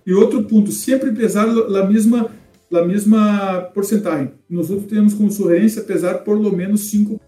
E 0.06 0.12
outro 0.12 0.44
ponto, 0.44 0.70
sempre 0.70 1.12
pesar 1.12 1.48
a 1.48 1.86
mesma 1.86 2.30
a 2.70 2.84
mesma 2.84 3.70
porcentagem. 3.72 4.32
Nós 4.50 4.68
temos 4.86 5.14
como 5.14 5.32
sugerência 5.32 5.80
pesar 5.80 6.18
por 6.18 6.38
lo 6.38 6.54
menos 6.54 6.92
5% 6.92 7.18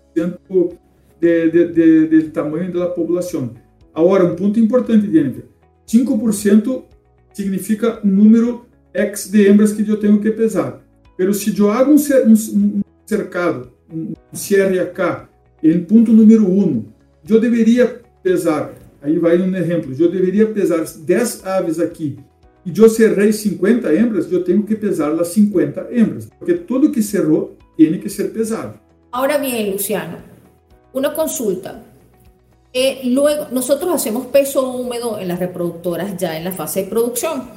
de, 1.21 1.51
de, 1.51 1.73
de, 1.73 2.09
de 2.09 2.23
tamanho 2.31 2.73
da 2.73 2.87
população. 2.87 3.55
Agora, 3.95 4.25
um 4.25 4.37
ponto 4.37 4.59
importante, 4.59 5.11
Jennifer: 5.11 5.45
5% 5.87 6.85
significa 7.33 8.01
um 8.05 8.09
número 8.09 8.67
X 8.93 9.31
de 9.31 9.47
hembras 9.47 9.73
que 9.73 9.89
eu 9.89 9.97
tenho 9.97 10.21
que 10.21 10.31
pesar. 10.31 10.83
Pero 11.17 11.35
se 11.35 11.57
eu 11.59 11.71
hago 11.71 11.93
um, 11.93 11.99
cercado, 13.07 13.71
um 13.93 14.13
CRK, 14.33 15.29
em 15.63 15.81
ponto 15.81 16.13
número 16.13 16.49
1, 16.49 16.85
eu 17.29 17.39
deveria 17.39 18.01
pesar, 18.23 18.73
aí 19.03 19.19
vai 19.19 19.39
um 19.41 19.55
exemplo, 19.55 19.95
eu 19.99 20.11
deveria 20.11 20.47
pesar 20.47 20.85
10 20.85 21.47
aves 21.47 21.79
aqui 21.79 22.19
e 22.65 22.73
eu 22.77 22.89
cerrei 22.89 23.33
50 23.33 23.95
hembras, 23.95 24.31
eu 24.31 24.45
tenho 24.45 24.63
que 24.63 24.75
pesar 24.75 25.13
as 25.21 25.29
50 25.29 25.89
hembras, 25.91 26.29
porque 26.39 26.55
tudo 26.55 26.91
que 26.91 27.03
cerrou 27.03 27.57
tem 27.77 27.99
que 27.99 28.09
ser 28.09 28.33
pesado. 28.33 28.79
Ahora 29.13 29.39
bien, 29.39 29.73
Luciano, 29.73 30.19
una 30.93 31.15
consulta. 31.15 31.83
Eh, 32.73 33.01
luego, 33.05 33.49
nosotros 33.51 33.93
hacemos 33.93 34.27
peso 34.27 34.71
húmedo 34.71 35.19
en 35.19 35.29
las 35.29 35.39
reproductoras 35.39 36.17
ya 36.17 36.37
en 36.37 36.45
la 36.45 36.53
fase 36.53 36.85
de 36.85 36.89
producción. 36.89 37.51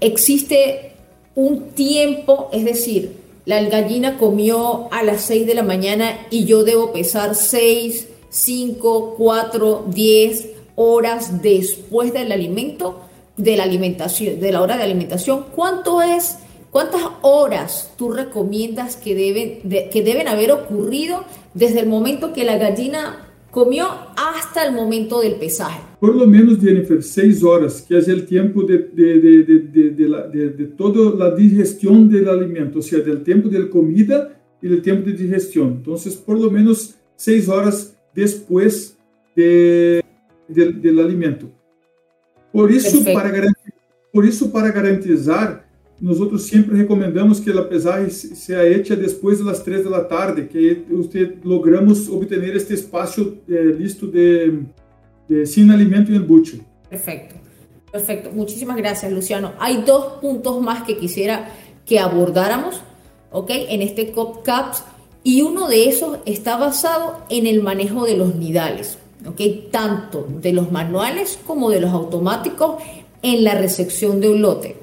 Existe 0.00 0.92
un 1.34 1.70
tiempo, 1.70 2.48
es 2.52 2.64
decir, 2.64 3.16
la 3.46 3.62
gallina 3.62 4.16
comió 4.18 4.92
a 4.92 5.02
las 5.02 5.22
6 5.22 5.46
de 5.46 5.54
la 5.54 5.62
mañana 5.62 6.26
y 6.30 6.44
yo 6.44 6.62
debo 6.62 6.92
pesar 6.92 7.34
6, 7.34 8.06
5, 8.28 9.14
4, 9.18 9.84
10 9.88 10.48
horas 10.76 11.42
después 11.42 12.12
del 12.12 12.30
alimento 12.32 13.00
de 13.36 13.56
la 13.56 13.64
alimentación, 13.64 14.38
de 14.38 14.52
la 14.52 14.60
hora 14.60 14.76
de 14.76 14.84
alimentación, 14.84 15.46
¿cuánto 15.54 16.02
es, 16.02 16.36
cuántas 16.70 17.02
horas 17.22 17.92
tú 17.96 18.12
recomiendas 18.12 18.96
que 18.96 19.14
deben, 19.14 19.90
que 19.90 20.02
deben 20.02 20.28
haber 20.28 20.52
ocurrido 20.52 21.24
desde 21.54 21.80
el 21.80 21.88
momento 21.88 22.32
que 22.32 22.44
la 22.44 22.56
gallina 22.58 23.26
comió 23.50 23.88
hasta 24.16 24.64
el 24.64 24.72
momento 24.72 25.20
del 25.20 25.34
pesaje? 25.34 25.80
Por 25.98 26.14
lo 26.14 26.26
menos, 26.26 26.58
Jennifer, 26.60 27.02
seis 27.02 27.42
horas, 27.42 27.82
que 27.82 27.98
es 27.98 28.08
el 28.08 28.24
tiempo 28.24 28.62
de, 28.62 28.78
de, 28.78 29.18
de, 29.20 29.90
de, 29.90 30.08
la, 30.08 30.26
de, 30.28 30.48
toda 30.76 31.14
la 31.14 31.34
digestión 31.34 32.08
del 32.08 32.28
alimento, 32.28 32.78
o 32.78 32.82
sea, 32.82 33.00
del 33.00 33.22
tiempo 33.22 33.48
de 33.48 33.58
la 33.58 33.68
comida 33.68 34.40
y 34.62 34.68
del 34.68 34.80
tiempo 34.80 35.10
de 35.10 35.16
digestión. 35.16 35.68
Entonces, 35.78 36.16
por 36.16 36.40
lo 36.40 36.50
menos 36.50 36.94
seis 37.16 37.48
horas 37.48 37.94
después 38.14 38.96
de, 39.36 40.02
del 40.48 40.98
alimento. 40.98 41.50
Por 42.52 42.70
isso, 42.70 43.04
para 43.12 43.30
garantir, 43.30 43.72
por 44.12 44.24
isso, 44.24 44.50
para 44.50 44.72
garantizar, 44.72 45.69
nós 46.00 46.20
outros 46.20 46.42
sempre 46.42 46.76
recomendamos 46.76 47.40
que 47.40 47.50
a 47.50 47.62
pesagem 47.62 48.10
seja 48.10 48.66
hecha 48.66 48.96
depois 48.96 49.44
das 49.44 49.60
três 49.60 49.84
da 49.84 50.02
tarde, 50.02 50.44
que 50.44 50.84
usted 50.90 51.38
logramos 51.44 52.08
obter 52.08 52.42
este 52.56 52.74
espaço 52.74 53.38
eh, 53.48 53.74
listo 53.76 54.06
de, 54.06 54.62
de 55.28 55.46
sin 55.46 55.70
alimento 55.70 56.10
e 56.10 56.16
embute. 56.16 56.62
Perfecto, 56.88 57.34
perfecto. 57.92 58.30
Muchísimas 58.32 58.76
gracias, 58.76 59.12
Luciano. 59.12 59.52
Hay 59.58 59.82
dos 59.82 60.20
puntos 60.20 60.60
más 60.62 60.84
que 60.84 60.96
quisiera 60.96 61.50
que 61.84 61.98
abordáramos, 61.98 62.80
¿ok? 63.30 63.50
En 63.68 63.82
este 63.82 64.12
COPCAPS, 64.12 64.84
y 65.22 65.42
uno 65.42 65.68
de 65.68 65.88
esos 65.88 66.18
está 66.24 66.56
basado 66.56 67.18
en 67.28 67.46
el 67.46 67.62
manejo 67.62 68.06
de 68.06 68.16
los 68.16 68.34
nidales. 68.34 68.98
¿okay? 69.26 69.68
tanto 69.70 70.26
de 70.40 70.52
los 70.52 70.72
manuales 70.72 71.38
como 71.46 71.70
de 71.70 71.80
los 71.80 71.92
automáticos 71.92 72.82
en 73.22 73.44
la 73.44 73.54
recepción 73.54 74.20
de 74.20 74.30
un 74.30 74.42
lote. 74.42 74.76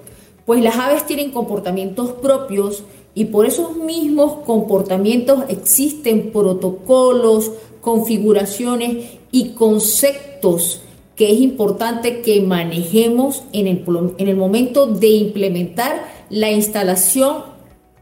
Pues 0.47 0.63
las 0.63 0.77
aves 0.77 1.05
tienen 1.05 1.31
comportamientos 1.31 2.13
propios 2.13 2.85
y 3.13 3.25
por 3.25 3.45
esos 3.45 3.75
mismos 3.75 4.45
comportamientos 4.45 5.43
existen 5.49 6.31
protocolos, 6.31 7.51
configuraciones 7.81 9.17
y 9.29 9.49
conceptos 9.49 10.83
que 11.17 11.33
es 11.33 11.41
importante 11.41 12.21
que 12.21 12.39
manejemos 12.39 13.43
en 13.51 13.67
el, 13.67 13.83
en 14.17 14.29
el 14.29 14.37
momento 14.37 14.87
de 14.87 15.09
implementar 15.09 16.07
la 16.29 16.49
instalación 16.49 17.43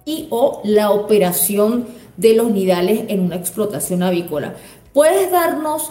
y 0.05 0.27
o 0.29 0.61
la 0.63 0.91
operación 0.91 1.87
de 2.15 2.35
los 2.35 2.51
nidales 2.51 3.05
en 3.07 3.21
una 3.21 3.37
explotación 3.37 4.03
avícola. 4.03 4.53
¿Puedes 4.93 5.31
darnos 5.31 5.89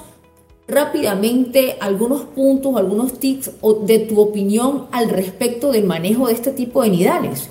rápidamente 0.66 1.76
algunos 1.80 2.22
puntos, 2.22 2.76
algunos 2.76 3.18
tips 3.18 3.50
de 3.86 3.98
tu 4.00 4.20
opinión 4.20 4.86
al 4.92 5.10
respecto 5.10 5.72
del 5.72 5.84
manejo 5.84 6.26
de 6.26 6.34
este 6.34 6.52
tipo 6.52 6.82
de 6.82 6.90
nidales. 6.90 7.50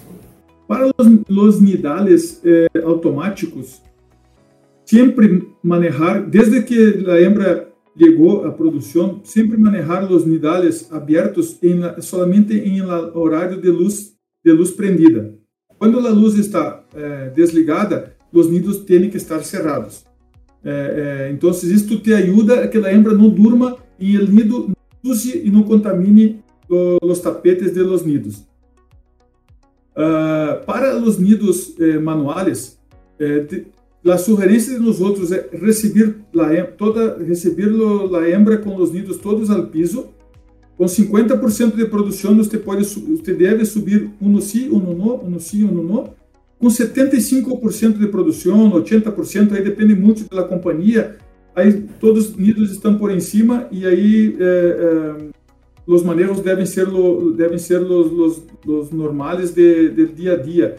Para 0.67 0.85
los, 0.85 1.07
los 1.27 1.61
nidales 1.61 2.41
eh, 2.43 2.67
automáticos, 2.85 3.81
siempre 4.85 5.43
manejar, 5.61 6.29
desde 6.29 6.65
que 6.65 7.01
la 7.05 7.19
hembra 7.19 7.69
llegó 7.95 8.45
a 8.45 8.55
producción, 8.55 9.21
siempre 9.23 9.57
manejar 9.57 10.09
los 10.09 10.25
nidales 10.25 10.91
abiertos 10.91 11.57
en 11.61 11.81
la, 11.81 12.01
solamente 12.01 12.65
en 12.65 12.75
el 12.75 12.89
horario 13.13 13.57
de 13.57 13.69
luz, 13.69 14.15
de 14.43 14.53
luz 14.53 14.71
prendida. 14.71 15.29
Cuando 15.77 15.99
la 15.99 16.09
luz 16.09 16.37
está 16.39 16.85
eh, 16.95 17.31
desligada, 17.35 18.15
los 18.31 18.49
nidos 18.49 18.85
tienen 18.85 19.11
que 19.11 19.17
estar 19.17 19.43
cerrados. 19.43 20.05
É, 20.65 21.27
é, 21.27 21.31
então, 21.31 21.49
isso 21.49 21.99
te 21.99 22.13
ajuda 22.13 22.63
a 22.63 22.67
que 22.67 22.77
a 22.77 22.93
hembra 22.93 23.13
não 23.13 23.29
durma 23.29 23.77
e 23.99 24.17
o 24.17 24.31
nido 24.31 24.67
não 24.69 25.11
use 25.11 25.41
e 25.45 25.51
não 25.51 25.63
contamine 25.63 26.41
os 27.01 27.19
tapetes 27.19 27.73
de 27.73 27.81
los 27.81 28.03
nidos. 28.03 28.45
Uh, 29.95 30.65
para 30.65 30.97
os 30.97 31.19
nidos 31.19 31.75
eh, 31.79 31.99
manuais, 31.99 32.79
eh, 33.19 33.45
a 34.11 34.17
sugerência 34.17 34.73
de 34.73 34.83
nós 34.83 34.99
outros 34.99 35.31
é 35.31 35.49
receber 35.51 36.15
la, 36.33 36.49
toda 36.63 37.23
receber 37.23 37.69
a 38.15 38.29
hembra 38.29 38.57
com 38.57 38.75
os 38.75 38.91
nidos 38.91 39.17
todos 39.17 39.51
ao 39.51 39.67
piso. 39.67 40.07
Com 40.75 40.85
50% 40.85 41.75
de 41.75 41.85
produção, 41.85 42.35
você 42.35 42.57
pode 42.57 42.83
você 42.83 43.33
deve 43.35 43.63
subir 43.65 44.09
um 44.19 44.29
no 44.29 44.41
si, 44.41 44.67
um 44.67 44.79
no 44.79 44.95
no, 44.95 45.23
um 45.23 45.29
no 45.29 45.39
si, 45.39 45.63
um 45.63 45.71
no 45.71 45.83
no 45.83 46.09
com 46.63 46.69
75% 46.69 47.97
de 47.97 48.07
produção, 48.07 48.71
80%, 48.71 49.51
aí 49.51 49.61
depende 49.61 49.93
muito 49.93 50.33
da 50.33 50.45
companhia, 50.45 51.17
aí 51.53 51.73
todos 51.99 52.29
os 52.29 52.37
nidos 52.37 52.71
estão 52.71 52.97
por 52.97 53.11
em 53.11 53.19
cima 53.19 53.67
e 53.69 53.85
aí 53.85 54.37
é, 54.39 54.45
é, 54.45 55.15
os 55.85 56.03
manejos 56.03 56.39
devem 56.39 56.65
ser 56.65 56.87
lo, 56.87 57.33
devem 57.33 57.57
ser 57.57 57.81
os, 57.81 58.43
normais 58.91 59.51
de, 59.51 59.89
de 59.89 60.05
dia 60.07 60.35
a 60.35 60.37
dia. 60.37 60.77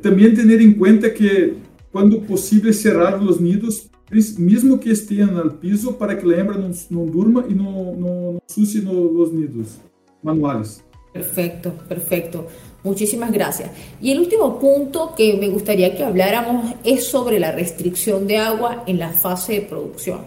Também 0.00 0.34
ter 0.34 0.60
em 0.60 0.72
conta 0.72 1.08
que 1.08 1.54
quando 1.92 2.20
possível 2.22 2.72
cerrar 2.72 3.22
os 3.22 3.38
nidos, 3.38 3.88
mesmo 4.36 4.76
que 4.76 4.90
estejam 4.90 5.32
no 5.32 5.52
piso, 5.52 5.92
para 5.92 6.16
que 6.16 6.26
a 6.26 6.36
hembra 6.36 6.58
não, 6.90 7.06
durma 7.06 7.44
e 7.48 7.54
não, 7.54 7.94
não, 7.94 8.32
não 8.32 8.42
sucie 8.48 8.80
no, 8.80 9.22
os 9.22 9.32
nidos 9.32 9.76
manuais. 10.20 10.82
Perfecto, 11.12 11.70
perfecto. 11.88 12.44
Muchísimas 12.84 13.30
gracias. 13.30 13.70
Y 14.00 14.10
el 14.10 14.18
último 14.18 14.58
punto 14.58 15.14
que 15.16 15.34
me 15.34 15.48
gustaría 15.48 15.94
que 15.94 16.02
habláramos 16.02 16.74
es 16.82 17.06
sobre 17.06 17.38
la 17.38 17.52
restricción 17.52 18.26
de 18.26 18.38
agua 18.38 18.82
en 18.86 18.98
la 18.98 19.10
fase 19.10 19.54
de 19.54 19.60
producción. 19.62 20.20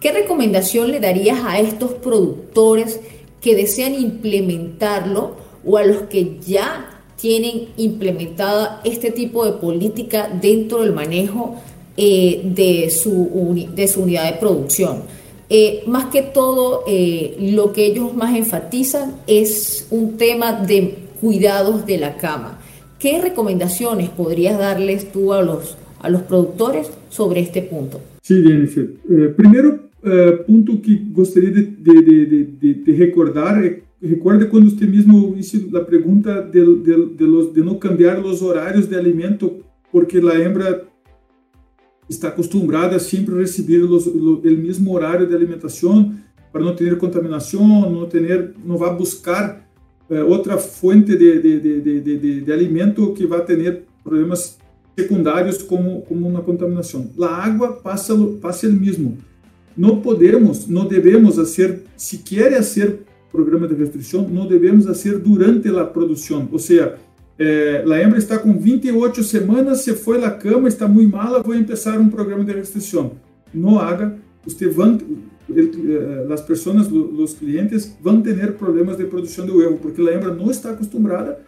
¿Qué 0.00 0.12
recomendación 0.12 0.90
le 0.90 1.00
darías 1.00 1.40
a 1.44 1.58
estos 1.58 1.92
productores 1.92 3.00
que 3.40 3.54
desean 3.54 3.94
implementarlo 3.94 5.36
o 5.64 5.76
a 5.76 5.84
los 5.84 6.02
que 6.04 6.38
ya 6.46 7.02
tienen 7.16 7.68
implementada 7.76 8.80
este 8.84 9.10
tipo 9.10 9.44
de 9.44 9.52
política 9.52 10.30
dentro 10.40 10.80
del 10.80 10.92
manejo 10.92 11.56
eh, 11.96 12.40
de, 12.44 12.90
su 12.90 13.68
de 13.74 13.88
su 13.88 14.02
unidad 14.02 14.32
de 14.32 14.38
producción? 14.38 15.02
Eh, 15.50 15.82
más 15.86 16.06
que 16.06 16.22
todo, 16.22 16.84
eh, 16.86 17.36
lo 17.38 17.72
que 17.72 17.86
ellos 17.86 18.14
más 18.14 18.34
enfatizan 18.34 19.20
es 19.26 19.86
un 19.90 20.16
tema 20.16 20.52
de 20.52 21.03
cuidados 21.20 21.86
de 21.86 21.98
la 21.98 22.16
cama. 22.16 22.58
¿Qué 22.98 23.20
recomendaciones 23.20 24.08
podrías 24.10 24.58
darles 24.58 25.10
tú 25.12 25.32
a 25.32 25.42
los, 25.42 25.76
a 26.00 26.08
los 26.08 26.22
productores 26.22 26.90
sobre 27.08 27.40
este 27.40 27.62
punto? 27.62 28.00
Sí, 28.22 28.42
Jennifer. 28.42 28.90
Eh, 29.10 29.34
primero 29.36 29.80
eh, 30.02 30.44
punto 30.46 30.80
que 30.80 31.00
gostaria 31.12 31.50
de, 31.50 31.62
de, 31.62 32.02
de, 32.60 32.74
de 32.74 32.92
recordar 32.92 33.64
é 33.64 33.84
recuerde 34.04 34.46
quando 34.46 34.70
você 34.70 34.86
mesmo 34.86 35.34
hizo 35.36 35.74
a 35.76 35.80
pergunta 35.80 36.42
de, 36.42 36.60
los, 36.60 37.52
de 37.52 37.62
não 37.62 37.78
cambiar 37.78 38.20
os 38.20 38.42
horários 38.42 38.86
de 38.86 38.96
alimento 38.96 39.64
porque 39.90 40.18
a 40.18 40.40
hembra 40.40 40.84
está 42.08 42.28
acostumbrada 42.28 42.96
a 42.96 43.00
sempre 43.00 43.34
receber 43.36 43.78
los, 43.78 44.06
lo, 44.06 44.40
o 44.40 44.42
mesmo 44.42 44.92
horário 44.92 45.26
de 45.26 45.34
alimentação 45.34 46.14
para 46.52 46.62
não 46.62 46.74
ter 46.74 46.98
contaminação, 46.98 47.90
não 47.90 48.06
ter, 48.06 48.52
não 48.64 48.76
vai 48.76 48.94
buscar 48.94 49.60
eh, 49.60 49.63
outra 50.26 50.58
fonte 50.58 51.16
de, 51.16 51.40
de, 51.40 51.80
de, 52.00 52.40
de, 52.42 52.52
alimento 52.52 53.12
que 53.12 53.26
vai 53.26 53.42
ter 53.44 53.84
problemas 54.02 54.58
secundários 54.96 55.62
como, 55.62 56.02
como 56.02 56.28
uma 56.28 56.42
contaminação. 56.42 57.10
A 57.20 57.26
água 57.26 57.72
passa, 57.72 58.14
passa 58.40 58.68
o 58.68 58.72
mesmo. 58.72 59.18
Não 59.76 60.00
podemos, 60.00 60.68
não 60.68 60.86
devemos 60.86 61.36
fazer, 61.36 61.82
se 61.96 62.18
quer 62.18 62.54
fazer 62.54 63.00
programa 63.32 63.66
de 63.66 63.74
restrição, 63.74 64.28
não 64.28 64.46
devemos 64.46 64.84
fazer 64.86 65.18
durante 65.18 65.68
a 65.68 65.84
produção. 65.84 66.48
Ou 66.52 66.58
seja, 66.58 66.96
eh, 67.36 67.84
a 67.84 68.00
hembra 68.00 68.18
está 68.18 68.38
com 68.38 68.56
28 68.56 69.24
semanas, 69.24 69.80
se 69.80 69.92
foi 69.94 70.22
à 70.24 70.30
cama, 70.30 70.68
está 70.68 70.86
muito 70.86 71.10
mala, 71.10 71.42
vou 71.42 71.52
começar 71.54 71.98
um 71.98 72.08
programa 72.08 72.44
de 72.44 72.52
restrição. 72.52 73.12
Não 73.52 73.80
haga, 73.80 74.16
você 74.44 74.68
vai, 74.68 74.98
as 76.32 76.40
pessoas, 76.40 76.90
os 76.90 77.34
clientes 77.34 77.96
vão 78.00 78.22
ter 78.22 78.54
problemas 78.54 78.96
de 78.96 79.04
produção 79.04 79.44
de 79.44 79.52
ovo, 79.52 79.78
porque 79.78 80.00
a 80.00 80.14
hembra 80.14 80.34
não 80.34 80.50
está 80.50 80.70
acostumada 80.70 81.40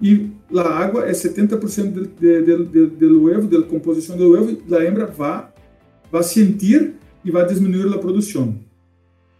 e 0.00 0.30
a 0.54 0.62
água 0.62 1.04
é 1.04 1.12
70% 1.12 1.90
do 2.98 3.30
ovo, 3.30 3.48
da 3.48 3.62
composição 3.66 4.16
do 4.16 4.38
ovo, 4.38 4.56
e 4.66 4.74
a 4.74 4.84
hembra 4.84 5.06
vai, 5.06 5.48
vai 6.10 6.22
sentir 6.22 6.94
e 7.24 7.30
vai 7.30 7.46
diminuir 7.46 7.92
a 7.94 7.98
produção. 7.98 8.58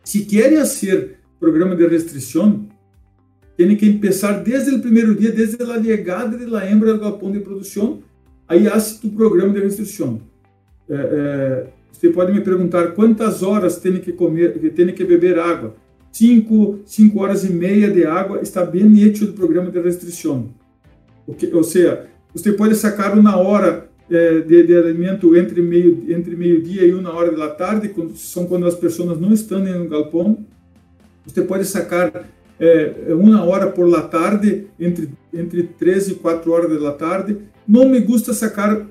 Se 0.05 0.25
querem 0.25 0.59
fazer 0.59 1.19
programa 1.39 1.75
de 1.75 1.87
restrição, 1.87 2.69
tem 3.57 3.75
que 3.77 3.95
começar 3.95 4.33
desde 4.33 4.75
o 4.75 4.81
primeiro 4.81 5.15
dia, 5.15 5.33
desde 5.33 5.63
a 5.63 5.83
chegada 5.83 6.37
da 6.37 6.71
hembra 6.71 6.93
ao 6.93 6.99
galpão 6.99 7.31
de 7.31 7.41
produção, 7.41 8.03
aí 8.47 8.67
hace 8.69 9.07
o 9.07 9.11
programa 9.11 9.55
de 9.55 9.61
restrição. 9.61 10.21
É, 10.89 10.95
é, 10.95 11.67
você 11.93 12.09
pode 12.11 12.33
me 12.33 12.41
perguntar 12.41 12.93
quantas 12.93 13.43
horas 13.43 13.79
tem 13.79 13.99
que 14.01 14.13
comer, 14.13 14.59
tem 14.73 14.93
que 14.93 15.05
beber 15.05 15.39
água. 15.39 15.75
Cinco, 16.13 16.81
cinco 16.85 17.21
horas 17.21 17.45
e 17.45 17.53
meia 17.53 17.91
de 17.91 18.05
água 18.05 18.41
está 18.41 18.65
bem 18.65 19.03
hecho 19.03 19.27
o 19.27 19.33
programa 19.33 19.71
de 19.71 19.81
restrição. 19.81 20.49
Ou 21.27 21.63
seja, 21.63 22.07
você 22.35 22.53
pode 22.53 22.75
sacar 22.75 23.17
uma 23.17 23.37
hora 23.37 23.89
é, 24.11 24.41
de, 24.41 24.65
de, 24.65 24.77
alimento 24.77 25.37
entre 25.37 25.63
meio 25.63 26.05
entre 26.09 26.35
meio 26.35 26.61
dia 26.61 26.85
e 26.85 26.93
uma 26.93 27.15
hora 27.15 27.31
da 27.31 27.49
tarde, 27.49 27.91
quando, 27.91 28.17
são 28.17 28.47
quando 28.47 28.67
as 28.67 28.75
pessoas 28.75 29.21
não 29.21 29.33
estão 29.33 29.61
no 29.61 29.89
galpão. 29.89 30.45
Você 31.25 31.43
pode 31.43 31.65
sacar 31.65 32.29
é, 32.59 33.15
uma 33.15 33.45
hora 33.45 33.69
por 33.69 33.89
la 33.89 34.03
tarde, 34.03 34.67
entre, 34.79 35.11
entre 35.33 35.63
3 35.63 36.09
e 36.09 36.15
4 36.17 36.51
horas 36.51 36.83
da 36.83 36.93
tarde. 36.93 37.39
Não 37.67 37.89
me 37.89 38.01
gusta 38.01 38.35
sacar, 38.35 38.85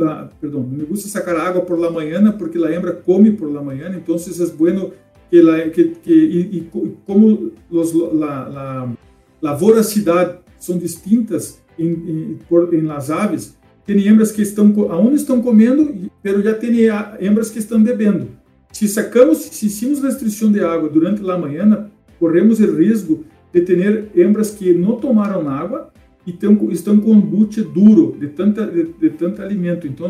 ah, 0.00 0.28
perdão, 0.40 0.62
me 0.62 0.84
gusta 0.84 1.08
sacar 1.08 1.36
água 1.36 1.62
por 1.62 1.78
la 1.78 1.90
manhã, 1.90 2.32
porque 2.32 2.58
a 2.58 2.72
hembra 2.72 2.92
come 2.92 3.32
por 3.32 3.50
la 3.50 3.62
manhã, 3.62 3.94
então 3.96 4.16
é 4.16 4.46
bueno 4.56 4.92
que, 5.30 5.40
la, 5.40 5.68
que, 5.70 5.84
que 6.02 6.12
e, 6.12 6.58
e, 6.58 6.70
como 7.06 7.52
los, 7.70 7.92
la, 7.94 8.48
la, 8.48 8.92
la 9.40 9.54
voracidade 9.54 10.38
são 10.58 10.76
distintas 10.76 11.60
em, 11.78 11.88
em, 11.88 12.38
por, 12.48 12.72
las 12.84 13.10
aves, 13.10 13.56
tem 13.86 14.06
hembras 14.06 14.32
que 14.32 14.42
estão, 14.42 14.74
aonde 14.90 15.16
estão 15.16 15.40
comendo, 15.40 15.94
mas 16.22 16.44
já 16.44 16.54
tem 16.54 16.88
hembras 17.20 17.50
que 17.50 17.58
estão 17.58 17.82
bebendo. 17.82 18.28
Se 18.72 18.86
sacamos, 18.86 19.38
se 19.38 19.66
hicimos 19.66 20.02
restrição 20.02 20.52
de 20.52 20.60
água 20.60 20.88
durante 20.88 21.28
a 21.28 21.38
manhã, 21.38 21.90
corremos 22.18 22.60
o 22.60 22.76
risco 22.76 23.24
de 23.52 23.62
ter 23.62 24.10
hembras 24.14 24.50
que 24.50 24.72
não 24.74 24.96
tomaram 24.96 25.48
água 25.48 25.89
e 26.30 26.32
tão, 26.32 26.70
estão 26.70 26.98
com 27.00 27.10
um 27.10 27.20
bute 27.20 27.60
duro 27.62 28.16
de 28.18 28.28
tanta 28.28 28.66
de, 28.66 28.84
de 28.84 29.10
tanto 29.10 29.42
alimento. 29.42 29.86
Então, 29.86 30.08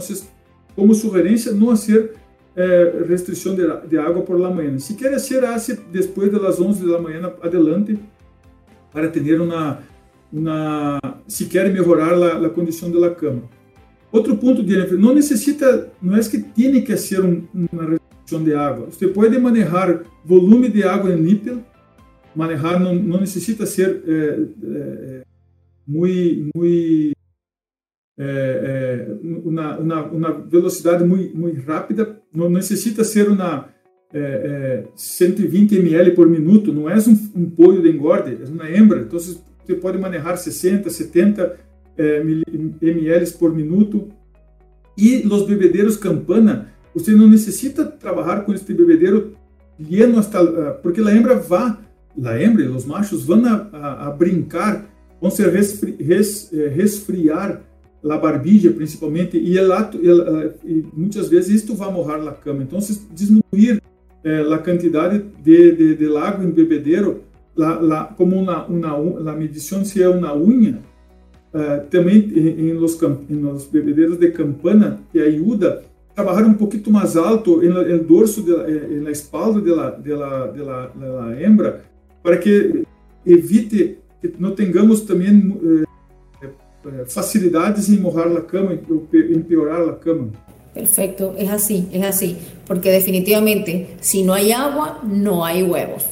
como 0.76 0.94
sugerência, 0.94 1.52
não 1.52 1.68
fazer 1.68 2.12
eh, 2.54 3.04
restrição 3.08 3.54
de, 3.54 3.62
de, 3.88 3.96
água 3.96 4.22
por 4.22 4.38
la 4.38 4.50
manhã. 4.50 4.78
Se 4.78 4.94
quer 4.94 5.18
ser, 5.18 5.42
depois 5.90 6.30
das 6.30 6.60
11 6.60 6.86
da 6.86 7.00
manhã 7.00 7.32
adelante 7.42 7.98
para 8.92 9.08
ter 9.08 9.40
uma, 9.40 9.78
uma 10.32 11.00
se 11.26 11.46
quer 11.46 11.72
melhorar 11.72 12.12
a, 12.44 12.50
condição 12.50 12.90
da 12.90 13.10
cama. 13.10 13.42
Outro 14.12 14.36
ponto, 14.36 14.66
Jennifer, 14.66 14.98
não 14.98 15.14
necessita, 15.14 15.90
não 16.02 16.16
é 16.16 16.20
que 16.20 16.38
tem 16.38 16.82
que 16.82 16.96
ser 16.96 17.24
um, 17.24 17.44
uma 17.72 17.90
restrição 17.90 18.44
de 18.44 18.52
água. 18.52 18.86
Você 18.90 19.06
pode 19.08 19.38
manejar 19.38 20.02
volume 20.24 20.68
de 20.68 20.82
água 20.82 21.12
em 21.12 21.16
nível, 21.16 21.62
manejar 22.34 22.78
não, 22.80 22.94
não 22.94 23.20
necessita 23.20 23.64
ser 23.64 24.02
é, 24.06 24.12
é, 24.64 25.19
muito, 25.90 26.50
muito 26.54 27.16
é, 28.18 29.06
uma, 29.22 29.78
uma, 29.78 30.04
uma, 30.04 30.32
velocidade 30.32 31.04
muito, 31.04 31.36
muito 31.36 31.60
rápida, 31.66 32.20
não 32.32 32.50
necessita 32.50 33.02
ser 33.02 33.28
uma 33.28 33.68
é, 34.12 34.84
120 34.94 35.76
ml 35.76 36.10
por 36.12 36.28
minuto, 36.28 36.72
não 36.72 36.88
é 36.88 36.96
um, 36.96 37.40
um 37.40 37.50
pollo 37.50 37.82
de 37.82 37.90
engorde, 37.90 38.38
é 38.42 38.48
uma 38.48 38.70
hembra, 38.70 39.00
então 39.00 39.18
você 39.18 39.74
pode 39.80 39.98
manejar 39.98 40.36
60, 40.36 40.90
70 40.90 41.56
é, 41.96 42.20
ml 42.20 43.30
por 43.38 43.54
minuto. 43.54 44.08
E 44.96 45.26
os 45.26 45.46
bebedeiros 45.46 45.96
campana, 45.96 46.68
você 46.94 47.12
não 47.12 47.28
necessita 47.28 47.84
trabalhar 47.84 48.44
com 48.44 48.52
este 48.52 48.74
bebedeiro 48.74 49.34
lleno 49.78 50.18
hasta, 50.18 50.40
ah, 50.40 50.74
porque 50.82 51.00
a 51.00 51.14
hembra 51.14 51.36
vai, 51.36 51.76
a 52.22 52.42
hembra, 52.42 52.70
os 52.70 52.84
machos 52.84 53.24
vão 53.24 53.44
a, 53.46 53.68
a, 53.72 54.08
a 54.08 54.10
brincar, 54.10 54.89
resfri, 55.28 55.96
res, 56.00 56.52
eh, 56.52 56.68
resfriar 56.68 57.62
a 58.02 58.16
barbilla 58.16 58.72
principalmente 58.72 59.36
e, 59.36 59.58
ela, 59.58 59.90
ela, 60.02 60.54
e 60.64 60.84
muitas 60.94 61.28
vezes 61.28 61.62
isto 61.62 61.74
vai 61.74 61.92
morrer 61.92 62.18
na 62.22 62.32
cama. 62.32 62.62
Então, 62.62 62.80
se 62.80 63.00
diminuir 63.12 63.82
eh, 64.24 64.40
a 64.52 64.58
quantidade 64.58 65.24
de, 65.42 65.72
de, 65.72 65.94
de 65.96 66.06
lago 66.06 66.42
em 66.42 66.50
bebedeiro, 66.50 67.22
la, 67.54 67.78
la, 67.80 68.04
como 68.04 68.36
uma, 68.36 68.64
uma, 68.66 69.32
medição 69.34 69.84
se 69.84 70.02
é 70.02 70.08
uma 70.08 70.34
unha, 70.34 70.78
Uh, 71.52 71.84
também 71.90 72.30
em, 72.32 72.70
em 72.70 72.72
los 72.74 73.66
bebedeiros 73.66 74.16
de 74.16 74.30
campana 74.30 75.00
que 75.10 75.18
ajuda 75.18 75.82
a 76.12 76.14
trabalhar 76.22 76.46
um 76.46 76.54
pouquinho 76.54 76.92
mais 76.92 77.16
alto 77.16 77.60
no 77.60 78.04
dorso, 78.04 78.40
de, 78.40 78.52
eh, 78.52 79.00
na 79.02 79.10
espalda 79.10 79.60
da 79.60 81.42
hembra, 81.42 81.82
para 82.22 82.36
que 82.36 82.84
evite 83.26 83.98
que 84.20 84.32
não 84.38 84.54
tenhamos 84.54 85.02
também 85.02 85.58
eh, 85.84 87.04
facilidades 87.06 87.88
em 87.88 87.98
morrer 87.98 88.28
na 88.30 88.40
cama, 88.40 88.72
em 88.74 89.40
piorar 89.42 89.88
a 89.88 89.94
cama. 89.94 90.30
Perfecto, 90.74 91.34
es 91.36 91.50
así, 91.50 91.88
es 91.92 92.04
así, 92.04 92.36
porque 92.66 92.90
definitivamente 92.90 93.96
si 94.00 94.22
no 94.22 94.32
hay 94.32 94.52
agua, 94.52 95.00
no 95.02 95.44
hay 95.44 95.62
huevos. 95.62 96.04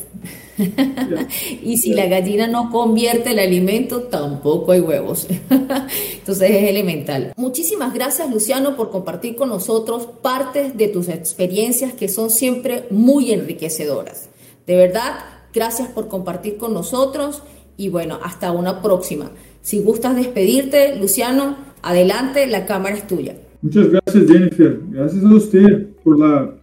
y 1.63 1.77
si 1.77 1.95
la 1.95 2.07
gallina 2.07 2.49
no 2.49 2.71
convierte 2.73 3.31
el 3.31 3.39
alimento, 3.39 4.03
tampoco 4.03 4.73
hay 4.73 4.81
huevos. 4.81 5.29
Entonces 5.51 6.51
es 6.51 6.69
elemental. 6.69 7.33
Muchísimas 7.37 7.95
gracias 7.95 8.29
Luciano 8.31 8.77
por 8.77 8.91
compartir 8.91 9.37
con 9.37 9.49
nosotros 9.49 10.09
partes 10.21 10.77
de 10.77 10.89
tus 10.89 11.09
experiencias 11.09 11.93
que 11.93 12.09
son 12.09 12.29
siempre 12.29 12.87
muy 12.91 13.33
enriquecedoras. 13.33 14.29
De 14.67 14.75
verdad, 14.77 15.21
gracias 15.55 15.89
por 15.89 16.09
compartir 16.09 16.57
con 16.57 16.75
nosotros 16.75 17.43
y 17.79 17.89
bueno, 17.89 18.19
hasta 18.23 18.53
una 18.53 18.83
próxima. 18.83 19.31
Si 19.63 19.81
gustas 19.81 20.17
despedirte, 20.17 20.97
Luciano, 20.97 21.57
adelante, 21.81 22.47
la 22.47 22.67
cámara 22.67 22.97
es 22.97 23.07
tuya. 23.07 23.37
Muchas 23.63 23.89
gracias 23.89 24.31
Jennifer, 24.31 24.81
gracias 24.91 25.25
a 25.25 25.35
usted 25.35 25.87
por 26.05 26.19
la, 26.19 26.55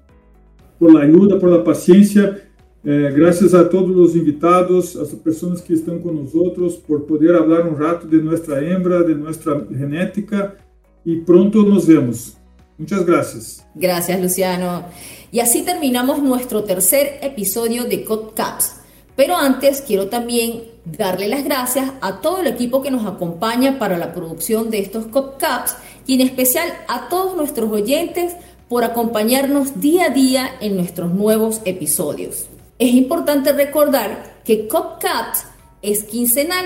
por 0.77 0.93
la 0.93 1.01
ayuda, 1.01 1.39
por 1.39 1.49
la 1.49 1.63
paciencia 1.63 2.45
É, 2.87 3.09
graças 3.09 3.55
a 3.55 3.65
todos 3.65 3.97
os 3.97 4.15
invitados, 4.15 4.95
as 4.95 5.11
pessoas 5.15 5.59
que 5.59 5.73
estão 5.73 5.97
com 5.97 6.13
nós 6.13 6.35
outros, 6.35 6.75
por 6.75 7.01
poder 7.01 7.35
falar 7.35 7.65
um 7.65 7.73
rato 7.73 8.07
de 8.07 8.21
nossa 8.21 8.63
hembra, 8.63 9.03
de 9.03 9.15
nossa 9.15 9.65
genética 9.71 10.55
e 11.03 11.15
pronto 11.15 11.63
nos 11.63 11.87
vemos. 11.87 12.37
Muchas 12.77 13.03
gracias. 13.03 13.65
Gracias, 13.73 14.21
Luciano. 14.21 14.85
Y 15.31 15.39
así 15.39 15.63
terminamos 15.63 16.21
nuestro 16.21 16.63
tercer 16.63 17.17
episodio 17.23 17.85
de 17.85 18.03
CODCAPS. 18.03 18.81
Pero 19.15 19.37
antes 19.37 19.81
quiero 19.81 20.07
también 20.07 20.63
darle 20.83 21.27
las 21.27 21.43
gracias 21.43 21.91
a 22.01 22.21
todo 22.21 22.39
el 22.39 22.47
equipo 22.47 22.81
que 22.81 22.91
nos 22.91 23.05
acompaña 23.05 23.79
para 23.79 23.97
la 23.97 24.13
producción 24.13 24.69
de 24.69 24.79
estos 24.79 25.07
CODCAPS 25.07 25.77
y 26.05 26.15
en 26.15 26.21
especial 26.21 26.67
a 26.87 27.07
todos 27.09 27.35
nuestros 27.35 27.71
oyentes 27.71 28.35
por 28.67 28.83
acompañarnos 28.83 29.79
día 29.79 30.05
a 30.05 30.09
día 30.09 30.49
en 30.59 30.75
nuestros 30.75 31.13
nuevos 31.13 31.61
episodios. 31.65 32.47
Es 32.77 32.93
importante 32.93 33.53
recordar 33.53 34.41
que 34.43 34.67
CopCat 34.67 35.37
es 35.81 36.03
quincenal, 36.03 36.65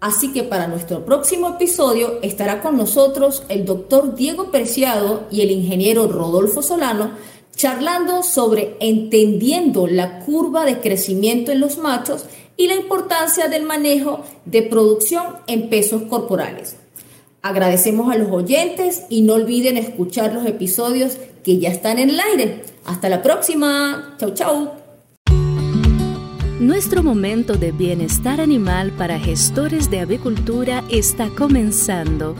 Así 0.00 0.32
que 0.32 0.44
para 0.44 0.68
nuestro 0.68 1.04
próximo 1.04 1.48
episodio 1.48 2.20
estará 2.22 2.60
con 2.60 2.76
nosotros 2.76 3.42
el 3.48 3.64
doctor 3.64 4.14
Diego 4.14 4.52
Preciado 4.52 5.26
y 5.28 5.40
el 5.40 5.50
ingeniero 5.50 6.06
Rodolfo 6.06 6.62
Solano 6.62 7.10
charlando 7.58 8.22
sobre 8.22 8.76
entendiendo 8.78 9.88
la 9.88 10.20
curva 10.20 10.64
de 10.64 10.78
crecimiento 10.78 11.50
en 11.50 11.58
los 11.58 11.76
machos 11.76 12.24
y 12.56 12.68
la 12.68 12.76
importancia 12.76 13.48
del 13.48 13.64
manejo 13.64 14.24
de 14.44 14.62
producción 14.62 15.24
en 15.48 15.68
pesos 15.68 16.02
corporales. 16.02 16.76
Agradecemos 17.42 18.12
a 18.12 18.16
los 18.16 18.30
oyentes 18.30 19.02
y 19.08 19.22
no 19.22 19.34
olviden 19.34 19.76
escuchar 19.76 20.32
los 20.32 20.46
episodios 20.46 21.18
que 21.42 21.58
ya 21.58 21.70
están 21.70 21.98
en 21.98 22.10
el 22.10 22.20
aire. 22.20 22.62
Hasta 22.84 23.08
la 23.08 23.22
próxima. 23.22 24.14
Chau, 24.18 24.34
chau. 24.34 24.70
Nuestro 26.60 27.02
momento 27.02 27.54
de 27.54 27.72
bienestar 27.72 28.40
animal 28.40 28.92
para 28.92 29.18
gestores 29.18 29.90
de 29.90 29.98
avicultura 30.00 30.84
está 30.90 31.28
comenzando. 31.36 32.36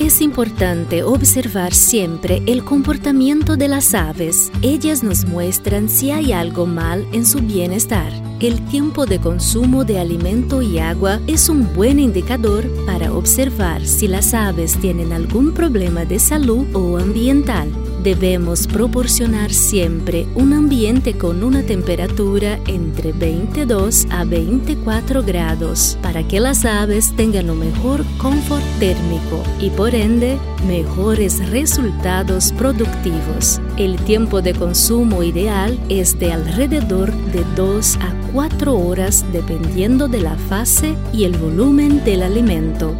Es 0.00 0.22
importante 0.22 1.02
observar 1.02 1.74
siempre 1.74 2.42
el 2.46 2.64
comportamiento 2.64 3.58
de 3.58 3.68
las 3.68 3.92
aves. 3.92 4.50
Ellas 4.62 5.02
nos 5.02 5.26
muestran 5.26 5.90
si 5.90 6.10
hay 6.10 6.32
algo 6.32 6.64
mal 6.64 7.06
en 7.12 7.26
su 7.26 7.40
bienestar. 7.40 8.10
El 8.40 8.64
tiempo 8.68 9.04
de 9.04 9.20
consumo 9.20 9.84
de 9.84 9.98
alimento 9.98 10.62
y 10.62 10.78
agua 10.78 11.20
es 11.26 11.50
un 11.50 11.74
buen 11.74 12.00
indicador 12.00 12.66
para 12.86 13.12
observar 13.12 13.86
si 13.86 14.08
las 14.08 14.32
aves 14.32 14.74
tienen 14.80 15.12
algún 15.12 15.52
problema 15.52 16.06
de 16.06 16.18
salud 16.18 16.66
o 16.74 16.96
ambiental. 16.96 17.70
Debemos 18.02 18.66
proporcionar 18.66 19.52
siempre 19.52 20.26
un 20.34 20.54
ambiente 20.54 21.18
con 21.18 21.44
una 21.44 21.62
temperatura 21.62 22.58
entre 22.66 23.12
22 23.12 24.06
a 24.10 24.24
24 24.24 25.22
grados 25.22 25.98
para 26.00 26.26
que 26.26 26.40
las 26.40 26.64
aves 26.64 27.14
tengan 27.14 27.50
un 27.50 27.58
mejor 27.58 28.02
confort 28.16 28.64
térmico 28.78 29.42
y 29.60 29.68
por 29.68 29.94
ende 29.94 30.38
mejores 30.66 31.46
resultados 31.50 32.52
productivos. 32.52 33.60
El 33.76 33.96
tiempo 33.96 34.40
de 34.40 34.54
consumo 34.54 35.22
ideal 35.22 35.78
es 35.90 36.18
de 36.18 36.32
alrededor 36.32 37.12
de 37.32 37.44
2 37.54 37.96
a 37.96 38.14
4 38.32 38.78
horas 38.78 39.26
dependiendo 39.30 40.08
de 40.08 40.22
la 40.22 40.36
fase 40.36 40.94
y 41.12 41.24
el 41.24 41.36
volumen 41.36 42.02
del 42.02 42.22
alimento. 42.22 42.96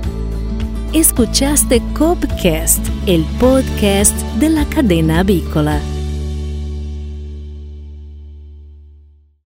Escuchaste 0.92 1.80
Copcast, 1.96 2.84
el 3.06 3.24
podcast 3.38 4.12
de 4.40 4.48
la 4.48 4.64
cadena 4.64 5.20
avícola. 5.20 5.80